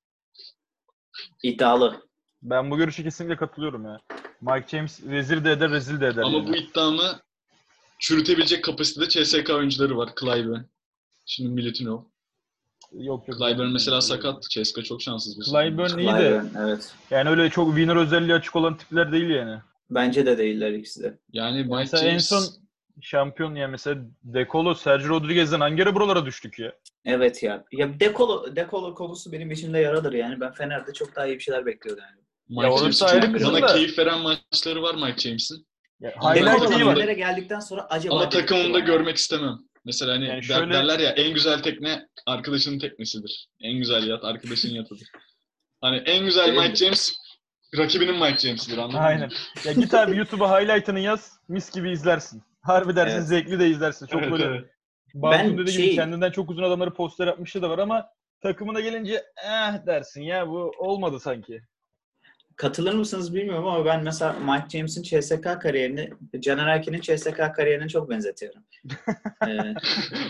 İddialı. 1.43 2.01
Ben 2.41 2.71
bu 2.71 2.77
görüşe 2.77 3.03
kesinlikle 3.03 3.35
katılıyorum 3.37 3.85
ya. 3.85 3.99
Mike 4.41 4.67
James 4.67 5.03
rezil 5.03 5.45
de 5.45 5.51
eder, 5.51 5.71
rezil 5.71 6.01
de 6.01 6.07
eder. 6.07 6.21
Ama 6.23 6.37
yani. 6.37 6.47
bu 6.47 6.55
iddiamı 6.55 7.19
çürütebilecek 7.99 8.63
kapasitede 8.63 9.09
CSK 9.09 9.49
oyuncuları 9.49 9.97
var. 9.97 10.09
Clyburn. 10.19 10.61
Şimdi 11.25 11.49
Milutinov. 11.49 12.01
Yok 12.93 13.27
yok. 13.27 13.37
Clyburn 13.39 13.71
mesela 13.71 14.01
sakat. 14.01 14.43
CSK 14.49 14.85
çok 14.85 15.01
şanssız 15.01 15.39
bir 15.39 15.43
Clyburn 15.45 15.97
iyi 15.97 16.07
de 16.07 16.41
Clyburn, 16.43 16.65
Evet. 16.67 16.93
yani 17.11 17.29
öyle 17.29 17.49
çok 17.49 17.67
winner 17.69 17.95
özelliği 17.95 18.33
açık 18.33 18.55
olan 18.55 18.77
tipler 18.77 19.11
değil 19.11 19.29
yani. 19.29 19.59
Bence 19.89 20.25
de 20.25 20.37
değiller 20.37 20.71
ikisi 20.71 21.03
de. 21.03 21.19
Yani 21.33 21.63
Mike 21.63 21.75
Mesela 21.75 22.03
en 22.03 22.09
James 22.09 22.29
son 22.29 22.43
şampiyon 23.01 23.55
ya 23.55 23.67
mesela 23.67 24.01
Decolo, 24.23 24.73
Sergio 24.75 25.09
Rodriguez'den 25.09 25.59
hangi 25.59 25.83
ara 25.83 25.95
buralara 25.95 26.25
düştük 26.25 26.59
ya? 26.59 26.73
Evet 27.05 27.43
ya. 27.43 27.63
Ya 27.71 27.99
dekolo, 27.99 28.55
dekolo 28.55 28.93
konusu 28.95 29.31
benim 29.31 29.51
içimde 29.51 29.79
yaradır 29.79 30.13
yani. 30.13 30.39
Ben 30.39 30.51
Fener'de 30.53 30.93
çok 30.93 31.15
daha 31.15 31.27
iyi 31.27 31.35
bir 31.35 31.43
şeyler 31.43 31.65
bekliyordum 31.65 32.03
yani. 32.09 32.21
Mike 32.49 32.63
Ya 32.63 32.71
orası 32.73 33.05
ayrı 33.05 33.33
bana 33.33 33.61
da- 33.61 33.73
keyif 33.73 33.99
veren 33.99 34.19
maçları 34.19 34.81
var 34.81 34.95
Mike 34.95 35.17
James'in. 35.21 35.67
highlight 36.03 36.61
Dekolo 36.61 36.77
iyi 36.77 36.85
var. 36.85 36.95
Fener'e 36.95 37.13
geldikten 37.13 37.59
sonra 37.59 37.87
acaba 37.89 38.15
Ama 38.15 38.29
takımımda 38.29 38.79
görmek 38.79 39.15
istemem. 39.17 39.57
Mesela 39.85 40.11
hani 40.13 40.25
Yani 40.25 40.37
der- 40.37 40.41
şöyle- 40.41 40.73
derler 40.73 40.99
ya 40.99 41.09
en 41.09 41.33
güzel 41.33 41.63
tekne 41.63 42.07
arkadaşının 42.25 42.79
teknesidir. 42.79 43.47
En 43.61 43.73
güzel 43.77 44.07
yat 44.07 44.23
arkadaşının 44.23 44.73
yatıdır. 44.73 45.07
Hani 45.81 45.97
en 45.97 46.25
güzel 46.25 46.57
Mike 46.57 46.75
James 46.75 47.13
rakibinin 47.77 48.15
Mike 48.15 48.37
James'idir 48.37 48.77
anladın 48.77 48.97
Aynen. 48.97 49.27
mı? 49.27 49.33
Ya 49.65 49.71
git 49.73 49.93
abi 49.93 50.17
YouTube'a 50.17 50.59
highlight'ını 50.61 50.99
yaz, 50.99 51.39
mis 51.47 51.71
gibi 51.73 51.91
izlersin. 51.91 52.43
Harbi 52.65 52.95
dersin, 52.95 53.17
Evet. 53.17 53.27
zevkli 53.27 53.59
de 53.59 53.67
izlersin. 53.69 54.05
Çok 54.07 54.21
Evet, 54.21 54.31
böyle 54.31 54.45
evet. 54.45 54.65
Bartu'nun 55.13 55.57
Ben 55.57 55.57
dediği 55.57 55.73
şey- 55.73 55.85
gibi 55.85 55.95
kendinden 55.95 56.31
çok 56.31 56.49
uzun 56.49 56.63
adamları 56.63 56.93
poster 56.93 57.27
yapmışlığı 57.27 57.61
da 57.61 57.69
var 57.69 57.79
ama 57.79 58.09
takımına 58.41 58.79
gelince 58.79 59.23
eh 59.47 59.85
dersin 59.85 60.21
ya 60.21 60.47
bu 60.47 60.71
olmadı 60.77 61.19
sanki. 61.19 61.61
katılır 62.57 62.93
mısınız 62.93 63.35
bilmiyorum 63.35 63.67
ama 63.67 63.85
ben 63.85 64.03
mesela 64.03 64.33
Mike 64.33 64.77
James'in 64.77 65.03
CSK 65.03 65.59
kariyerini 65.59 66.09
Caner 66.39 66.67
Erkin'in 66.67 67.01
CSK 67.01 67.53
kariyerine 67.55 67.87
çok 67.89 68.09
benzetiyorum. 68.09 68.63
Ee, 69.47 69.73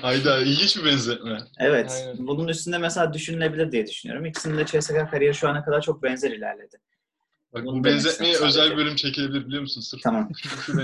Hayda 0.02 0.40
ilginç 0.40 0.78
bir 0.78 0.86
benzetme. 0.86 1.38
evet. 1.60 2.04
Aynen. 2.08 2.28
Bunun 2.28 2.48
üstünde 2.48 2.78
mesela 2.78 3.14
düşünülebilir 3.14 3.72
diye 3.72 3.88
düşünüyorum. 3.88 4.26
İkisinin 4.26 4.58
de 4.58 4.66
CSK 4.66 5.12
kariyeri 5.12 5.36
şu 5.36 5.50
ana 5.50 5.64
kadar 5.66 5.82
çok 5.82 6.04
benzer 6.04 6.32
ilerledi. 6.32 6.78
Bak 7.56 7.66
bu 7.66 7.84
benzetmeye 7.84 8.36
özel 8.36 8.50
sadece. 8.52 8.72
bir 8.72 8.78
bölüm 8.78 8.96
çekilebilir 8.96 9.48
biliyor 9.48 9.62
musun? 9.62 9.82
Sırf 9.82 10.02
Tamam. 10.02 10.30
şu 10.66 10.78
bir 10.78 10.84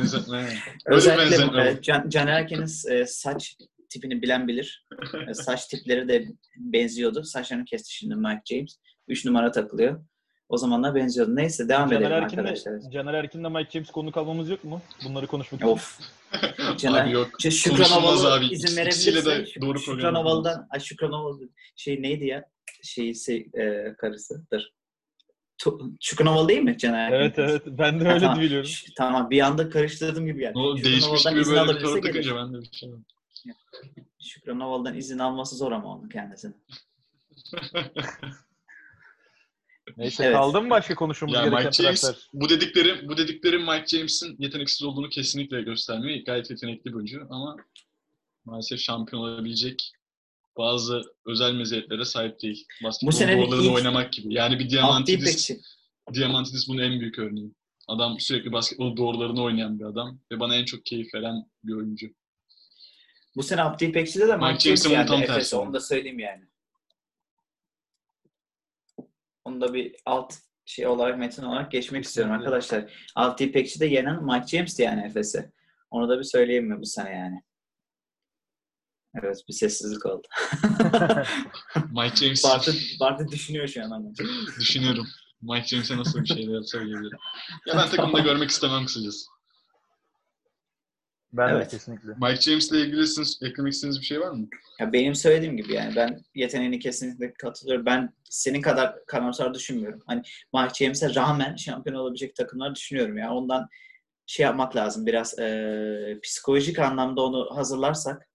Özellikle 0.86 1.24
benzetme 1.24 1.70
e. 1.70 1.82
Can, 1.82 2.10
Caner 2.10 2.34
Erkin'in 2.34 2.92
e, 2.92 3.06
saç 3.06 3.56
tipini 3.90 4.22
bilen 4.22 4.48
bilir. 4.48 4.88
E, 5.30 5.34
saç 5.34 5.68
tipleri 5.68 6.08
de 6.08 6.28
benziyordu. 6.58 7.24
Saçlarını 7.24 7.66
kesti 7.66 7.94
şimdi 7.94 8.16
Mike 8.16 8.42
James. 8.46 8.78
3 9.08 9.26
numara 9.26 9.52
takılıyor. 9.52 10.06
O 10.50 10.58
zamanlar 10.58 10.96
benziyordu. 10.96 11.36
Neyse 11.36 11.70
devam 11.70 11.90
Caner 11.90 12.02
edelim 12.02 12.24
Erkin'le, 12.24 12.40
arkadaşlar. 12.40 12.92
Caner 12.94 13.14
Erkin'le 13.14 13.50
Mike 13.52 13.70
James 13.72 13.92
konuk 13.92 14.18
almamız 14.18 14.50
yok 14.50 14.64
mu? 14.64 14.82
Bunları 15.06 15.28
konuşmak 15.28 15.62
için. 15.62 15.72
Of. 15.72 16.00
Caner, 16.78 17.04
Abi 17.04 17.12
yok. 17.12 17.30
Şey, 17.40 17.52
Şükran 17.52 17.84
Havalı 17.84 18.34
abi. 18.34 18.46
izin 18.46 18.82
İkisiyle 18.82 19.26
de 19.26 19.30
verebilirse 19.30 19.62
doğru 19.62 19.80
Şükran 19.80 20.66
ay 20.70 20.80
Şükran 20.80 21.12
Havalı 21.12 21.50
şey 21.76 22.02
neydi 22.02 22.26
ya? 22.26 22.46
Şeysi 22.84 23.50
e, 23.54 23.94
karısıdır. 23.98 24.62
Tu- 24.62 24.81
Şükran 26.00 26.26
Havalı 26.26 26.50
değil 26.50 26.62
mi 26.62 26.78
Caner? 26.78 27.12
Evet 27.12 27.40
evet. 27.40 27.62
Ben 27.66 28.00
de 28.00 28.08
öyle 28.08 28.20
tamam. 28.20 28.40
biliyorum. 28.42 28.70
Tamam 28.98 29.30
bir 29.30 29.42
anda 29.42 29.70
karıştırdığım 29.70 30.26
gibi 30.26 30.44
yani. 30.44 30.58
O 30.58 30.78
değişmiş 30.78 31.24
gibi 31.24 31.40
izin 31.40 31.56
böyle 31.56 31.70
bir 31.70 31.80
gelir. 31.80 32.02
takınca 32.02 32.36
ben 32.36 32.54
de 32.54 32.62
bir 32.62 32.70
şey. 32.72 32.90
Şükran 34.20 34.60
Havalı'dan 34.60 34.98
izin 34.98 35.20
alması 35.20 35.56
zor 35.56 35.72
ama 35.72 35.96
onun 35.98 36.10
kendisinin. 36.10 36.56
Neyse 39.98 40.24
Evet. 40.24 40.36
kaldı 40.36 40.62
mı 40.62 40.70
başka 40.70 40.96
konuşmamız 40.96 41.36
Ya 41.36 41.42
gereken 41.42 41.66
Mike 41.66 41.84
James 41.84 42.02
transfer? 42.02 42.30
bu 42.34 42.50
dedikleri 42.50 43.08
bu 43.10 43.18
dedikleri 43.18 43.58
Mike 43.58 43.86
James'in 43.88 44.36
yeteneksiz 44.40 44.84
olduğunu 44.84 45.10
kesinlikle 45.10 45.62
göstermiyor. 45.62 46.26
Gayet 46.26 46.50
yetenekli 46.50 46.86
bir 46.86 46.94
oyuncu 46.96 47.28
ama 47.30 47.58
maalesef 48.46 48.80
şampiyon 48.80 49.22
olabilecek 49.22 49.92
bazı 50.58 51.02
özel 51.26 51.54
meziyetlere 51.54 52.06
sahip 52.06 52.42
değil. 52.42 52.68
Basketbol 52.84 53.12
doğrularını 53.18 53.74
oynamak 53.74 54.14
gibi. 54.14 54.34
Yani 54.34 54.60
bir 54.60 54.70
Diamantidis, 54.70 55.22
İpekçi. 55.22 55.60
Diamantidis 56.14 56.68
bunun 56.68 56.82
en 56.82 57.00
büyük 57.00 57.20
örneği. 57.20 57.52
Adam 57.88 58.20
sürekli 58.20 58.52
basketbol 58.52 58.98
doğrularını 58.98 59.44
oynayan 59.44 59.80
bir 59.80 59.86
adam 59.86 60.20
ve 60.32 60.40
bana 60.40 60.56
en 60.56 60.66
çok 60.66 60.86
keyif 60.86 61.14
veren 61.14 61.46
bir 61.64 61.74
oyuncu. 61.74 62.08
Bu 63.36 63.44
sene 63.44 63.62
Abdi 63.64 63.86
İpekçi'de 63.86 64.28
de 64.28 64.38
Mike 64.38 64.60
James'in 64.60 64.90
yani 64.90 65.08
tam 65.08 65.22
tersi. 65.22 65.56
onu 65.56 65.74
da 65.74 65.80
söyleyeyim 65.80 66.20
yani. 66.20 66.44
Onu 69.46 69.62
da 69.62 69.74
bir 69.74 69.96
alt 70.06 70.34
şey 70.66 70.88
olarak 70.88 71.20
metin 71.20 71.44
olarak 71.44 71.72
geçmek 71.72 72.04
istiyorum 72.04 72.34
arkadaşlar. 72.34 72.94
Abdi 73.16 73.44
İpekçi'de 73.44 73.86
yenen 73.86 74.24
Mike 74.24 74.48
James'ti 74.48 74.82
yani 74.82 75.06
Efes'e. 75.06 75.52
Onu 75.92 76.10
da 76.10 76.20
bir 76.20 76.24
söyleyeyim 76.24 76.68
mi 76.68 76.82
bu 76.82 76.86
sene 76.86 77.10
yani. 77.10 77.44
Evet 79.16 79.38
bir 79.48 79.54
sessizlik 79.54 80.06
oldu. 80.06 80.28
Mike 81.92 82.16
James 82.16 82.44
Bartu, 82.44 82.72
Bartu 83.00 83.28
düşünüyor 83.32 83.68
şu 83.68 83.84
an 83.84 83.92
ama. 83.92 84.10
düşünüyorum. 84.60 85.08
Mike 85.42 85.68
James'e 85.68 85.98
nasıl 85.98 86.20
bir 86.22 86.28
şeyler 86.28 86.62
söyleyebilirim. 86.62 87.18
Ya 87.68 87.76
ben 87.78 87.90
takımda 87.90 88.20
görmek 88.24 88.50
istemem 88.50 88.86
kısacası. 88.86 89.26
Ben 91.34 91.50
de 91.50 91.54
Evet. 91.54 91.72
kesinlikle. 91.72 92.10
Mike 92.22 92.42
James'le 92.42 92.72
ilgili 92.72 93.08
sizin 93.08 93.46
eklemek 93.46 93.74
istediğiniz 93.74 94.00
bir 94.02 94.06
şey 94.06 94.20
var 94.20 94.32
mı? 94.32 94.48
Ya 94.80 94.94
benim 94.94 95.16
söylediğim 95.16 95.58
gibi 95.58 95.74
yani 95.74 95.96
ben 95.96 96.22
yeteneğini 96.36 96.80
kesinlikle 96.80 97.34
katılıyorum. 97.34 97.86
Ben 97.86 98.14
senin 98.30 98.62
kadar 98.62 99.06
karamsar 99.08 99.54
düşünmüyorum. 99.54 100.00
Hani 100.08 100.22
Mike 100.56 100.74
James'e 100.84 101.16
rağmen 101.16 101.56
şampiyon 101.56 101.96
olabilecek 101.98 102.36
takımlar 102.36 102.76
düşünüyorum 102.76 103.18
ya. 103.18 103.34
Ondan 103.34 103.68
şey 104.26 104.44
yapmak 104.44 104.76
lazım 104.76 105.06
biraz 105.06 105.40
eee, 105.40 106.20
psikolojik 106.24 106.80
anlamda 106.80 107.22
onu 107.22 107.56
hazırlarsak 107.58 108.28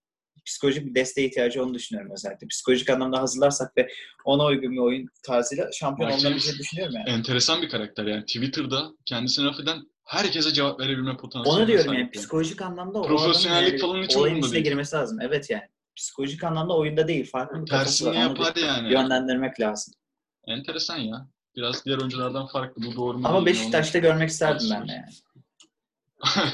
psikolojik 0.47 0.87
bir 0.87 0.95
desteğe 0.95 1.27
ihtiyacı 1.27 1.63
olduğunu 1.63 1.75
düşünüyorum 1.75 2.13
özellikle. 2.13 2.47
Psikolojik 2.47 2.91
anlamda 2.91 3.21
hazırlarsak 3.21 3.77
ve 3.77 3.89
ona 4.25 4.45
uygun 4.45 4.73
bir 4.73 4.79
oyun 4.79 5.09
tarzıyla 5.23 5.73
şampiyon 5.73 6.11
Mike 6.11 6.27
olabileceğini 6.27 6.59
düşünüyorum 6.59 6.95
yani. 6.95 7.11
Enteresan 7.11 7.63
bir 7.63 7.69
karakter 7.69 8.05
yani. 8.05 8.25
Twitter'da 8.27 8.91
kendisine 9.05 9.45
laf 9.45 9.61
eden 9.61 9.83
herkese 10.05 10.53
cevap 10.53 10.81
verebilme 10.81 11.17
potansiyeline 11.17 11.63
Onu 11.63 11.69
diyorum 11.69 11.87
sahip 11.87 11.99
yani 11.99 12.11
psikolojik 12.11 12.63
anlamda 12.63 13.03
Profesyonellik 13.03 13.81
falan 13.81 14.03
hiç 14.03 14.17
olayın 14.17 14.37
içine 14.37 14.53
değil. 14.53 14.65
girmesi 14.65 14.97
lazım. 14.97 15.19
Evet 15.21 15.51
yani. 15.51 15.69
Psikolojik 15.97 16.45
anlamda 16.45 16.77
oyunda 16.77 17.09
değil. 17.09 17.31
Farklı 17.31 17.63
bir. 17.63 17.71
Tersini 17.71 18.17
yapar 18.17 18.57
yani. 18.57 18.93
yönlendirmek 18.93 19.61
lazım. 19.61 19.95
Enteresan 20.47 20.97
ya. 20.97 21.29
Biraz 21.57 21.85
diğer 21.85 21.99
oyunculardan 21.99 22.47
farklı. 22.47 22.83
Bu 22.83 22.97
doğru 22.97 23.19
mu? 23.19 23.29
Ama? 23.29 23.47
Beşiktaş'ta 23.47 23.99
görmek 23.99 24.29
isterdim 24.29 24.69
ben 24.71 24.89
de 24.89 24.93
yani. 24.93 25.07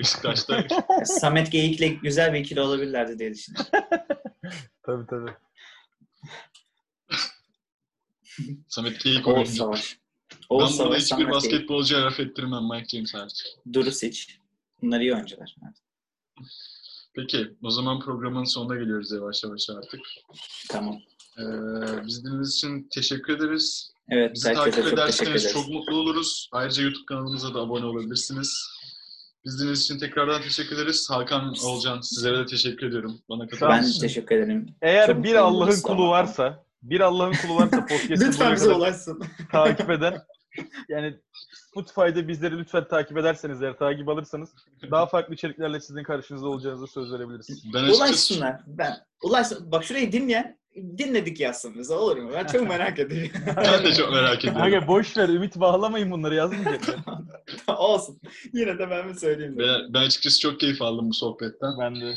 Beşiktaş'ta 0.00 0.64
Samet 1.04 1.52
Geyik'le 1.52 2.02
güzel 2.02 2.32
bir 2.32 2.38
ikili 2.40 2.60
olabilirlerdi 2.60 3.18
diye 3.18 3.34
düşünüyorum. 3.34 3.70
Tabii 4.82 5.06
tabii. 5.06 5.30
Samet 8.68 8.98
Keyik 8.98 9.26
Oğuz 9.28 9.36
oyuncu. 9.36 9.52
Savaş. 9.54 9.98
Ben 10.32 10.38
Oğuz 10.48 10.62
burada 10.62 10.84
Savaş, 10.84 10.96
hiçbir 10.96 11.08
Samet 11.08 11.26
Geyik, 11.26 11.34
basketbolcuya 11.34 12.04
laf 12.04 12.20
ettirmem 12.20 12.62
Mike 12.72 12.88
James 12.96 13.14
hariç. 13.14 13.44
Durusic. 13.72 14.20
Bunlar 14.82 15.00
iyi 15.00 15.14
oyuncular. 15.14 15.56
Peki 17.14 17.50
o 17.62 17.70
zaman 17.70 18.00
programın 18.00 18.44
sonuna 18.44 18.76
geliyoruz 18.76 19.12
yavaş 19.12 19.44
yavaş 19.44 19.70
artık. 19.70 20.00
Tamam. 20.68 21.00
Ee, 21.38 21.42
bizi 22.06 22.20
dinlediğiniz 22.20 22.54
için 22.54 22.88
teşekkür 22.90 23.36
ederiz. 23.36 23.92
Evet, 24.08 24.34
Bizi 24.34 24.48
herkese 24.48 24.64
takip 24.70 24.74
çok 24.74 24.84
teşekkür 24.84 25.02
ederseniz 25.02 25.44
ederiz. 25.44 25.52
çok 25.52 25.68
mutlu 25.68 25.96
oluruz. 25.96 26.48
Ayrıca 26.52 26.82
YouTube 26.82 27.04
kanalımıza 27.06 27.54
da 27.54 27.58
abone 27.60 27.84
olabilirsiniz. 27.84 28.66
Biz 29.44 29.54
dinlediğiniz 29.54 29.82
için 29.82 29.98
tekrardan 29.98 30.42
teşekkür 30.42 30.76
ederiz. 30.76 31.10
Hakan, 31.10 31.54
Olcan 31.64 32.00
sizlere 32.00 32.38
de 32.38 32.46
teşekkür 32.46 32.86
ediyorum. 32.86 33.18
Bana 33.28 33.40
Ben 33.42 33.48
katıldığınız 33.48 33.90
için. 33.90 34.00
teşekkür 34.00 34.36
ederim. 34.36 34.66
Eğer 34.82 35.06
Çok 35.06 35.16
bir 35.24 35.28
mutlu 35.28 35.40
Allah'ın 35.40 35.54
oluruz 35.54 35.82
kulu 35.82 36.02
ama. 36.02 36.10
varsa, 36.10 36.64
bir 36.82 37.00
Allah'ın 37.00 37.32
kulu 37.32 37.56
varsa 37.56 37.80
podcast'ı 37.86 38.10
Lütfen 38.26 38.32
buraya 38.46 38.54
bize 38.54 38.64
kadar 38.64 38.76
ulaşsın. 38.76 39.22
takip 39.52 39.90
eden, 39.90 40.22
yani 40.88 41.16
Spotify'da 41.54 42.28
bizleri 42.28 42.58
lütfen 42.58 42.88
takip 42.88 43.18
ederseniz, 43.18 43.62
eğer 43.62 43.78
takip 43.78 44.08
alırsanız 44.08 44.50
daha 44.90 45.06
farklı 45.06 45.34
içeriklerle 45.34 45.80
sizin 45.80 46.02
karşınızda 46.02 46.48
olacağınıza 46.48 46.86
söz 46.86 47.12
verebiliriz. 47.12 47.64
Ben 47.74 47.78
açıkçası 47.78 48.02
Ulaşsınlar. 48.04 48.60
Ben 48.66 48.96
ulaşsın. 49.22 49.72
Bak 49.72 49.84
şurayı 49.84 50.12
dinleyen 50.12 50.59
dinledik 50.76 51.40
yazsın 51.40 51.74
bize 51.78 51.94
olur 51.94 52.16
mu? 52.16 52.30
Ben 52.34 52.46
çok 52.46 52.68
merak 52.68 52.98
ediyorum. 52.98 53.30
ben 53.56 53.84
de 53.84 53.92
çok 53.94 54.12
merak 54.12 54.38
ediyorum. 54.38 54.62
Aga 54.62 54.86
boş 54.88 55.16
ver, 55.16 55.28
ümit 55.28 55.56
bağlamayın 55.56 56.10
bunları 56.10 56.34
yazmayacaklar. 56.34 56.96
Olsun. 57.78 58.20
Yine 58.52 58.78
de 58.78 58.90
ben 58.90 59.06
mi 59.08 59.14
söyleyeyim? 59.20 59.56
Ben, 59.58 59.94
ben 59.94 60.00
açıkçası 60.06 60.40
çok 60.40 60.60
keyif 60.60 60.82
aldım 60.82 61.08
bu 61.08 61.14
sohbetten. 61.14 61.70
ben 61.80 62.00
de. 62.00 62.14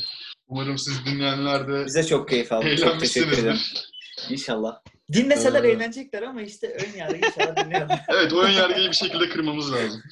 Umarım 0.48 0.78
siz 0.78 1.06
dinleyenler 1.06 1.68
de 1.68 1.84
Bize 1.86 2.04
çok 2.06 2.28
keyif 2.28 2.52
aldık. 2.52 2.78
Çok 2.78 3.00
teşekkür 3.00 3.38
ederim. 3.38 3.58
İnşallah. 4.30 4.80
Dinleseler 5.12 5.64
Ee, 5.64 5.68
eğlenecekler 5.70 6.22
ama 6.22 6.42
işte 6.42 6.66
ön 6.68 6.98
yargı 6.98 7.16
inşallah 7.16 7.64
dinliyorlar. 7.64 8.00
Evet, 8.08 8.32
o 8.32 8.42
ön 8.42 8.50
yargıyı 8.50 8.88
bir 8.88 8.94
şekilde 8.96 9.28
kırmamız 9.28 9.72
lazım. 9.72 10.02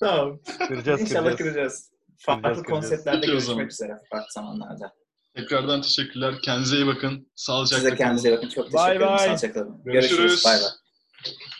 tamam. 0.00 0.38
Kıracağız, 0.68 1.00
İnşallah 1.00 1.22
kıracağız. 1.22 1.36
kıracağız. 1.38 1.90
Farklı 2.18 2.42
Kıracağız, 2.42 2.66
konseptlerde 2.66 3.20
Peki 3.20 3.32
görüşmek 3.32 3.70
üzere 3.72 3.92
farklı 4.10 4.32
zamanlarda. 4.32 4.92
Tekrardan 5.40 5.82
teşekkürler. 5.82 6.34
Kendinize 6.42 6.76
iyi 6.76 6.86
bakın. 6.86 7.28
Sağlıcakla 7.36 7.76
Size 7.76 7.88
kalın. 7.88 7.98
kendinize 7.98 8.28
iyi 8.30 8.36
bakın. 8.36 8.48
Çok 8.48 8.64
teşekkür 8.64 8.86
Bye 8.86 8.96
ederim. 8.96 9.08
bye. 9.08 9.18
Sağlıcakla 9.18 9.52
kalın. 9.64 9.82
Görüşürüz. 9.84 10.16
Görüşürüz. 10.18 10.44
Bay 10.44 10.54
bay. 10.60 10.68